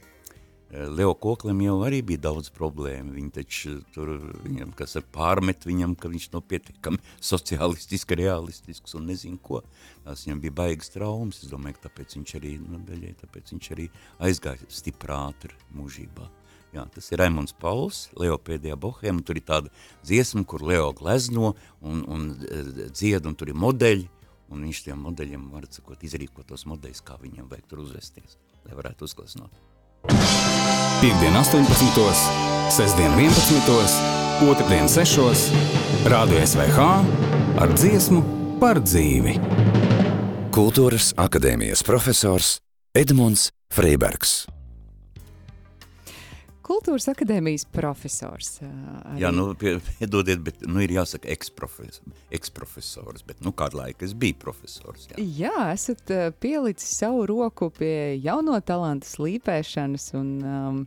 Leo 0.68 1.14
Koklim 1.16 1.62
jau 1.64 1.78
arī 1.86 2.02
bija 2.04 2.20
daudz 2.26 2.50
problēmu, 2.52 3.14
viņi 3.16 3.30
taču 3.32 3.70
tur, 3.94 4.10
viņam, 4.44 4.74
kas 4.76 4.98
ar 5.00 5.06
pārmet 5.14 5.64
viņam, 5.64 5.94
ka 5.96 6.10
viņš 6.12 6.26
nav 6.34 6.42
pietiekami 6.50 7.00
socialistiski, 7.24 8.18
realistisks 8.20 8.92
un 8.98 9.06
nezinu 9.08 9.40
ko, 9.40 9.62
tās 10.04 10.26
viņam 10.26 10.42
bija 10.42 10.56
baigas 10.58 10.92
traumas, 10.92 11.40
es 11.40 11.48
domāju, 11.48 11.78
ka 11.78 11.86
tāpēc 11.86 12.18
viņš 12.18 12.34
arī, 12.36 12.52
nu, 12.60 12.82
daļai, 12.84 13.14
tāpēc 13.22 13.54
viņš 13.54 13.70
arī 13.76 13.86
aizgāja 14.28 14.68
stiprātri 14.68 15.56
mūžībā. 15.78 16.28
Jā, 16.76 16.84
tas 16.92 17.08
ir 17.08 17.22
Raimunds 17.22 17.56
Pauls, 17.56 18.02
Leo 18.20 18.36
pēdējā 18.36 18.76
bohēma, 18.76 19.24
tur 19.24 19.40
ir 19.40 19.46
tāda 19.48 19.72
dziesma, 20.04 20.44
kur 20.44 20.66
Leo 20.68 20.92
glezno 20.92 21.54
un, 21.80 22.04
un 22.04 22.28
e, 22.44 22.60
dzied, 22.92 23.24
un 23.24 23.38
tur 23.40 23.48
ir 23.48 23.56
modeļi, 23.56 24.04
un 24.52 24.68
viņš 24.68 24.84
tiem 24.84 25.00
modeļiem, 25.08 25.48
var 25.54 25.64
sakot, 25.72 26.04
izrīkot 26.04 26.52
tos 26.52 26.68
modeļus, 26.68 27.00
kā 27.08 27.16
viņiem 27.24 27.48
vajag 27.48 27.72
tur 27.72 27.86
uzvesties, 27.86 28.36
lai 28.68 28.76
varētu 28.76 29.08
uzgleznot. 29.08 29.77
Piektdien 31.00 31.36
18. 31.36 31.66
Sestdien 32.70 33.12
11. 33.18 33.96
Otradien 34.50 34.88
6. 34.88 35.52
Rādio 36.04 36.42
SVH 36.42 36.78
ar 37.58 37.74
dziesmu 37.74 38.22
par 38.60 38.82
dzīvi. 38.82 39.38
Kultūras 40.54 41.12
akadēmijas 41.18 41.86
profesors 41.86 42.58
Edmunds 42.98 43.50
Freibergs. 43.74 44.57
Kultūras 46.68 47.08
akadēmijas 47.08 47.64
profesors. 47.72 48.58
Arī. 48.60 49.22
Jā, 49.22 49.30
nu, 49.32 49.46
piedodiet, 49.56 50.42
bet 50.44 50.60
nu, 50.68 50.82
ir 50.84 50.92
jāsaka 50.98 51.30
eksprofesors, 51.32 52.02
eksprofesors, 52.34 53.24
bet 53.28 53.40
nu, 53.44 53.54
kādu 53.56 53.80
laiku 53.80 54.04
es 54.04 54.12
biju 54.12 54.36
profesors. 54.42 55.08
Jā, 55.14 55.24
jā 55.40 55.64
esat 55.72 56.12
pielicis 56.42 56.92
savu 57.00 57.24
roku 57.30 57.70
pie 57.72 58.18
jauno 58.20 58.60
talantu 58.60 59.08
slīpēšanas, 59.08 60.12
un 60.20 60.30
um, 60.44 60.84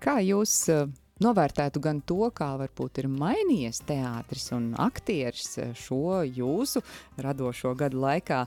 kā 0.00 0.16
jūs 0.24 0.56
uh, 0.72 0.88
novērtētu 1.22 1.82
gan 1.82 2.00
to, 2.06 2.28
kā 2.34 2.52
varbūt 2.60 3.02
ir 3.02 3.08
mainījies 3.12 3.82
teātris 3.88 4.48
un 4.56 4.72
aktieris 4.80 5.54
šo 5.78 6.22
jūsu 6.26 6.82
radošo 7.22 7.74
gadu 7.78 8.02
laikā, 8.02 8.42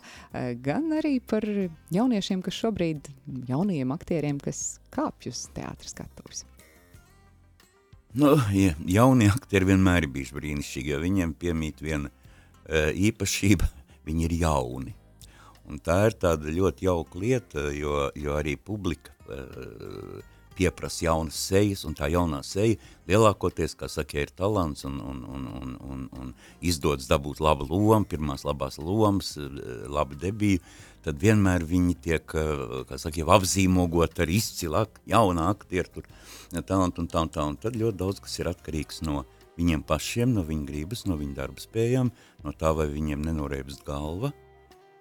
gan 0.65 0.89
arī 0.97 1.17
par 1.21 1.45
jauniešiem, 1.95 2.43
kas 2.45 2.59
šobrīd, 2.63 3.11
jaunajiem 3.51 3.95
aktieriem, 3.95 4.41
kas 4.43 4.81
kāpj 4.95 5.31
uz 5.31 5.45
teātris 5.55 5.95
skatuves. 5.95 6.45
Nu, 8.15 8.29
ja, 8.55 8.71
jaunie 8.87 9.25
aktieri 9.27 9.73
vienmēr 9.73 10.05
ir 10.05 10.13
bijuši 10.13 10.35
brīnišķīgi, 10.37 10.91
jo 10.93 10.99
viņiem 11.01 11.33
piemīt 11.35 11.81
viena 11.83 12.07
uh, 12.07 12.87
īpašība, 12.95 13.67
viņi 14.07 14.23
ir 14.29 14.35
jauni. 14.39 14.93
Un 15.67 15.81
tā 15.83 15.97
ir 16.07 16.15
tāda 16.21 16.53
ļoti 16.55 16.87
jauka 16.87 17.19
lieta, 17.19 17.65
jo, 17.75 18.05
jo 18.15 18.37
arī 18.39 18.53
publika 18.55 19.11
uh, 19.27 20.23
pieprasa 20.55 21.09
jaunas 21.09 21.41
sejas, 21.49 21.83
un 21.83 21.97
tā 21.97 22.07
jaunā 22.13 22.39
seja 22.47 22.79
lielākoties, 23.09 23.75
kā 23.75 23.91
saka, 23.91 24.23
ir 24.23 24.31
talants 24.31 24.87
un, 24.87 24.95
un, 25.03 25.19
un, 25.35 25.51
un, 25.59 25.75
un, 25.83 26.07
un 26.15 26.31
izdodas 26.63 27.11
dabūt 27.11 27.43
labu 27.43 27.67
lomu, 27.67 28.07
pirmās 28.07 28.47
labās 28.47 28.79
lomas, 28.79 29.33
labu 29.91 30.15
debiju, 30.23 30.63
tad 31.05 31.21
vienmēr 31.21 31.65
viņi 31.69 31.95
tiek, 32.07 32.25
kā 32.25 32.97
saka, 33.01 33.19
jau 33.21 33.29
apzīmogot 33.35 34.21
ar 34.23 34.31
izcilāk, 34.33 35.01
jaunā 35.09 35.49
aktieru 35.53 35.99
tur, 35.99 36.07
talantu 36.65 37.03
un 37.03 37.11
tā 37.11 37.25
un 37.25 37.33
tā, 37.33 37.45
un 37.45 37.59
tad 37.61 37.77
ļoti 37.77 38.01
daudz, 38.01 38.23
kas 38.25 38.39
ir 38.41 38.49
atkarīgs 38.51 39.03
no 39.05 39.23
viņiem 39.59 39.85
pašiem, 39.87 40.33
no 40.35 40.43
viņa 40.47 40.65
gribas, 40.67 41.05
no 41.09 41.17
viņa 41.19 41.37
darba 41.37 41.63
spējām, 41.63 42.11
no 42.43 42.55
tā, 42.57 42.73
vai 42.75 42.89
viņiem 42.91 43.23
nenoreibst 43.27 43.85
galva, 43.87 44.33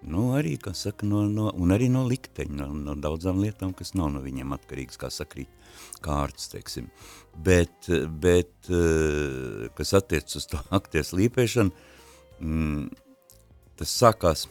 nu 0.05 0.27
arī, 0.37 0.55
saka, 0.77 1.07
no, 1.09 1.23
no, 1.29 1.49
un 1.57 1.73
arī 1.73 1.89
no 1.89 2.05
likteņa, 2.07 2.55
no, 2.59 2.67
no 2.85 2.95
daudzām 3.01 3.41
lietām, 3.41 3.73
kas 3.73 3.95
nav 3.97 4.11
no 4.13 4.21
viņiem 4.23 4.53
atkarīgs, 4.55 4.99
kā 5.01 5.09
sakrīt 5.09 5.49
kārtas, 6.05 6.51
teiksim. 6.53 6.91
Bet, 7.35 7.89
bet 8.21 8.69
kas 9.75 9.95
attiec 9.97 10.37
uz 10.37 10.45
to 10.51 10.61
aktieru 10.77 11.09
slīpēšanu, 11.09 11.73
mm, 12.39 12.85
tas 13.79 13.97
sākās, 14.03 14.45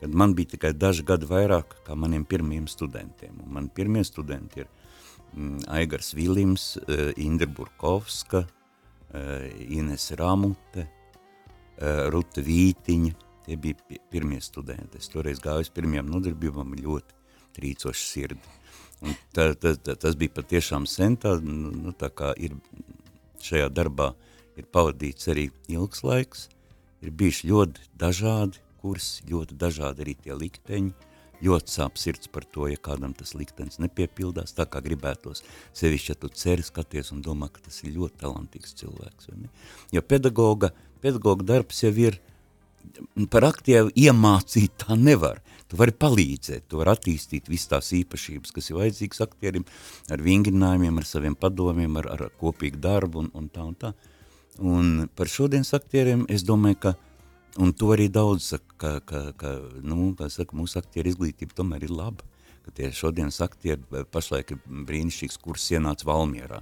kad 0.00 0.14
man 0.14 0.34
bija 0.34 0.52
tikai 0.54 0.72
daži 0.76 1.04
gadi 1.06 1.28
vairāk 1.28 1.78
kā 1.86 1.96
maniem 1.96 2.24
pirmiem 2.28 2.66
studentiem. 2.68 3.38
Un 3.44 3.54
mani 3.56 3.72
pirmie 3.74 4.04
studenti 4.04 4.62
ir 4.62 4.68
mm, 5.32 5.66
Aigars 5.78 6.12
Vilims, 6.14 6.76
uh, 6.76 7.10
Indra 7.16 7.48
Burkovska, 7.48 8.44
uh, 8.46 9.46
Ines 9.68 10.10
Ramute, 10.18 10.86
uh, 10.86 12.06
Ruta 12.12 12.44
Vītiņa. 12.44 13.14
Tie 13.46 13.56
bija 13.62 14.00
pirmie 14.10 14.40
studenti. 14.42 14.98
Es 14.98 15.08
toreiz 15.12 15.38
gāju 15.40 15.62
uz 15.62 15.70
pirmajām 15.70 16.08
nodarbībām 16.10 16.74
ļoti 16.80 17.14
trīcoši 17.56 18.06
sirdi. 18.06 18.54
Un 19.04 19.14
tā, 19.36 19.52
tā, 19.54 19.76
tā, 19.76 19.94
tas 19.94 20.16
bija 20.18 20.34
patiešām 20.34 20.86
sen, 20.90 21.14
tā, 21.20 21.36
nu, 21.44 21.92
tā 21.96 22.08
kā 22.10 22.32
ir 22.40 22.56
šajā 23.44 23.68
darbā 23.70 24.14
ir 24.56 24.66
pavadīts 24.72 25.28
arī 25.30 25.50
ilgs 25.70 26.02
laiks, 26.02 26.46
ir 27.04 27.12
bijuši 27.12 27.52
ļoti 27.52 27.90
dažādi 28.00 28.65
kursi, 28.86 29.26
ļoti 29.26 29.58
dažādi 29.58 30.04
arī 30.04 30.14
tie 30.22 30.36
likteņi, 30.38 30.94
ļoti 31.44 31.72
sāp 31.72 31.98
sirds 32.00 32.30
par 32.32 32.46
to, 32.52 32.68
ja 32.70 32.78
kādam 32.80 33.12
tas 33.16 33.34
liktenis 33.36 33.80
nepiepildās 33.82 34.54
tā, 34.56 34.68
kā 34.70 34.80
gribētos. 34.84 35.42
Sevišķi, 35.76 36.12
ja 36.12 36.20
tu 36.20 36.30
ceri 36.32 36.64
skaties 36.64 37.12
un 37.12 37.24
domā, 37.24 37.50
ka 37.52 37.64
tas 37.66 37.82
ir 37.82 37.96
ļoti 37.96 38.22
talantīgs 38.22 38.76
cilvēks. 38.78 39.28
Jo 39.92 40.04
pedagoga, 40.06 40.72
pedagoga 41.04 41.46
darbs 41.56 41.82
jau 41.84 41.92
ir 42.06 42.20
par 43.32 43.48
aktievu 43.50 43.92
iemācīt 43.98 44.86
tā 44.86 44.96
nevar. 44.98 45.42
Tu 45.66 45.78
vari 45.78 45.92
palīdzēt, 45.98 46.68
tu 46.70 46.78
vari 46.78 46.92
attīstīt 46.94 47.48
visas 47.50 47.72
tās 47.72 47.88
īpašības, 47.96 48.52
kas 48.54 48.70
ir 48.70 48.78
vajadzīgas 48.78 49.24
aktierim, 49.24 49.64
ar 50.14 50.22
vingrinājumiem, 50.22 51.00
ar 51.00 51.08
saviem 51.08 51.34
padomiem, 51.34 51.98
ar, 51.98 52.12
ar 52.14 52.28
kopīgu 52.38 52.78
darbu 52.84 53.24
un, 53.24 53.32
un 53.34 53.48
tā 53.50 53.64
un 53.66 53.74
tā. 53.80 53.90
Un 54.62 55.10
par 55.18 55.28
šodienas 55.28 55.74
aktieriem 55.76 56.22
es 56.32 56.46
domāju, 56.46 56.78
ka 56.86 56.94
Un 57.56 57.72
to 57.72 57.92
arī 57.94 58.08
daudz 58.12 58.50
saka, 58.52 58.76
ka, 58.76 58.90
ka, 59.08 59.20
ka 59.40 59.52
nu, 59.84 60.10
saka, 60.32 60.56
mūsu 60.56 60.80
aktieru 60.80 61.12
izglītība 61.12 61.56
tomēr 61.56 61.86
ir 61.86 61.94
laba, 61.94 62.24
ka 62.66 62.74
tie 62.76 62.90
šodienas 62.92 63.40
aktieri 63.44 63.80
eh, 63.96 64.04
pašlaik 64.12 64.52
ir 64.52 64.60
brīnišķīgs 64.88 65.40
kurs 65.40 65.70
ienāca 65.72 66.08
Valmierā. 66.08 66.60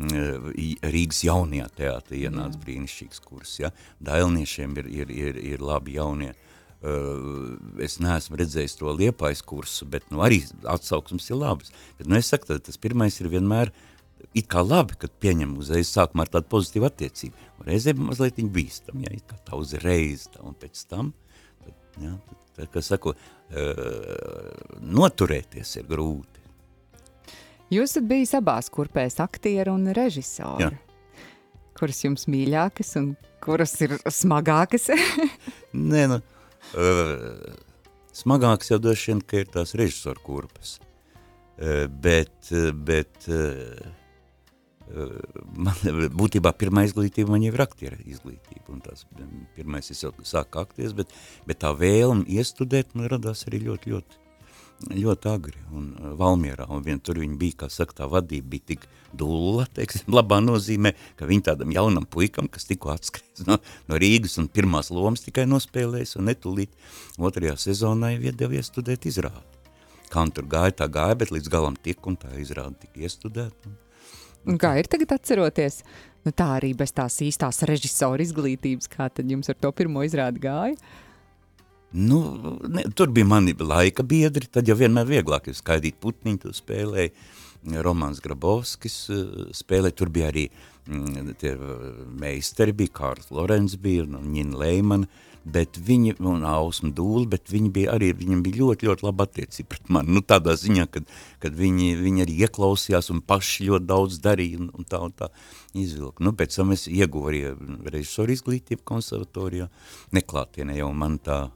Mm, 0.00 0.48
Rīgas 0.90 1.20
jaunajā 1.26 1.68
teātrī 1.76 2.24
ienāca 2.26 2.58
brīnišķīgs 2.64 3.20
kurs, 3.22 3.58
ja? 3.60 3.70
Dailniešiem 4.02 4.78
ir, 4.82 4.88
ir, 5.02 5.12
ir, 5.14 5.40
ir 5.54 5.62
labi 5.62 5.98
jaunie. 5.98 6.32
Uh, 6.86 7.56
es 7.82 7.96
neesmu 8.04 8.36
redzējis 8.36 8.76
to 8.78 8.90
liepais 8.92 9.40
kursu, 9.42 9.86
bet 9.90 10.04
nu, 10.12 10.20
arī 10.22 10.42
atsauksmes 10.68 11.24
ir 11.32 11.38
labas. 11.40 11.72
Bet, 11.96 12.04
nu, 12.06 12.18
es 12.18 12.28
saku, 12.30 12.58
tas 12.62 12.76
pirmais 12.78 13.16
ir 13.22 13.30
vienmēr 13.32 13.72
uh, 13.72 13.95
it 14.36 14.48
kā 14.52 14.62
labi, 14.64 14.96
kad 15.00 15.12
pieņem 15.22 15.56
uzreiz 15.60 15.90
sākumā 15.92 16.26
ar 16.26 16.32
tādu 16.36 16.50
pozitīvu 16.52 16.88
attiecību. 16.88 17.46
Reizē 17.66 17.94
mazliet 17.98 18.38
viņi 18.40 18.52
bīstam, 18.52 19.00
ja, 19.04 19.12
it 19.16 19.24
kā 19.28 19.38
tā 19.46 19.58
uzreiz, 19.58 20.26
tā, 20.32 20.42
un 20.46 20.56
pēc 20.58 20.82
tam, 20.90 21.12
tad, 21.64 21.76
ja, 22.02 22.14
tad, 22.28 22.42
tad 22.58 22.72
kā 22.74 22.82
saku, 22.84 23.14
uh, 23.16 24.80
noturēties 24.80 25.76
ir 25.80 25.88
grūti. 25.88 26.44
Jūs 27.74 27.96
esat 27.96 28.06
bijis 28.06 28.36
abās 28.38 28.70
kurpēs 28.70 29.18
aktieri 29.24 29.72
un 29.72 29.88
režisori. 29.96 30.68
Jā. 30.68 30.70
Kuras 31.76 31.98
jums 32.04 32.28
mīļākas 32.30 32.94
un 33.00 33.10
kuras 33.42 33.74
ir 33.84 33.96
smagākas? 34.06 34.88
Nē, 35.90 36.06
nu, 36.12 36.20
uh, 36.78 37.56
smagākas 38.16 38.70
jau 38.70 38.80
droši 38.84 39.12
vien, 39.12 39.22
ka 39.26 39.42
ir 39.42 39.50
tās 39.52 39.74
režisoru 39.76 40.22
kurpes. 40.28 40.78
Uh, 41.56 41.88
bet, 41.88 42.52
bet 42.86 43.26
uh, 43.32 43.96
man 45.66 46.10
būtībā 46.16 46.52
pirmā 46.58 46.86
izglītība 46.86 47.34
man 47.34 47.44
jau 47.44 47.54
ir 47.54 47.64
aktiera 47.64 47.98
izglītība, 48.04 48.68
un 48.74 48.84
tās 48.84 49.06
pirmais 49.56 49.90
es 49.90 50.04
jau 50.04 50.12
sāku 50.26 50.62
akties, 50.62 50.94
bet, 50.96 51.10
bet 51.48 51.62
tā 51.64 51.72
vēlme 51.76 52.26
iestudēt 52.38 52.94
man 52.94 53.10
radās 53.10 53.46
arī 53.48 53.64
ļoti, 53.66 53.94
ļoti, 53.94 54.20
ļoti 55.02 55.30
agri 55.32 55.64
un 55.74 55.90
Valmierā, 56.20 56.68
un 56.72 56.84
vien 56.86 57.00
tur 57.02 57.18
viņi 57.22 57.38
bija, 57.40 57.62
kā 57.64 57.70
saka, 57.72 58.02
tā 58.02 58.10
vadība 58.10 58.54
bija 58.54 58.68
tik 58.72 58.86
dulla, 59.16 59.66
teiksim, 59.76 60.12
labā 60.14 60.38
nozīmē, 60.44 60.94
ka 61.18 61.28
viņi 61.28 61.48
tādam 61.50 61.74
jaunam 61.74 62.06
puikam, 62.06 62.50
kas 62.52 62.68
tikko 62.68 62.94
atskries 62.94 63.46
no, 63.48 63.58
no 63.90 64.00
Rīgas 64.00 64.38
un 64.42 64.50
pirmās 64.52 64.92
lomas 64.94 65.26
tikai 65.26 65.48
nospēlējis 65.50 66.16
un 66.20 66.30
netulīt 66.30 66.78
otrajā 67.18 67.56
sezonā 67.68 68.14
jau 68.14 68.30
iedeva 68.30 68.60
iestudēt 68.60 69.08
izrādi. 69.10 69.44
Kā 70.06 70.22
un 70.22 70.30
tur 70.30 70.46
gāja, 70.46 70.76
tā 70.82 70.86
gāja, 70.86 71.16
bet 71.18 71.32
līdz 71.34 71.50
galam 71.50 71.74
tik 71.82 72.06
un 72.06 72.14
tā 72.20 72.30
izrāda 72.38 72.78
tika 72.84 73.02
iestudēt. 73.08 73.66
Un, 73.66 73.74
Un 74.46 74.60
kā 74.62 74.76
ir 74.80 74.88
tagad 74.90 75.16
atceroties? 75.16 75.80
Nu, 76.26 76.32
tā 76.34 76.48
arī 76.56 76.72
bez 76.78 76.94
tās 76.94 77.18
īstās 77.22 77.62
režisora 77.68 78.22
izglītības, 78.24 78.88
kā 78.90 79.08
tad 79.14 79.30
jums 79.30 79.50
ar 79.50 79.58
to 79.58 79.70
pirmo 79.74 80.02
izrādi 80.06 80.42
gāja? 80.42 80.78
Nu, 81.96 82.18
ne, 82.68 82.82
tur 82.98 83.12
bija 83.14 83.28
mani 83.30 83.54
laika 83.56 84.04
biedri, 84.06 84.48
tad 84.50 84.68
jau 84.68 84.76
vienmēr 84.78 85.06
vieglāk 85.08 85.46
ir 85.48 85.56
skaidīt 85.56 86.00
putniņu, 86.02 86.42
tu 86.42 86.54
spēlēji. 86.56 87.14
Romans 87.82 88.20
Grabovskis 88.22 88.96
eh, 89.10 89.22
spēlēja, 89.56 89.96
tur 89.98 90.10
bija 90.14 90.28
arī 90.30 90.44
mm, 90.86 91.30
tie 91.40 91.54
eh, 91.54 91.86
meistari, 92.20 92.74
bija 92.76 92.94
Kārls 93.00 93.32
Lorenz, 93.34 93.74
bija 93.80 94.04
Nina 94.06 94.60
Leimana, 94.60 95.08
bet 95.46 95.78
viņi, 95.78 96.16
un 96.26 96.44
Ausma 96.48 96.90
Dūli, 96.94 97.28
bet 97.30 97.50
viņi 97.52 97.70
bija 97.74 97.94
arī, 97.94 98.10
viņam 98.18 98.42
bija 98.42 98.60
ļoti, 98.62 98.88
ļoti 98.88 99.06
laba 99.06 99.26
attiecība 99.28 99.70
pret 99.74 99.92
mani, 99.94 100.16
nu 100.16 100.22
tādā 100.26 100.56
ziņā, 100.58 100.88
kad, 100.90 101.06
kad 101.42 101.54
viņi, 101.54 101.92
viņi 102.00 102.24
arī 102.24 102.34
ieklausījās 102.46 103.12
un 103.14 103.22
paši 103.22 103.68
ļoti 103.68 103.88
daudz 103.92 104.18
darīja 104.24 104.64
un, 104.64 104.72
un 104.74 104.88
tā 104.88 105.00
un 105.06 105.14
tā 105.14 105.30
izvilka. 105.78 106.24
Nu, 106.26 106.34
pēc 106.36 106.58
tam 106.58 106.74
es 106.74 106.88
ieguvu 106.90 107.30
arī 107.30 107.44
režisoru 107.94 108.34
izglītību 108.34 108.82
konservatorijā, 108.86 109.70
neklātienē 110.16 110.80
jau 110.80 110.90
man 110.96 111.20
tā 111.22 111.46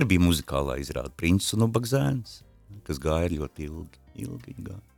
arī 0.00 0.12
bija 0.16 0.26
muzikālā 0.26 0.80
izrāda, 0.82 1.14
Princis 1.16 1.54
un 1.56 1.68
Ubagzēns, 1.70 2.40
kas 2.86 3.02
gāja 3.02 3.30
ļoti 3.38 3.70
ilgi, 3.70 4.06
ilgi 4.26 4.58
gāja. 4.58 4.89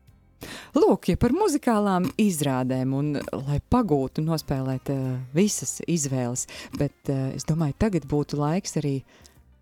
Lūk, 0.77 1.11
ja 1.13 1.21
par 1.21 1.35
muzikālām 1.37 2.09
izrādēm 2.21 2.95
un 2.97 3.13
lai 3.19 3.61
pagūtu 3.73 4.25
nospēlēt 4.25 4.93
uh, 4.95 5.05
visas 5.37 5.81
izvēles, 5.91 6.47
bet 6.79 7.13
uh, 7.13 7.31
es 7.37 7.47
domāju, 7.49 7.79
tagad 7.87 8.09
būtu 8.11 8.41
laiks 8.41 8.79
arī 8.81 8.99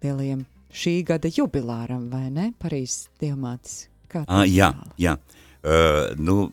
lielajam 0.05 0.47
šī 0.71 1.01
gada 1.07 1.31
jubilāram, 1.33 2.09
vai 2.13 2.29
ne? 2.33 2.51
Parīzes 2.63 3.09
dievmātis. 3.23 3.87
Kā 4.11 4.25
ah, 4.27 4.47
jā, 4.49 4.73
jā. 4.99 5.17
Uh, 5.61 6.17
nu, 6.19 6.49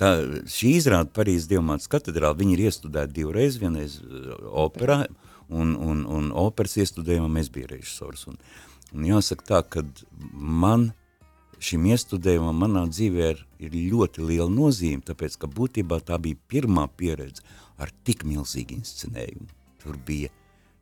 tā, 0.00 0.14
šī 0.50 0.74
izrāda 0.80 1.12
Parīzes 1.14 1.48
dievmātis 1.50 1.90
katedrāla, 1.90 2.36
viņi 2.38 2.56
ir 2.56 2.64
iestudēti 2.68 3.20
divreiz, 3.20 3.58
vienreiz 3.60 3.98
operā, 4.48 5.04
un, 5.48 5.74
un, 5.76 6.04
un 6.04 6.32
operas 6.36 6.76
iestudējumā 6.82 7.30
mēs 7.38 7.52
bija 7.52 7.70
režisors. 7.72 8.26
Un, 8.30 8.40
un 8.94 9.08
jāsaka 9.08 9.48
tā, 9.52 9.62
ka 9.64 9.84
man 10.32 10.90
šim 11.62 11.86
iestudējumam 11.90 12.58
manā 12.62 12.84
dzīvē 12.90 13.28
ir, 13.32 13.44
ir 13.62 13.76
ļoti 13.92 14.24
liela 14.24 14.50
nozīme, 14.52 15.02
tāpēc, 15.06 15.38
ka 15.40 15.50
būtībā 15.50 16.00
tā 16.06 16.18
bija 16.22 16.38
pirmā 16.50 16.86
pieredze 16.96 17.44
ar 17.78 17.92
tik 18.06 18.24
milzīgu 18.28 18.78
inscenējumu. 18.78 19.48
Tur 19.82 19.98
bija, 20.06 20.30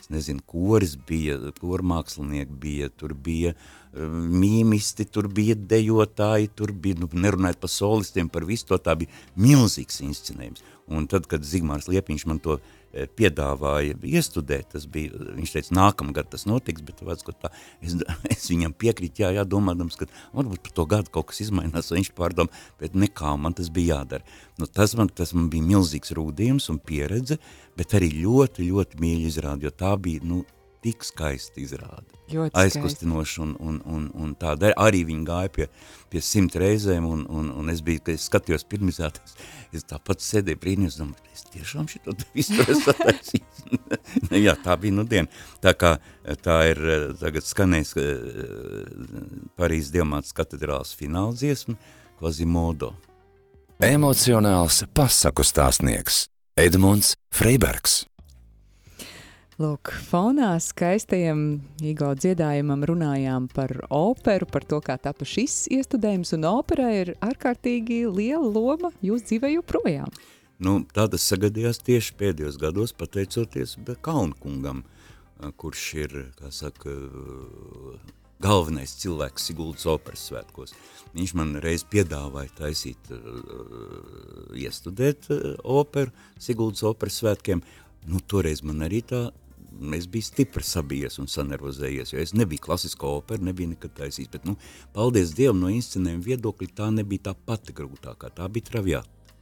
es 0.01 0.11
nezinu, 0.13 0.45
koris 0.49 0.97
bija, 1.09 1.39
kormākslinieki 1.61 2.57
bija, 2.61 2.89
tur 2.93 3.15
bija 3.15 3.53
uh, 3.57 4.07
mīmisti, 4.43 5.09
tur 5.13 5.29
bija 5.33 5.57
dejotāji, 5.57 6.53
tur 6.57 6.73
bija, 6.73 7.01
nu, 7.03 7.11
nerunājot 7.13 7.61
par 7.65 7.73
solistiem, 7.73 8.33
par 8.33 8.49
visu 8.49 8.71
to, 8.71 8.81
tā 8.81 8.97
bija 9.01 9.13
milzīgs 9.37 10.03
inscenējums. 10.07 10.65
Un 10.87 11.09
tad, 11.11 11.27
kad 11.27 11.45
Zigmārs 11.45 11.89
Liepiņš 11.91 12.29
man 12.31 12.39
to 12.43 12.61
uh, 12.61 12.61
Eh, 12.61 12.76
piedāvāja 13.19 13.97
iestudēt, 14.07 14.71
tas 14.75 14.87
bija, 14.91 15.13
viņš 15.37 15.55
teica, 15.57 15.75
nākamgad 15.77 16.31
tas 16.33 16.47
notiks, 16.49 16.85
bet 16.87 17.03
vāc, 17.07 17.25
tā, 17.43 17.53
es, 17.85 17.97
es 18.35 18.49
viņam 18.53 18.75
piekrītu, 18.79 19.25
jā, 19.25 19.33
jā, 19.37 19.47
domādams, 19.49 19.99
ka 20.01 20.09
varbūt 20.37 20.65
par 20.67 20.77
to 20.79 20.89
gadu 20.95 21.15
kaut 21.15 21.31
kas 21.31 21.45
izmainās, 21.47 21.93
viņš 21.95 22.13
pārdom, 22.17 22.51
bet 22.81 22.97
nekā 22.99 23.37
man 23.41 23.57
tas 23.57 23.71
bija 23.73 24.01
jādara. 24.01 24.27
Nu, 24.61 24.69
tas, 24.71 24.97
man, 24.99 25.13
tas 25.13 25.35
man 25.37 25.51
bija 25.53 25.67
milzīgs 25.67 26.15
rūdījums 26.17 26.71
un 26.73 26.81
pieredze, 26.81 27.39
bet 27.77 27.97
arī 27.99 28.13
ļoti, 28.23 28.71
ļoti 28.71 29.03
mīļi 29.03 29.33
izrādi, 29.33 29.69
jo 29.69 29.75
tā 29.75 29.93
bija, 30.01 30.25
nu, 30.25 30.43
tik 30.87 31.03
skaisti 31.07 31.65
izrāda. 31.67 32.05
Ļoti 32.31 32.59
Aizkustinoši 32.59 33.41
un, 33.43 33.53
un, 33.63 33.79
un, 33.91 34.05
un 34.19 34.33
tāda 34.39 34.73
arī 34.83 35.03
viņi 35.07 35.27
gāja 35.27 35.51
pie, 35.55 35.67
pie 36.11 36.23
simt 36.23 36.57
reizēm 36.59 37.07
un, 37.07 37.25
un, 37.31 37.49
un 37.55 37.73
es 37.73 37.83
biju, 37.87 38.05
kad 38.07 38.15
es 38.15 38.27
skatījos 38.31 38.67
pirmizētājs, 38.71 39.37
es 39.75 39.87
tāpat 39.91 40.23
sēdēju 40.23 40.61
brīnījos, 40.63 40.99
domāju, 41.01 41.35
es 41.35 41.45
tiešām 41.55 41.89
šito 41.91 42.15
visu 42.35 42.59
esmu 42.63 42.79
sataisījis. 42.85 43.65
Jā, 44.47 44.57
tā 44.63 44.79
bija 44.83 44.99
nu 44.99 45.07
diena. 45.07 45.43
Tā 45.63 45.75
kā 45.79 45.97
tā 46.43 46.59
ir 46.71 46.83
tagad 47.21 47.47
skanējis 47.47 47.95
Parīzes 49.59 49.95
Dievmātas 49.95 50.35
katedrāls 50.37 50.95
fināla 50.99 51.35
dziesma, 51.39 51.79
Kvazimodo. 52.21 52.95
Emocionāls 53.83 54.85
pasaku 54.97 55.45
stāstnieks 55.45 56.27
Edmunds 56.57 57.17
Freibergs. 57.35 58.05
Lūk, 59.57 59.89
fonā 60.05 60.51
skaistajam 60.61 61.63
Igo 61.81 62.11
dziedājumam 62.13 62.83
runājām 62.85 63.47
par 63.49 63.71
operu, 63.89 64.45
par 64.53 64.67
to, 64.69 64.83
kā 64.85 64.99
tapa 65.01 65.25
šis 65.25 65.63
iestudējums, 65.73 66.35
un 66.37 66.45
opera 66.51 66.91
ir 66.93 67.15
ārkārtīgi 67.25 68.03
liela 68.05 68.45
loma 68.45 68.91
jūs 69.01 69.25
dzīvē 69.31 69.55
joprojām. 69.55 70.13
Nu, 70.61 70.83
tā 70.93 71.07
tas 71.09 71.25
sagadījās 71.25 71.81
tieši 71.89 72.19
pēdējos 72.21 72.59
gados, 72.61 72.93
pateicoties 73.01 73.79
Kaunkungam, 74.05 74.83
kurš 75.57 75.87
ir, 76.05 76.19
kā 76.37 76.53
saka, 76.53 76.93
galvenais 78.45 78.93
cilvēks 79.01 79.49
Siguldas 79.49 79.89
operas 79.89 80.27
svētkos. 80.29 80.77
Viņš 81.17 81.35
man 81.41 81.57
reiz 81.65 81.87
piedāvāja 81.89 82.53
taisīt, 82.61 83.09
uh, 83.09 84.53
iestudēt 84.53 85.33
uh, 85.33 85.57
operu 85.65 86.13
Siguldas 86.37 86.85
operas 86.85 87.23
svētkiem. 87.25 87.65
Nu, 88.07 88.21
toreiz 88.21 88.61
man 88.61 88.85
arī 88.85 89.01
tā 89.01 89.25
es 89.97 90.07
biju 90.11 90.27
stipri 90.27 90.65
sabijies 90.65 91.19
un 91.23 91.29
sanervozējies, 91.31 92.13
jo 92.13 92.23
es 92.23 92.35
nebiju 92.37 92.65
klasisko 92.67 93.17
operu, 93.21 93.47
nebiju 93.49 93.75
nekad 93.75 93.95
taisījis, 93.99 94.31
bet, 94.33 94.47
nu, 94.49 94.57
paldies 94.97 95.35
Dievam 95.37 95.61
no 95.63 95.71
inscenējuma 95.73 96.25
viedokļa, 96.27 96.73
tā 96.81 96.91
nebija 96.95 97.29
tā 97.31 97.35
pati 97.49 97.75
grūtākā, 97.77 98.33
tā 98.37 98.49
bija 98.53 98.71
traviata. 98.73 99.35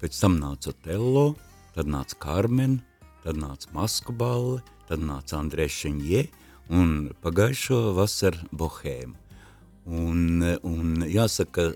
Pēc 0.00 0.20
tam 0.20 0.38
nāca 0.40 0.72
Otello, 0.72 1.34
tad 1.76 1.90
nāca 1.90 2.18
Carmen, 2.20 2.78
tad 3.24 3.38
nāca 3.40 3.70
Masku 3.76 4.14
balle, 4.16 4.62
tad 4.88 5.04
nāca 5.04 5.38
Andrēs 5.40 5.78
Šeņie 5.82 6.26
un 6.74 6.90
pagājušo 7.24 7.80
vasaru 7.96 8.48
Bohēmu. 8.52 9.16
Un, 9.84 10.40
un 10.64 11.04
jāsaka, 11.08 11.74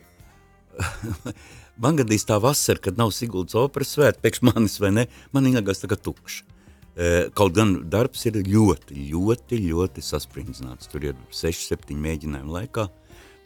man 1.83 1.99
gadīs 1.99 2.25
tā 2.29 2.39
vasara, 2.41 2.81
kad 2.89 3.01
nav 3.01 3.13
Siguldas 3.17 3.59
operas 3.61 3.93
svēt, 3.93 4.23
pēkš 4.25 4.45
manis 4.49 4.79
vai 4.81 4.95
ne, 4.95 5.09
man 5.35 5.49
ienākās 5.51 5.85
tā 5.85 5.91
kā 5.93 6.01
tukša. 6.01 6.48
Eh, 6.99 7.29
kaut 7.31 7.55
gan 7.55 7.77
darbs 7.87 8.25
ir 8.27 8.41
ļoti, 8.43 8.97
ļoti, 9.13 9.61
ļoti 9.69 10.03
sasprindzināts. 10.03 10.89
Tur 10.91 11.05
ir 11.07 11.19
6-7 11.31 11.95
mēģinājumu 11.95 12.57
laikā, 12.57 12.89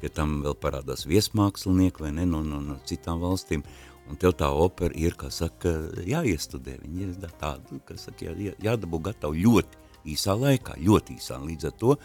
pie 0.00 0.08
tam 0.08 0.38
vēl 0.46 0.56
parādās 0.56 1.04
viesmākslinieki 1.04 2.00
vai 2.00 2.14
ne 2.16 2.24
no, 2.30 2.40
no, 2.46 2.62
no 2.64 2.78
citām 2.88 3.20
valstīm. 3.20 3.60
Un 4.08 4.16
tev 4.16 4.32
tā 4.40 4.48
opera 4.48 4.96
ir, 4.96 5.12
kā 5.20 5.28
saka, 5.30 5.74
jāiestudē. 6.08 6.78
Viņi 6.80 7.04
ir 7.10 7.28
tāda, 7.40 7.76
kā 7.84 7.98
saka, 8.00 8.32
jā, 8.32 8.56
jādabū 8.64 9.02
gatavu 9.04 9.36
ļoti 9.44 9.82
īsā 10.14 10.32
laikā, 10.38 10.78
ļoti 10.80 11.18
īsā. 11.20 11.36
Līdz 11.44 11.68
ar 11.68 11.76
to 11.84 11.98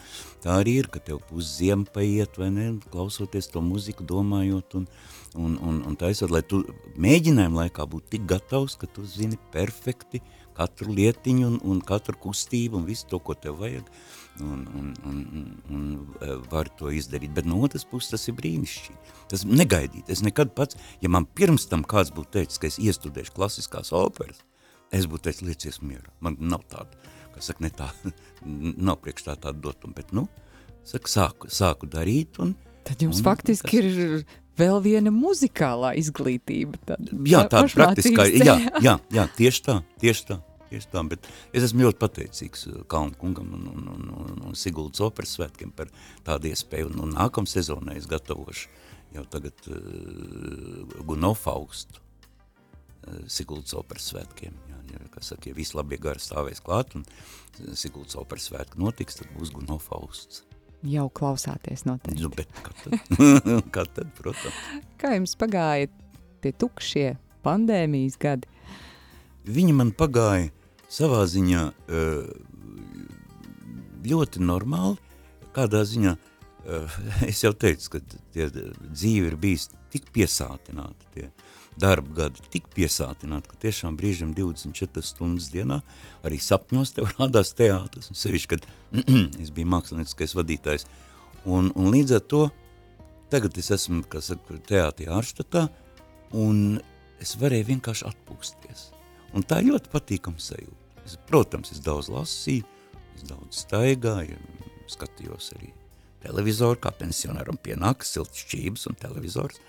tā 0.44 0.60
arī 0.60 0.78
ir, 0.82 0.92
ka 0.92 1.00
tev 1.00 1.24
pusziema 1.32 1.88
paiet, 1.96 2.36
vai 2.38 2.52
ne, 2.54 2.68
klausoties 2.92 3.48
to 3.54 3.64
muziku, 3.64 4.06
domājot 4.08 4.78
un, 4.82 4.92
un, 5.38 5.58
un, 5.62 5.80
un 5.88 5.95
taisot, 6.00 6.32
lai 6.34 6.41
tu 6.45 6.63
mēģinājumu 7.00 7.62
laikā 7.62 7.86
būtu 7.89 8.15
tik 8.15 8.28
gatavs, 8.30 8.76
ka 8.80 8.89
tu 8.91 9.06
zini 9.08 9.39
perfekti, 9.54 10.21
katru 10.58 10.93
lietiņu 10.97 11.47
un, 11.47 11.58
un 11.69 11.82
katru 11.86 12.17
kustību 12.21 12.80
un 12.80 12.88
visu 12.88 13.06
to, 13.12 13.19
ko 13.21 13.36
tev 13.38 13.60
vajag, 13.62 13.89
un, 14.41 14.63
un, 14.80 14.88
un, 15.06 15.19
un, 15.36 15.45
un 15.73 15.84
e, 16.21 16.38
var 16.52 16.69
to 16.80 16.89
izdarīt. 16.93 17.34
Bet 17.36 17.50
no 17.50 17.60
otras 17.65 17.86
puses 17.88 18.15
tas 18.15 18.26
ir 18.30 18.38
brīnišķīgi. 18.39 19.13
Tas 19.32 19.45
negaidīt. 19.50 20.10
Es 20.13 20.23
nekad 20.26 20.56
pats, 20.58 20.80
ja 21.04 21.12
man 21.13 21.30
pirms 21.38 21.67
tam 21.69 21.86
kāds 21.86 22.13
būtu 22.15 22.39
teicis, 22.39 22.62
ka 22.62 22.71
es 22.71 22.80
iestudēšu 22.82 23.36
klasiskās 23.38 23.93
operas, 23.97 24.41
es 24.93 25.10
būtu 25.10 25.30
teicis, 25.30 25.45
liecies 25.52 25.82
mierā. 25.86 26.10
Man 26.26 26.39
nav 26.41 26.65
tāda, 26.71 26.97
kā 27.36 27.45
saka, 27.45 27.67
ne 27.67 27.73
tā, 27.78 27.91
nav 28.89 29.02
priekš 29.04 29.30
tā 29.30 29.38
tāda 29.38 29.62
dotuma, 29.69 29.97
bet, 29.97 30.13
nu, 30.17 30.26
saka, 30.88 31.13
sāku, 31.13 31.54
sāku 31.54 31.89
darīt 31.91 32.41
un, 32.41 32.58
Tad 32.88 33.02
jums 33.04 33.19
un 33.19 33.26
faktiski 33.26 33.82
tas, 33.84 33.97
ir 33.97 34.21
vēl 34.58 34.82
viena 34.84 35.13
muzikālā 35.13 35.93
izglītība. 36.02 36.80
Tad, 36.88 37.13
Jā, 37.28 37.46
tāda 37.52 37.72
praktiskā, 37.74 38.28
jā, 38.32 38.58
jā, 38.86 38.98
jā, 39.13 39.26
tieši 39.38 39.65
tā, 39.70 39.82
tieši 40.04 40.30
tā. 40.32 40.41
Tieši 40.67 40.89
tā, 40.91 41.02
bet 41.08 41.28
es 41.56 41.63
esmu 41.63 41.86
ļoti 41.86 42.00
pateicīgs 42.02 42.65
uh, 42.67 42.80
Kalnu 42.91 43.15
kungam 43.20 43.54
un, 43.56 43.70
un, 43.72 43.86
un, 43.93 44.10
un, 44.12 44.41
un 44.50 44.58
Siguldas 44.60 45.00
operas 45.06 45.38
svētkiem 45.38 45.72
par 45.76 45.88
tādu 46.28 46.50
iespēju. 46.52 46.89
Un, 46.91 47.06
un 47.06 47.13
nākamā 47.15 47.48
sezonā 47.48 47.96
es 47.96 48.10
gatavošu 48.12 48.67
jau 49.15 49.24
tagad 49.32 49.70
uh, 49.72 50.98
Guno 51.08 51.32
Faustu 51.39 52.02
uh, 52.02 53.22
Siguldas 53.32 53.78
operas 53.80 54.10
svētkiem. 54.12 54.60
Jā, 54.67 54.82
ja, 54.91 55.08
kā 55.13 55.24
saka, 55.24 55.48
ja 55.48 55.56
visi 55.56 55.78
labie 55.78 56.02
gari 56.04 56.24
stāvēs 56.24 56.60
klāt 56.65 56.98
un 57.00 57.08
Siguldas 57.72 58.20
operas 58.20 58.52
svētki 58.52 58.84
notiks, 58.84 59.22
tad 59.22 59.32
būs 59.38 59.56
Guno 59.56 59.80
Fausts. 59.80 60.43
Jau 60.86 61.08
klausāties 61.10 61.88
noteikti. 61.88 62.22
Nu, 62.22 62.30
bet 62.30 62.52
kad 62.62 62.84
tad? 62.84 63.16
kad 63.76 63.90
tad, 63.96 64.12
protams. 64.20 64.60
Kā 65.02 65.16
jums 65.16 65.34
pagāja 65.40 65.90
tie 66.44 66.54
tukšie 66.54 67.08
pandēmijas 67.46 68.20
gadi? 68.22 68.50
Viņi 69.48 69.74
man 69.74 69.94
pagāja 69.98 70.52
savā 70.92 71.24
ziņā 71.30 71.63
eh, 71.66 72.30
ļoti 74.08 74.44
normāli, 74.44 75.00
kādā 75.56 75.82
ziņā, 75.88 76.13
eh, 76.13 76.98
es 77.32 77.42
jau 77.44 77.54
teicu, 77.58 77.96
ka 77.96 78.04
tie 78.36 78.50
dzīve 78.52 79.34
ir 79.34 79.40
bijis 79.42 79.72
tik 79.94 80.12
piesātināti, 80.13 81.10
tie 81.16 81.30
darba 81.80 82.24
gadi 82.24 82.46
tik 82.54 82.70
piesātināti, 82.76 83.52
ka 83.52 83.60
tiešām 83.68 83.98
brīžam 84.00 84.34
24 84.38 85.04
stundas 85.06 85.50
dienā 85.54 85.82
arī 86.26 86.40
sapņos 86.42 86.96
tev 86.98 87.12
rādās 87.18 87.54
teātris, 87.58 88.12
un 88.12 88.20
sevišķi, 88.20 88.54
kad 88.56 88.68
es 89.44 89.52
biju 89.54 89.72
mākslinieckais 89.74 90.36
vadītājs, 90.38 90.88
un, 91.46 91.72
un 91.76 91.92
līdz 91.94 92.18
ar 92.18 92.26
to 92.34 92.48
tagad 93.32 93.58
es 93.60 93.72
esmu, 93.76 94.04
kā 94.10 94.22
saka, 94.24 94.60
teātri 94.68 95.10
ārštatā, 95.12 95.68
un 96.38 96.80
es 97.24 97.36
varēju 97.40 97.72
vienkārši 97.72 98.08
atpūsties. 98.08 98.92
Un 99.36 99.44
tā 99.44 99.60
ļoti 99.66 99.92
patīkama 99.92 100.40
sajūta. 100.42 101.02
Es, 101.08 101.18
protams, 101.28 101.72
es 101.76 101.82
daudz 101.84 102.10
lasīju, 102.12 102.68
es 103.16 103.26
daudz 103.28 103.63
staigāju, 103.63 104.38
skatījos 104.92 105.52
arī 105.58 105.74
televizoru, 106.24 106.80
kā 106.82 106.92
pensionāram 106.96 107.60
pienākas 107.63 108.13
silts 108.16 108.44
šķības 108.46 108.88
un 108.92 109.00
televizors. 109.00 109.60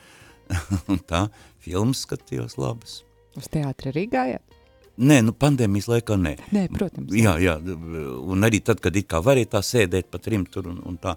un 0.92 1.02
tā 1.08 1.26
filmas 1.62 2.04
skatījos 2.06 2.58
labas. 2.60 3.02
Uz 3.38 3.50
teātri 3.52 3.92
arī 3.92 4.06
gājāt? 4.12 4.56
Nē, 4.98 5.20
nu 5.22 5.30
pandēmijas 5.30 5.86
laikā 5.92 6.16
nē. 6.18 6.32
Nē, 6.50 6.64
protams. 6.74 7.12
Jā, 7.14 7.36
jā, 7.38 7.54
un 7.62 8.46
arī 8.46 8.58
tad, 8.66 8.80
kad 8.82 8.96
it 8.98 9.06
kā 9.10 9.20
varēja 9.22 9.52
tā 9.52 9.62
sēdēt 9.62 10.08
pat 10.10 10.26
rimtur 10.32 10.66
un, 10.72 10.80
un 10.90 10.96
tā, 10.98 11.14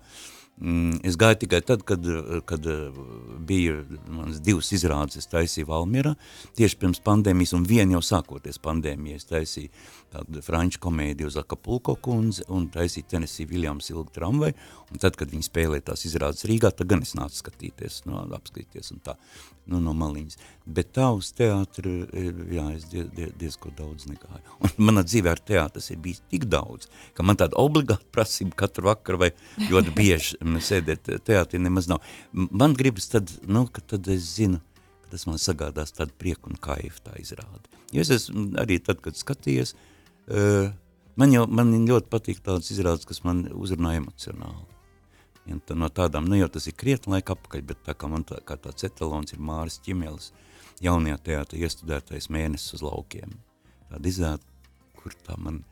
Mm, 0.61 0.99
es 1.07 1.15
gāju 1.17 1.39
tikai 1.41 1.61
tad, 1.65 1.81
kad, 1.89 2.05
kad 2.45 2.65
bija 3.49 3.79
manas 4.13 4.37
divas 4.45 4.67
izrādes, 4.75 5.17
es 5.17 5.29
taisīju 5.31 5.65
Valmierā, 5.71 6.11
tieši 6.57 6.77
pirms 6.83 7.01
pandēmijas, 7.01 7.55
un 7.57 7.65
viena 7.65 7.95
jau 7.95 8.03
sākoties 8.05 8.61
pandēmija, 8.61 9.17
es 9.17 9.25
taisīju 9.25 9.71
tādu 10.12 10.41
franču 10.43 10.80
komēdiju 10.84 11.30
uz 11.32 11.38
Akapulko 11.39 11.95
kundze, 12.04 12.43
un 12.52 12.67
taisīju 12.71 13.08
Tennessee 13.13 13.47
Williams 13.50 13.89
ilgu 13.91 14.12
tramvai, 14.15 14.52
un 14.91 15.02
tad, 15.02 15.15
kad 15.19 15.32
viņi 15.32 15.47
spēlēja 15.47 15.88
tās 15.91 16.06
izrādes 16.10 16.45
Rīgā, 16.50 16.71
tad 16.76 16.89
gan 16.91 17.04
es 17.06 17.13
nācu 17.17 17.39
skatīties, 17.39 18.02
no, 18.10 18.24
apskatīties 18.36 18.91
un 18.95 19.02
tā, 19.06 19.15
nu, 19.71 19.80
no 19.84 19.93
maliņas. 19.97 20.39
Bet 20.65 20.91
tā 20.97 21.08
uz 21.15 21.32
teātru, 21.38 21.93
jā, 22.52 22.65
es 22.76 22.88
die, 22.91 23.06
die, 23.15 23.30
diezko 23.39 23.71
daudz 23.78 24.08
negāju. 24.10 24.58
Un 24.67 24.74
manā 24.89 25.06
dzīvē 25.08 25.36
ar 25.36 25.43
teātras 25.52 25.91
ir 25.93 26.02
bijis 26.04 26.24
tik 26.32 26.47
daudz, 26.52 26.89
ka 27.17 27.26
man 27.26 27.39
tāda 27.39 27.60
obligāta 27.62 28.08
prasība 28.13 28.58
katru 28.65 28.89
vakaru 28.91 29.24
vai 29.26 29.32
ļoti 29.69 29.95
bieži 29.95 30.41
sēdēt 30.71 31.13
teātrī 31.28 31.62
nemaz 31.62 31.88
nav. 31.91 32.04
Man 32.34 32.76
gribas 32.78 33.08
tad, 33.13 33.32
nu, 33.47 33.65
ka 33.71 33.84
tad 33.93 34.12
es 34.12 34.36
zinu, 34.36 34.60
tas 35.12 35.26
man 35.28 35.39
sagādās 35.41 35.91
tādu 35.95 36.15
prieku 36.19 36.52
un 36.52 36.60
kaifu 36.60 37.02
tā 37.04 37.17
izrāda. 37.19 37.67
Jo 37.91 38.04
es 38.06 38.12
esmu 38.15 38.54
arī 38.62 38.78
tad, 38.80 39.02
kad 39.04 39.17
skatījies, 39.19 39.74
uh, 39.74 39.90
man 40.29 41.34
jau, 41.34 41.47
man 41.49 41.73
ļoti 41.88 42.12
patīk 42.12 42.43
tādas 42.45 42.71
izrādes, 42.73 43.07
kas 43.10 43.23
man 43.27 43.47
uzrunā 43.53 43.95
emocionāli. 43.99 44.67
Ja 45.49 45.57
tā, 45.65 45.75
no 45.75 45.89
tādām, 45.89 46.27
nu 46.29 46.38
jau 46.38 46.51
tas 46.53 46.67
ir 46.69 46.77
krietni 46.77 47.15
laika 47.15 47.34
apakaļ, 47.34 47.63
bet 47.65 47.81
tā 47.88 47.95
kā 47.97 48.07
man 48.12 48.23
tā, 48.27 48.38
kā 48.45 48.60
tāds 48.62 48.86
etalons 48.86 49.34
ir 49.34 49.41
Māris 49.41 49.79
Ķimelis, 49.81 50.29
jaunajā 50.86 51.17
teātra 51.25 51.63
iestudētais 51.65 52.29
mēnesis 52.34 52.77
uz 52.77 52.86
laukiem. 52.86 53.34
Tāda 53.89 54.12
izrāda, 54.12 54.45
kur 55.01 55.17
tā 55.25 55.36
man 55.41 55.63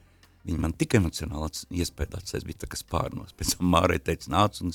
Viņa 0.48 0.62
man 0.64 0.74
tik 0.80 0.96
emocionāli 0.98 1.82
iespēja 1.82 2.20
atsēs, 2.20 2.46
bija 2.48 2.64
tā 2.64 2.70
kā 2.72 2.80
spārnos. 2.80 3.36
Pēc 3.38 3.58
tam 3.58 3.74
Mārai 3.74 4.00
teica, 4.02 4.32
nāc 4.32 4.62
un 4.64 4.72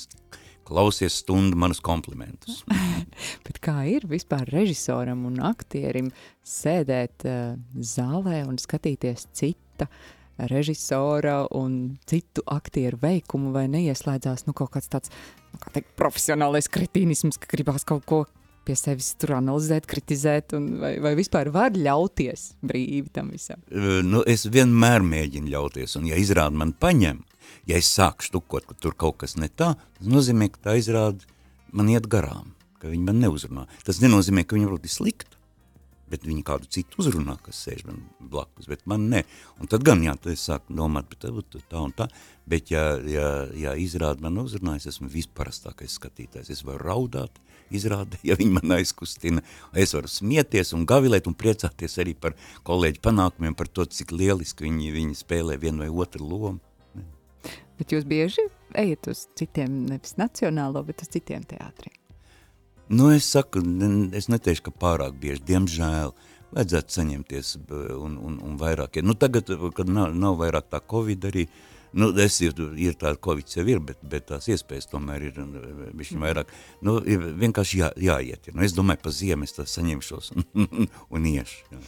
klausies 0.65 1.19
stundu 1.23 1.57
manus 1.59 1.81
komplimentus. 1.83 2.61
Bet 3.45 3.59
kā 3.65 3.79
ir 3.89 4.05
vispār 4.09 4.45
režisoram 4.53 5.25
un 5.29 5.41
aktierim 5.45 6.11
sēdēt 6.45 7.25
uh, 7.27 7.57
zālē 7.81 8.43
un 8.45 8.61
skatīties 8.61 9.27
cita 9.75 9.89
režisora 10.37 11.45
un 11.51 11.97
citu 12.05 12.43
aktieru 12.45 12.97
veikumu, 12.99 13.53
vai 13.55 13.67
neieslēdzās 13.71 14.47
nu, 14.47 14.53
kaut 14.53 14.73
kāds 14.73 14.89
tāds 14.91 15.11
nu, 15.53 15.59
kā 15.59 15.71
teikt, 15.71 15.93
profesionālais 15.95 16.67
kretīnisms, 16.67 17.39
ka 17.39 17.47
gribās 17.47 17.87
kaut 17.87 18.03
ko 18.05 18.25
pie 18.65 18.75
sevis 18.75 19.13
tur 19.21 19.35
analizēt, 19.37 19.85
kritizēt, 19.87 20.51
vai, 20.81 20.97
vai 20.99 21.13
vispār 21.15 21.51
var 21.53 21.71
ļauties 21.77 22.55
brīvi 22.65 23.13
tam 23.13 23.29
visam? 23.31 23.61
Nu, 23.69 24.25
es 24.27 24.47
vienmēr 24.49 25.05
mēģinu 25.05 25.53
ļauties, 25.53 25.95
un 26.01 26.09
ja 26.09 26.17
izrāda 26.19 26.57
man 26.57 26.73
paņem, 26.73 27.21
ja 27.69 27.79
es 27.79 27.93
sāku 27.93 28.25
štukot, 28.25 28.65
ka 28.67 28.75
tur 28.81 28.97
kaut 28.97 29.21
kas 29.23 29.37
ne 29.37 29.47
tā, 29.47 29.75
tas 29.77 30.09
nozīmē, 30.09 30.49
ka 30.51 30.71
tā 30.71 30.77
izrāda 30.81 31.23
man 31.71 31.93
iet 31.93 32.09
garām, 32.11 32.51
ka 32.81 32.89
viņi 32.91 33.05
man 33.05 33.21
neuzrunā. 33.21 33.69
Tas 33.85 34.01
nenozīmē, 34.03 34.43
ka 34.43 34.57
viņi 34.57 34.67
varbūt 34.67 34.89
ir 34.89 34.95
slikti, 34.97 35.44
bet 36.11 36.25
viņi 36.27 36.43
kādu 36.45 36.69
citu 36.71 37.01
uzrunā, 37.01 37.37
kas 37.43 37.63
sēž 37.65 37.85
man 37.87 38.03
blakus, 38.19 38.67
bet 38.69 38.85
man 38.89 39.07
ne. 39.11 39.23
Un 39.61 39.69
tad 39.71 39.85
gan, 39.87 40.03
jā, 40.05 40.13
tad 40.19 40.35
es 40.35 40.45
sāku 40.45 40.75
domāt, 40.77 41.09
bet 41.11 41.25
tā, 41.25 41.61
tā 41.71 41.81
un 41.81 41.95
tā, 41.97 42.07
bet 42.49 42.71
ja, 42.73 42.85
ja, 43.09 43.29
ja 43.57 43.73
izrāda 43.79 44.25
man 44.25 44.37
uzrunā, 44.43 44.77
es 44.79 44.87
esmu 44.91 45.09
visparastākais 45.11 45.97
skatītājs, 45.99 46.51
es 46.53 46.63
varu 46.67 46.83
raudāt, 46.85 47.41
izrāda, 47.73 48.19
ja 48.27 48.37
viņi 48.37 48.59
man 48.59 48.77
aizkustina, 48.77 49.43
es 49.73 49.95
varu 49.97 50.11
smieties 50.11 50.75
un 50.77 50.85
gavilēt 50.89 51.29
un 51.29 51.37
priecāties 51.37 51.97
arī 52.03 52.13
par 52.17 52.37
kolēģi 52.67 53.01
panākumiem, 53.05 53.57
par 53.57 53.71
to, 53.71 53.87
cik 53.89 54.13
lieliski 54.13 54.67
viņi, 54.67 54.93
viņi 54.95 55.19
spēlē 55.23 55.59
vienu 55.61 55.85
vai 55.85 55.91
otru 56.05 56.29
lomu. 56.29 56.61
Bet 57.75 57.91
jūs 57.91 58.05
bieži 58.07 58.45
ejat 58.79 59.09
uz 59.11 59.25
citiem, 59.35 59.83
nevis 59.89 60.15
nacionālo, 60.19 60.85
bet 60.87 61.03
uz 61.03 61.11
citiem 61.11 61.43
teātriem? 61.49 62.04
Nu, 62.87 63.09
es 63.11 63.25
saku, 63.25 63.63
es 64.13 64.27
neteikšu, 64.29 64.67
ka 64.67 64.73
pārāk 64.83 65.15
bieži, 65.21 65.41
diemžēl, 65.47 66.11
vajadzētu 66.55 66.95
saņemties 66.99 67.55
un, 67.97 68.17
un, 68.21 68.35
un 68.45 68.59
vairāk. 68.61 68.99
Nu, 69.01 69.15
tagad, 69.17 69.49
kad 69.75 69.89
nav, 69.89 70.13
nav 70.13 70.37
vairāk 70.41 70.69
tā 70.69 70.79
Covid 70.91 71.25
arī, 71.31 71.47
nu, 71.97 72.11
es 72.21 72.37
ir, 72.45 72.53
ir 72.77 72.97
tāda 73.01 73.17
Covid 73.25 73.49
jau 73.57 73.65
ir, 73.65 73.81
bet, 73.87 74.03
bet 74.05 74.27
tās 74.29 74.49
iespējas 74.53 74.91
tomēr 74.91 75.25
ir 75.31 75.39
bišķi 75.97 76.19
vairāk. 76.21 76.53
Nu, 76.85 76.99
ir 77.01 77.25
vienkārši 77.41 77.81
jā, 77.81 77.89
jāiet. 78.11 78.51
Nu, 78.53 78.61
es 78.67 78.77
domāju, 78.77 79.01
pa 79.07 79.15
ziemu 79.17 79.49
es 79.49 79.57
tā 79.57 79.65
saņemšos 79.69 80.35
un, 80.37 80.69
un 81.17 81.27
iešu. 81.33 81.65
Jā. 81.73 81.81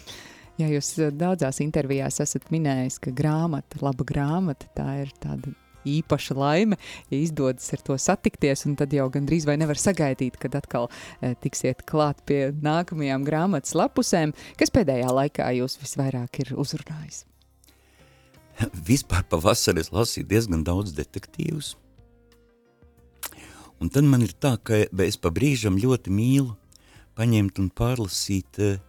Jā, 0.58 0.72
jūs 0.74 0.96
daudzās 1.14 1.60
intervijās 1.62 2.18
esat 2.24 2.48
minējis, 2.50 2.98
ka 3.04 3.12
grāmata, 3.14 3.78
laba 3.86 4.02
grāmata, 4.10 4.66
tā 4.74 4.88
ir 5.04 5.12
tāda 5.22 5.54
īpaša 5.88 6.38
laime, 6.38 6.78
ja 7.12 7.20
izdodas 7.20 7.70
ar 7.76 7.84
to 7.86 7.98
satikties, 8.02 8.66
un 8.70 8.76
tad 8.80 8.94
jau 8.96 9.08
gandrīz 9.14 9.48
vai 9.48 9.58
nevar 9.60 9.80
sagaidīt, 9.80 10.40
kad 10.42 10.58
atkal 10.58 10.90
e, 10.90 11.34
tiksiet 11.44 11.86
klāt 11.90 12.24
pie 12.28 12.52
nākamajām 12.64 13.26
grāmatas 13.28 13.76
lapusēm. 13.78 14.36
Kas 14.60 14.74
pēdējā 14.74 15.10
laikā 15.22 15.50
jūs 15.60 15.80
visvairāk 15.82 16.44
ir 16.44 16.54
uzrunājis? 16.58 17.26
Vispār 18.74 19.26
pavasarī 19.30 19.84
es 19.84 19.92
lasīju 19.94 20.28
diezgan 20.32 20.64
daudz 20.66 20.96
detektīvus. 20.98 21.76
Un 23.78 23.92
tad 23.94 24.08
man 24.10 24.24
ir 24.26 24.34
tā, 24.34 24.56
ka 24.58 24.80
es 25.06 25.20
pa 25.22 25.30
brīžam 25.30 25.78
ļoti 25.78 26.10
mīlu 26.10 26.56
paņemt 27.18 27.62
un 27.62 27.70
pārlasīt 27.74 28.60
uh, 28.62 28.80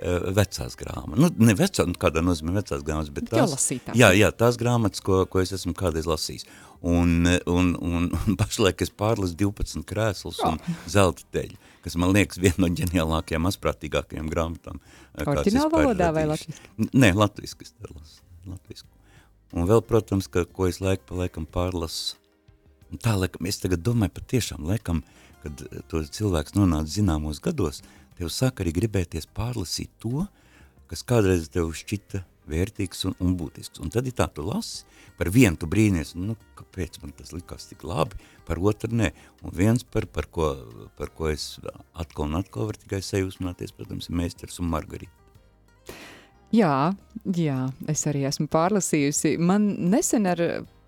vecās 0.00 0.76
grāmatas. 0.78 1.20
Nu, 1.22 1.30
ne 1.46 1.54
vecā, 1.58 1.86
nu, 1.88 1.96
kādā 2.00 2.22
nozīmē 2.24 2.56
vecās 2.58 2.82
grāmatas, 2.86 3.12
bet 3.14 3.28
tās, 3.30 3.68
jā, 3.94 4.10
jā, 4.16 4.30
tās 4.34 4.58
grāmatas, 4.60 5.02
ko, 5.04 5.22
ko 5.30 5.42
es 5.42 5.54
esmu 5.54 5.74
kādreiz 5.78 6.08
lasījis. 6.10 6.46
Un, 6.84 7.28
un, 7.48 7.70
un, 7.80 8.08
un 8.12 8.36
pašlaik 8.40 8.82
es 8.84 8.92
pārlasu 8.92 9.36
12 9.40 9.86
krēslus 9.88 10.42
un 10.44 10.58
zelta 10.90 11.24
teļu, 11.32 11.56
kas 11.86 11.96
man 12.00 12.12
liekas 12.16 12.40
viena 12.42 12.66
no 12.66 12.72
ģeniālākajām, 12.76 13.48
asprātīgākajām 13.48 14.28
grāmatām. 14.32 14.82
Eh, 15.14 15.24
Orķināla 15.24 15.70
valodā 15.72 16.10
vai 16.12 16.26
latviski? 16.28 16.90
Nē, 16.92 17.14
latviski 17.16 17.64
es 17.64 17.72
lasu. 17.88 18.20
Latvisku. 18.44 18.90
Un 19.54 19.68
vēl, 19.70 19.80
protams, 19.86 20.28
ka, 20.28 20.44
ko 20.44 20.68
es 20.68 20.82
laiku 20.82 21.06
pa 21.08 21.22
laikam 21.22 21.46
pārlasu, 21.48 22.18
tā 23.00 23.14
laikam, 23.16 23.46
es 23.48 23.62
tagad 23.62 23.84
domāju 23.86 24.18
patiešām 24.18 24.66
laikam, 24.68 25.00
kad 25.44 25.60
to 25.88 26.00
cilvēks 26.18 26.56
nonāca 26.56 26.90
zināmos 26.90 27.40
gados, 27.44 27.80
tev 28.18 28.30
sāk 28.32 28.62
arī 28.62 28.74
gribēties 28.76 29.26
pārlasīt 29.34 29.90
to, 30.02 30.26
kas 30.90 31.04
kādreiz 31.06 31.48
tev 31.52 31.72
šķita 31.74 32.22
vērtīgs 32.50 33.06
un, 33.08 33.16
un 33.24 33.34
būtisks. 33.38 33.80
Un 33.82 33.92
tad 33.92 34.08
ir 34.08 34.14
tā, 34.16 34.26
tu 34.32 34.44
lasi, 34.44 34.84
par 35.18 35.30
vienu 35.32 35.56
tu 35.60 35.68
brīnies, 35.70 36.14
nu, 36.18 36.36
kāpēc 36.58 37.00
man 37.02 37.14
tas 37.16 37.32
likās 37.34 37.68
tik 37.70 37.84
labi, 37.88 38.18
par 38.48 38.60
otru 38.60 38.92
nē. 38.92 39.10
Un 39.42 39.54
viens, 39.56 39.84
par, 39.84 40.06
par, 40.12 40.28
ko, 40.32 40.52
par 40.98 41.12
ko 41.16 41.30
es 41.32 41.54
atkal 41.96 42.28
un 42.28 42.40
atkal 42.40 42.68
varu 42.68 42.82
tikai 42.84 43.00
sajūsmināties, 43.04 43.74
protams, 43.76 44.10
ir 44.10 44.20
meistars 44.20 44.60
un 44.60 44.70
Margarita. 44.74 45.12
Jā, 46.54 46.92
jā, 47.34 47.58
es 47.90 48.04
arī 48.06 48.28
esmu 48.28 48.46
pārlasījusi. 48.52 49.34
Man 49.42 49.66
nesen 49.90 50.28
ar 50.30 50.42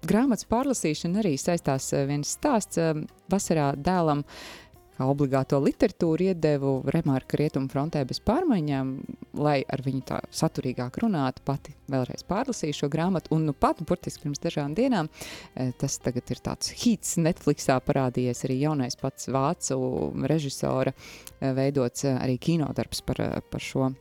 grāmatas 0.06 0.46
pārlasīšanu 0.46 1.18
arī 1.22 1.34
saistās 1.40 1.88
eh, 1.96 2.04
viens 2.06 2.36
stāsts 2.36 2.78
eh, 2.78 2.92
vasarā 3.32 3.72
dēlam, 3.74 4.22
uh, 4.22 4.65
kā 4.96 5.06
obligāto 5.08 5.58
literatūru 5.62 6.30
iedevu 6.30 6.72
remarku 6.92 7.38
rietumu 7.40 7.68
frontē 7.72 8.02
bez 8.08 8.20
pārmaiņām, 8.24 8.92
lai 9.40 9.58
ar 9.62 9.82
viņu 9.84 10.02
tā 10.08 10.20
saturīgāk 10.34 10.98
runātu, 11.02 11.44
pati 11.46 11.74
vēlreiz 11.92 12.24
pārlasīju 12.28 12.78
šo 12.80 12.90
grāmatu, 12.92 13.32
un 13.36 13.46
nu 13.50 13.56
pat, 13.56 13.82
burtiski 13.86 14.24
pirms 14.24 14.42
dažām 14.42 14.74
dienām, 14.78 15.10
e, 15.54 15.70
tas 15.80 15.98
tagad 16.02 16.32
ir 16.32 16.40
tāds 16.44 16.72
hits 16.82 17.16
Netflixā 17.20 17.78
parādījies 17.84 18.44
arī 18.48 18.60
jaunais 18.64 18.98
pats 19.00 19.28
vācu 19.32 19.78
režisora 20.26 20.94
e, 20.94 21.52
veidots 21.56 22.06
e, 22.06 22.16
arī 22.16 22.40
kinodarbs 22.40 23.04
par, 23.06 23.22
par 23.50 23.62
šo 23.62 23.92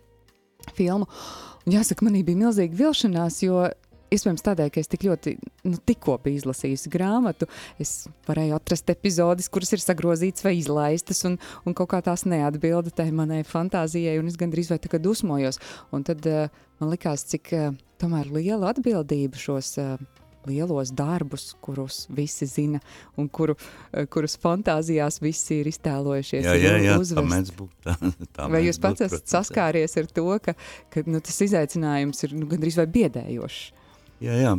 filmu. 0.74 1.10
Un 1.66 1.74
jāsaka, 1.74 2.06
manī 2.06 2.22
bija 2.26 2.46
milzīga 2.46 2.78
vilšanās, 2.78 3.40
jo 3.42 3.66
Iespējams, 4.14 4.44
tādēļ, 4.46 4.70
ka 4.74 4.82
es 4.82 4.90
tik 4.92 5.06
ļoti 5.08 5.36
nu, 5.66 5.80
tikko 5.90 6.18
biju 6.22 6.42
izlasījusi 6.42 6.92
grāmatu, 6.94 7.48
es 7.82 8.06
varēju 8.28 8.58
atrast 8.58 8.92
epizodus, 8.94 9.50
kuras 9.50 9.74
ir 9.74 9.82
sagrozītas 9.82 10.46
vai 10.46 10.54
izlaistas, 10.60 11.24
un, 11.26 11.40
un 11.66 11.78
kaut 11.78 11.90
kā 11.94 12.02
tās 12.06 12.28
neatbilda 12.30 12.94
tai 12.96 13.10
manai 13.16 13.42
fantāzijai, 13.48 14.20
un 14.22 14.30
es 14.30 14.38
gandrīz 14.40 14.70
vai 14.72 14.78
tā 14.84 14.92
kā 14.92 15.02
dusmojos. 15.02 15.58
Un 15.96 16.06
tad 16.06 16.28
uh, 16.30 16.54
man 16.82 16.94
likās, 16.94 17.26
cik 17.32 17.50
uh, 17.58 17.72
tomēr 18.02 18.30
liela 18.36 18.70
atbildība 18.76 19.42
šos 19.42 19.74
uh, 19.82 19.98
lielos 20.46 20.92
darbus, 20.94 21.56
kurus 21.62 22.06
visi 22.14 22.46
zina 22.46 22.80
un 23.18 23.30
kuru, 23.30 23.56
kurus 24.14 24.38
fantāzijās 24.42 25.18
visi 25.24 25.62
ir 25.62 25.70
iztēlojušies. 25.72 26.46
Jā, 26.46 26.54
jā, 26.60 26.76
jā 26.84 26.98
tā 27.18 27.24
mēdz 27.26 27.56
būt. 27.58 27.72
Tā, 27.86 27.96
tā 28.36 28.50
vai 28.54 28.62
jūs 28.68 28.80
pats 28.84 29.08
esat 29.08 29.26
saskāries 29.32 29.98
ar 29.98 30.12
to, 30.14 30.28
ka, 30.46 30.54
ka 30.94 31.06
nu, 31.10 31.24
tas 31.26 31.42
izaicinājums 31.48 32.28
ir 32.28 32.38
nu, 32.38 32.50
gandrīz 32.52 32.78
vai 32.78 32.88
biedējošs? 33.00 33.64
Jā, 34.24 34.36
jā, 34.40 34.52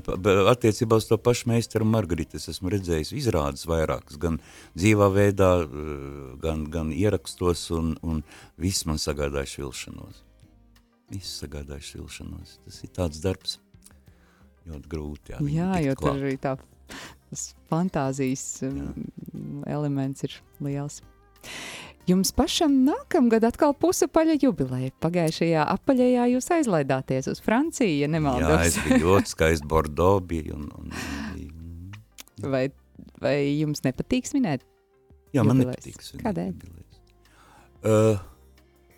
attiecībā 0.53 0.99
uz 1.01 1.07
to 1.09 1.17
pašu 1.17 1.49
meistaru 1.49 1.87
Margaritu 1.89 2.37
es 2.37 2.45
esmu 2.53 2.69
redzējis 2.75 3.15
izrādes 3.17 3.65
vairākas, 3.69 4.19
gan 4.21 4.37
dzīvā 4.77 5.09
veidā, 5.15 5.51
eh, 5.65 6.35
gan, 6.43 6.67
gan 6.73 6.93
ierakstos, 6.93 7.71
un, 7.73 7.95
un 8.05 8.21
viss 8.61 8.85
man 8.89 9.01
sagādāja 9.01 9.49
švilšanos. 9.55 10.21
Viss 11.15 11.41
sagādāja 11.41 11.89
švilšanos. 11.89 12.59
Tas 12.67 12.83
ir 12.85 12.93
tāds 13.01 13.25
darbs, 13.25 13.57
ļoti 14.69 14.93
grūti. 14.93 15.37
Jā, 15.39 15.49
jā 15.57 15.83
jo 15.87 15.99
tur 16.03 16.21
arī 16.21 16.37
tā, 16.43 16.57
fantāzijas 17.73 18.47
jā. 18.67 18.71
Um, 18.77 19.63
elements 19.67 20.27
ir 20.29 20.37
liels. 20.61 21.01
Jums 22.07 22.31
pašam 22.31 22.85
nākamgad 22.87 23.43
atkal 23.49 23.73
pusapaļa 23.83 24.37
jubileja. 24.39 24.93
Pagājušajā 25.03 25.65
apaļajā 25.73 26.29
jūs 26.37 26.47
aizlaidāties 26.55 27.27
uz 27.33 27.41
Franciju, 27.43 27.97
ja 28.05 28.09
nemaldos. 28.11 28.47
Jā, 28.47 28.69
es 28.69 28.79
biju 28.85 29.01
ļoti 29.09 29.33
skaisti 29.33 29.67
Bordeaux 29.67 30.23
bija. 30.31 30.55
Un, 30.55 30.69
un, 30.79 30.95
un... 30.95 31.91
Vai, 32.53 32.69
vai 33.23 33.35
jums 33.57 33.83
nepatīk 33.83 34.31
svinēt? 34.31 34.63
Jā, 35.35 35.43
jubilēs? 35.43 35.51
man 35.51 35.63
nepatīk 35.65 36.07
svinēt. 36.07 36.29
Kādēļ? 36.29 36.55
Jubilēs. 36.55 37.03
Uh, 37.83 38.23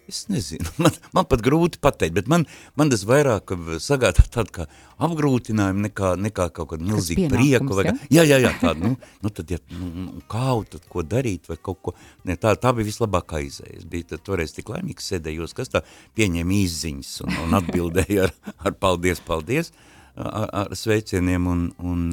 Es 0.08 0.22
nezinu, 0.32 0.64
man, 0.80 0.94
man 1.12 1.26
pat 1.28 1.42
grūti 1.44 1.76
pateikt, 1.84 2.14
bet 2.16 2.28
man, 2.32 2.46
man 2.80 2.88
tas 2.88 3.02
vairāk 3.04 3.52
sagādā 3.84 4.22
tādu 4.32 4.54
kā 4.56 4.64
apgrūtinājumu 5.04 5.82
nekā, 5.84 6.14
nekā 6.24 6.46
kaut 6.56 6.70
kādu 6.70 6.86
milzīgu 6.88 7.26
prieku. 7.28 7.76
Vai, 7.76 7.92
jā, 8.08 8.22
jā, 8.24 8.38
jā, 8.40 8.54
tādu, 8.62 8.86
nu, 8.86 9.10
nu 9.24 9.32
tad, 9.36 9.50
ja, 9.52 9.58
nu, 9.76 9.88
nu, 10.06 10.22
kā, 10.32 10.54
tad 10.72 10.86
ko 10.88 11.04
darīt 11.04 11.50
vai 11.52 11.58
kaut 11.60 11.82
ko, 11.84 11.92
ne, 12.24 12.38
tā, 12.40 12.54
tā 12.56 12.72
bija 12.78 12.88
vislabākā 12.88 13.42
izēja. 13.44 13.82
Es 13.82 13.84
biju 13.90 14.06
tad, 14.14 14.22
toreiz 14.24 14.54
tik 14.56 14.72
laimīgs 14.72 15.10
sēdējos, 15.12 15.52
kas 15.58 15.74
tā 15.74 15.82
pieņēma 16.16 16.56
izziņas 16.56 17.10
un, 17.26 17.36
un 17.44 17.58
atbildēja 17.60 18.30
ar, 18.30 18.32
ar 18.64 18.76
paldies, 18.80 19.20
paldies, 19.26 19.74
ar, 20.16 20.48
ar 20.62 20.72
sveicieniem 20.72 21.50
un, 21.52 21.66
un 21.84 22.06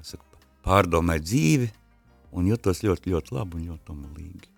saka, 0.00 0.24
pārdomāju 0.64 1.26
dzīvi 1.28 1.68
un 2.32 2.48
jutos 2.48 2.80
ļoti, 2.86 3.12
ļoti 3.12 3.36
labi 3.36 3.60
un 3.60 3.68
ļoti 3.74 3.94
omulīgi. 3.94 4.50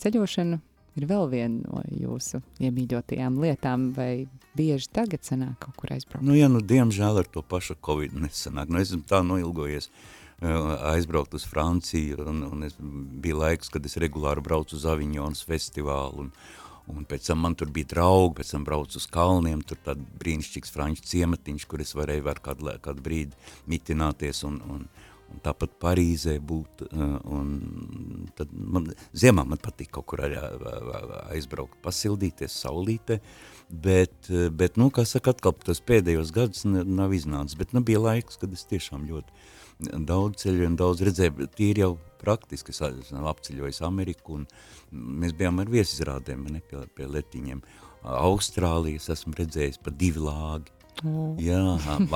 Ceļošana 0.00 0.58
ir 0.96 1.06
vēl 1.10 1.30
viena 1.32 1.62
no 1.66 1.82
jūsu 1.92 2.40
iemīļotajām 2.62 3.38
lietām, 3.42 3.90
vai 3.96 4.26
bieži 4.56 4.90
tagad 4.96 5.24
sanāk 5.26 5.58
kaut 5.62 5.78
kur 5.80 5.94
aizbraukt? 5.96 6.24
Nu, 6.26 6.36
ja, 6.36 6.50
nu, 6.52 6.62
diemžēl 6.64 7.22
ar 7.22 7.30
to 7.30 7.44
pašu 7.44 7.78
Covid 7.84 8.16
nesanāk. 8.18 8.72
Nu, 8.72 8.80
esmu 8.82 9.02
tā 9.08 9.22
noilgojies 9.26 9.90
uh, 9.90 10.76
aizbraukt 10.92 11.36
uz 11.36 11.46
Franciju, 11.48 12.22
un, 12.26 12.44
un 12.50 12.68
es 12.68 12.78
bija 12.80 13.42
laiks, 13.44 13.72
kad 13.72 13.84
es 13.88 13.98
regulāri 14.00 14.44
braucu 14.44 14.78
uz 14.78 14.86
Avignonas 14.88 15.44
festivālu, 15.46 16.26
un, 16.26 16.32
Un 16.86 17.02
pēc 17.02 17.24
tam 17.26 17.40
man 17.42 17.56
tur 17.58 17.70
bija 17.74 17.88
draugi, 17.96 18.36
pēc 18.38 18.52
tam 18.52 18.64
braucu 18.66 19.00
uz 19.00 19.08
kalniem, 19.10 19.62
tur 19.66 19.78
tād 19.82 20.02
brīnišķīgs 20.20 20.70
franču 20.70 21.02
ciematiņš, 21.10 21.64
kur 21.66 21.82
es 21.82 21.90
varēju 21.98 22.28
ar 22.30 22.38
kādu, 22.44 22.70
kādu 22.84 23.02
brīdi 23.02 23.34
mitināties 23.66 24.44
un, 24.46 24.60
un, 24.70 24.84
un 24.86 25.05
tāpat 25.44 25.76
Parīzē 25.82 26.36
būt. 26.44 26.86
Uh, 26.86 27.16
un 27.36 28.26
tad 28.38 28.52
man, 28.52 28.88
ziemā 29.16 29.46
man 29.48 29.60
patīk 29.62 29.92
kaut 29.96 30.08
kur 30.12 30.24
arī 30.26 30.40
aizbraukt, 31.34 31.78
pasildīties 31.84 32.56
saulītē, 32.62 33.20
bet, 33.70 34.30
bet 34.56 34.80
nu, 34.80 34.90
kā 34.94 35.06
saka, 35.08 35.34
atkal 35.34 35.56
tos 35.64 35.82
pēdējos 35.84 36.32
gadus 36.34 36.66
nav 36.66 37.14
iznācis, 37.16 37.58
bet 37.58 37.74
nu, 37.76 37.84
bija 37.86 38.02
laiks, 38.02 38.40
kad 38.40 38.52
es 38.54 38.66
tiešām 38.70 39.08
ļoti 39.10 39.96
daudz 40.08 40.44
ceļu 40.44 40.70
un 40.70 40.76
daudz 40.78 41.02
redzēju, 41.04 41.48
tīri 41.56 41.82
jau 41.84 41.96
praktiski, 42.20 42.72
es 42.72 43.12
apceļoju 43.12 43.84
Ameriku 43.86 44.40
un 44.40 44.46
mēs 44.90 45.34
bijām 45.36 45.60
ar 45.60 45.70
viesizrādēm, 45.72 46.46
ne, 46.52 46.62
pie, 46.64 46.86
pie 46.96 47.08
letiņiem. 47.10 47.60
Austrālijas 48.06 49.10
esmu 49.12 49.34
redzējis 49.36 49.80
pa 49.82 49.90
divi 49.90 50.22
lāgi. 50.22 50.75
Oh. 51.04 51.34
Jā, 51.42 51.60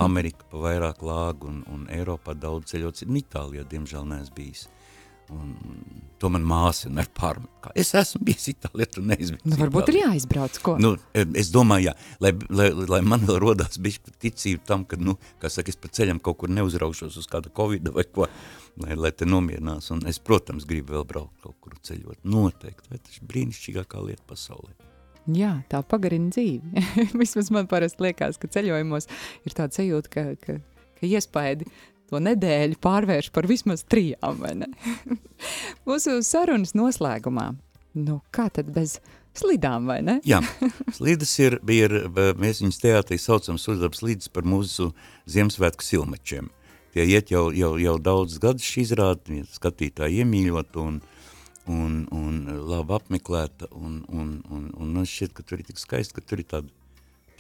Amerika 0.00 0.46
pa 0.50 0.60
vairāk 0.62 1.02
lāgu 1.04 1.50
un, 1.50 1.62
un 1.72 1.86
Eiropā 1.92 2.34
daudz 2.38 2.72
ceļots, 2.72 3.04
un 3.08 3.18
Itālijā, 3.20 3.64
diemžēl, 3.68 4.06
neesmu 4.08 4.36
bijis. 4.38 4.68
Un 5.30 5.52
to 6.18 6.26
man 6.32 6.42
māsa 6.42 6.88
vienmēr 6.88 7.06
pārmet. 7.14 7.68
Es 7.78 7.92
esmu 7.98 8.22
bijis 8.26 8.48
Itālijā, 8.50 8.88
tu 8.96 9.04
neesi 9.04 9.36
bijis 9.36 9.44
nu, 9.46 9.58
Varbūt 9.60 9.92
ir 9.92 10.00
jāizbrauc, 10.00 10.58
ko? 10.64 10.74
Nu, 10.82 10.94
es 11.14 11.52
domāju, 11.54 11.90
jā, 11.90 11.94
lai, 12.24 12.32
lai, 12.48 12.70
lai 12.94 13.00
man 13.06 13.22
vēl 13.28 13.38
rodās 13.44 13.78
bišķi 13.82 14.16
ticību 14.26 14.64
tam, 14.66 14.88
ka, 14.90 14.98
nu, 14.98 15.18
kā 15.42 15.52
saka, 15.52 15.70
es 15.70 15.78
pa 15.78 15.92
ceļam 16.00 16.18
kaut 16.24 16.40
kur 16.42 16.50
neuzraušos 16.50 17.20
uz 17.20 17.30
kādu 17.30 17.52
covid 17.54 17.92
vai 17.94 18.08
ko, 18.10 18.26
lai, 18.82 18.98
lai 18.98 19.14
te 19.14 19.28
nomierinās. 19.28 19.92
Un 19.94 20.02
es, 20.10 20.18
protams, 20.18 20.66
gribu 20.68 20.96
vēl 20.96 21.06
braukt 21.12 21.44
kaut 21.44 21.60
kur 21.62 21.78
ceļot. 21.78 22.24
Noteikti, 22.24 22.90
vai 22.90 23.02
tas 23.04 23.22
brīnišķīgākā 23.30 24.06
lieta 24.08 24.26
pasaulē. 24.32 24.89
Jā, 25.30 25.52
tā 25.70 25.82
pagarina 25.86 26.32
dzīvi. 26.32 26.84
Vismaz 27.20 27.50
man 27.54 27.68
parasti 27.70 28.06
liekas, 28.06 28.38
ka 28.40 28.50
ceļojumos 28.50 29.08
ir 29.46 29.56
tāda 29.56 29.76
sajūta, 29.76 30.12
ka, 30.12 30.26
ka, 30.40 30.58
ka 30.98 31.08
iespaidi 31.08 31.68
to 32.10 32.20
nedēļu 32.24 32.80
pārvērš 32.82 33.30
par 33.34 33.48
vismaz 33.50 33.84
trijām? 33.86 34.40
Mūsu 35.88 36.18
sarunas 36.26 36.74
noslēgumā, 36.78 37.50
nu 38.00 38.20
kā 38.34 38.48
tad 38.54 38.72
bez 38.74 38.98
slidām, 39.36 39.86
vai 39.90 40.00
ne? 40.06 40.18
Jā, 40.26 40.40
slidas 40.98 41.36
ir, 41.42 41.60
bija, 41.62 42.06
mēs 42.40 42.64
viņus 42.64 42.80
teātrī 42.82 43.20
saucam 43.20 43.60
sudabas 43.60 44.02
slīdas 44.02 44.32
par 44.32 44.48
mūsu 44.48 44.90
Ziemassvētku 45.30 45.86
silmečiem 45.86 46.50
tie 46.94 47.06
iet 47.06 47.30
jau, 47.30 47.48
jau, 47.54 47.74
jau 47.80 47.96
daudz 48.02 48.38
gadus 48.42 48.66
šī 48.66 48.84
izrāda, 48.86 49.40
skatītāji 49.54 50.24
iemīļot 50.24 50.78
un, 50.82 51.00
un, 51.68 52.04
un 52.14 52.44
labi 52.70 52.96
apmeklēta, 52.96 53.68
un, 53.76 54.00
un, 54.08 54.36
un, 54.50 54.68
un 54.76 54.94
man 54.94 55.08
šķiet, 55.08 55.34
ka 55.36 55.44
tur 55.44 55.60
ir 55.60 55.68
tik 55.68 55.80
skaisti, 55.80 56.16
ka 56.16 56.24
tur 56.24 56.42
ir 56.42 56.48
tāda 56.50 56.70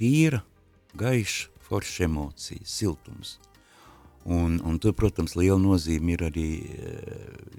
tīra, 0.00 0.42
gaiša, 0.98 1.48
forša 1.68 2.04
emocija, 2.08 2.66
siltums. 2.66 3.38
Un, 4.24 4.58
un 4.66 4.76
tur, 4.82 4.92
protams, 4.92 5.36
liela 5.38 5.60
nozīme 5.60 6.12
ir 6.12 6.26
arī, 6.28 6.48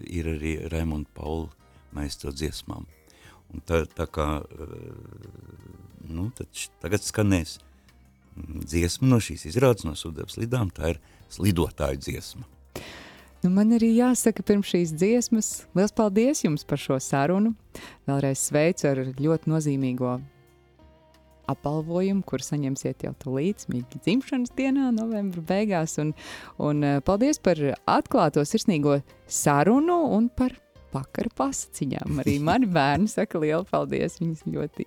ir 0.05 0.29
arī 0.35 0.55
Raimonda 0.69 1.09
Paula 1.17 1.49
maistro 1.95 2.33
dziesmām. 2.35 2.85
Un 3.51 3.63
tā, 3.67 3.81
tā 3.89 4.05
kā, 4.07 4.27
nu, 6.07 6.29
tad 6.37 6.67
tagad 6.83 7.03
skanēs 7.03 7.57
dziesma 8.37 9.09
no 9.09 9.19
šīs 9.19 9.49
izrādes, 9.49 9.83
no 9.87 9.95
Sudabas 9.97 10.37
lidām, 10.39 10.69
tā 10.71 10.93
ir 10.93 11.01
slidotāju 11.33 11.99
dziesma. 11.99 12.45
Nu, 13.41 13.49
man 13.49 13.73
arī 13.73 13.87
jāsaka, 13.95 14.43
pirms 14.45 14.69
šīs 14.69 14.91
dziesmas, 14.93 15.47
liels 15.73 15.93
paldies 15.97 16.43
jums 16.43 16.61
par 16.67 16.77
šo 16.77 16.99
sarunu. 17.01 17.55
Vēlreiz 18.05 18.43
sveicu 18.45 18.85
ar 18.91 19.01
ļoti 19.17 19.49
nozīmīgo 19.49 20.19
apbalvojumu, 21.49 22.21
kur 22.27 22.43
saņemsiet 22.45 23.07
jau 23.07 23.15
tūlīt, 23.23 23.65
mīļi 23.71 24.01
dzimšanas 24.05 24.53
dienā, 24.57 24.91
novembra 24.93 25.41
beigās. 25.49 25.97
Un, 26.03 26.13
un 26.61 26.85
eh, 26.85 26.99
paldies 27.07 27.41
par 27.41 27.57
atklāto 27.89 28.45
sirsnīgo 28.45 28.99
sarunu 29.25 29.97
un 30.19 30.29
par 30.29 30.53
pakaru 30.93 31.33
pasaciņām. 31.41 32.21
Arī 32.21 32.37
mani 32.45 32.69
bērni 32.77 33.09
saka 33.09 33.41
lielu 33.41 33.65
paldies. 33.73 34.21
Viņas 34.21 34.45
ļoti 34.53 34.85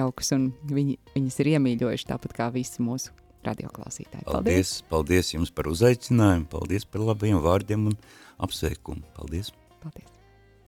jaukas 0.00 0.32
un 0.32 0.48
viņi, 0.72 0.96
viņas 1.12 1.40
ir 1.44 1.54
iemīļojuši 1.58 2.12
tāpat 2.14 2.40
kā 2.40 2.48
visi 2.56 2.80
mūsu 2.82 3.25
radioklausītāji. 3.50 4.26
Paldies! 4.26 4.42
Paldies, 4.42 4.74
paldies 4.90 5.32
jums 5.36 5.54
par 5.54 5.70
uzaicinājumu, 5.72 6.50
paldies 6.52 6.88
par 6.88 7.06
labiem 7.12 7.40
vārdiem 7.44 7.88
un 7.92 7.96
apsveikumu. 8.42 9.06
Paldies! 9.16 9.52
Paldies! 9.84 10.15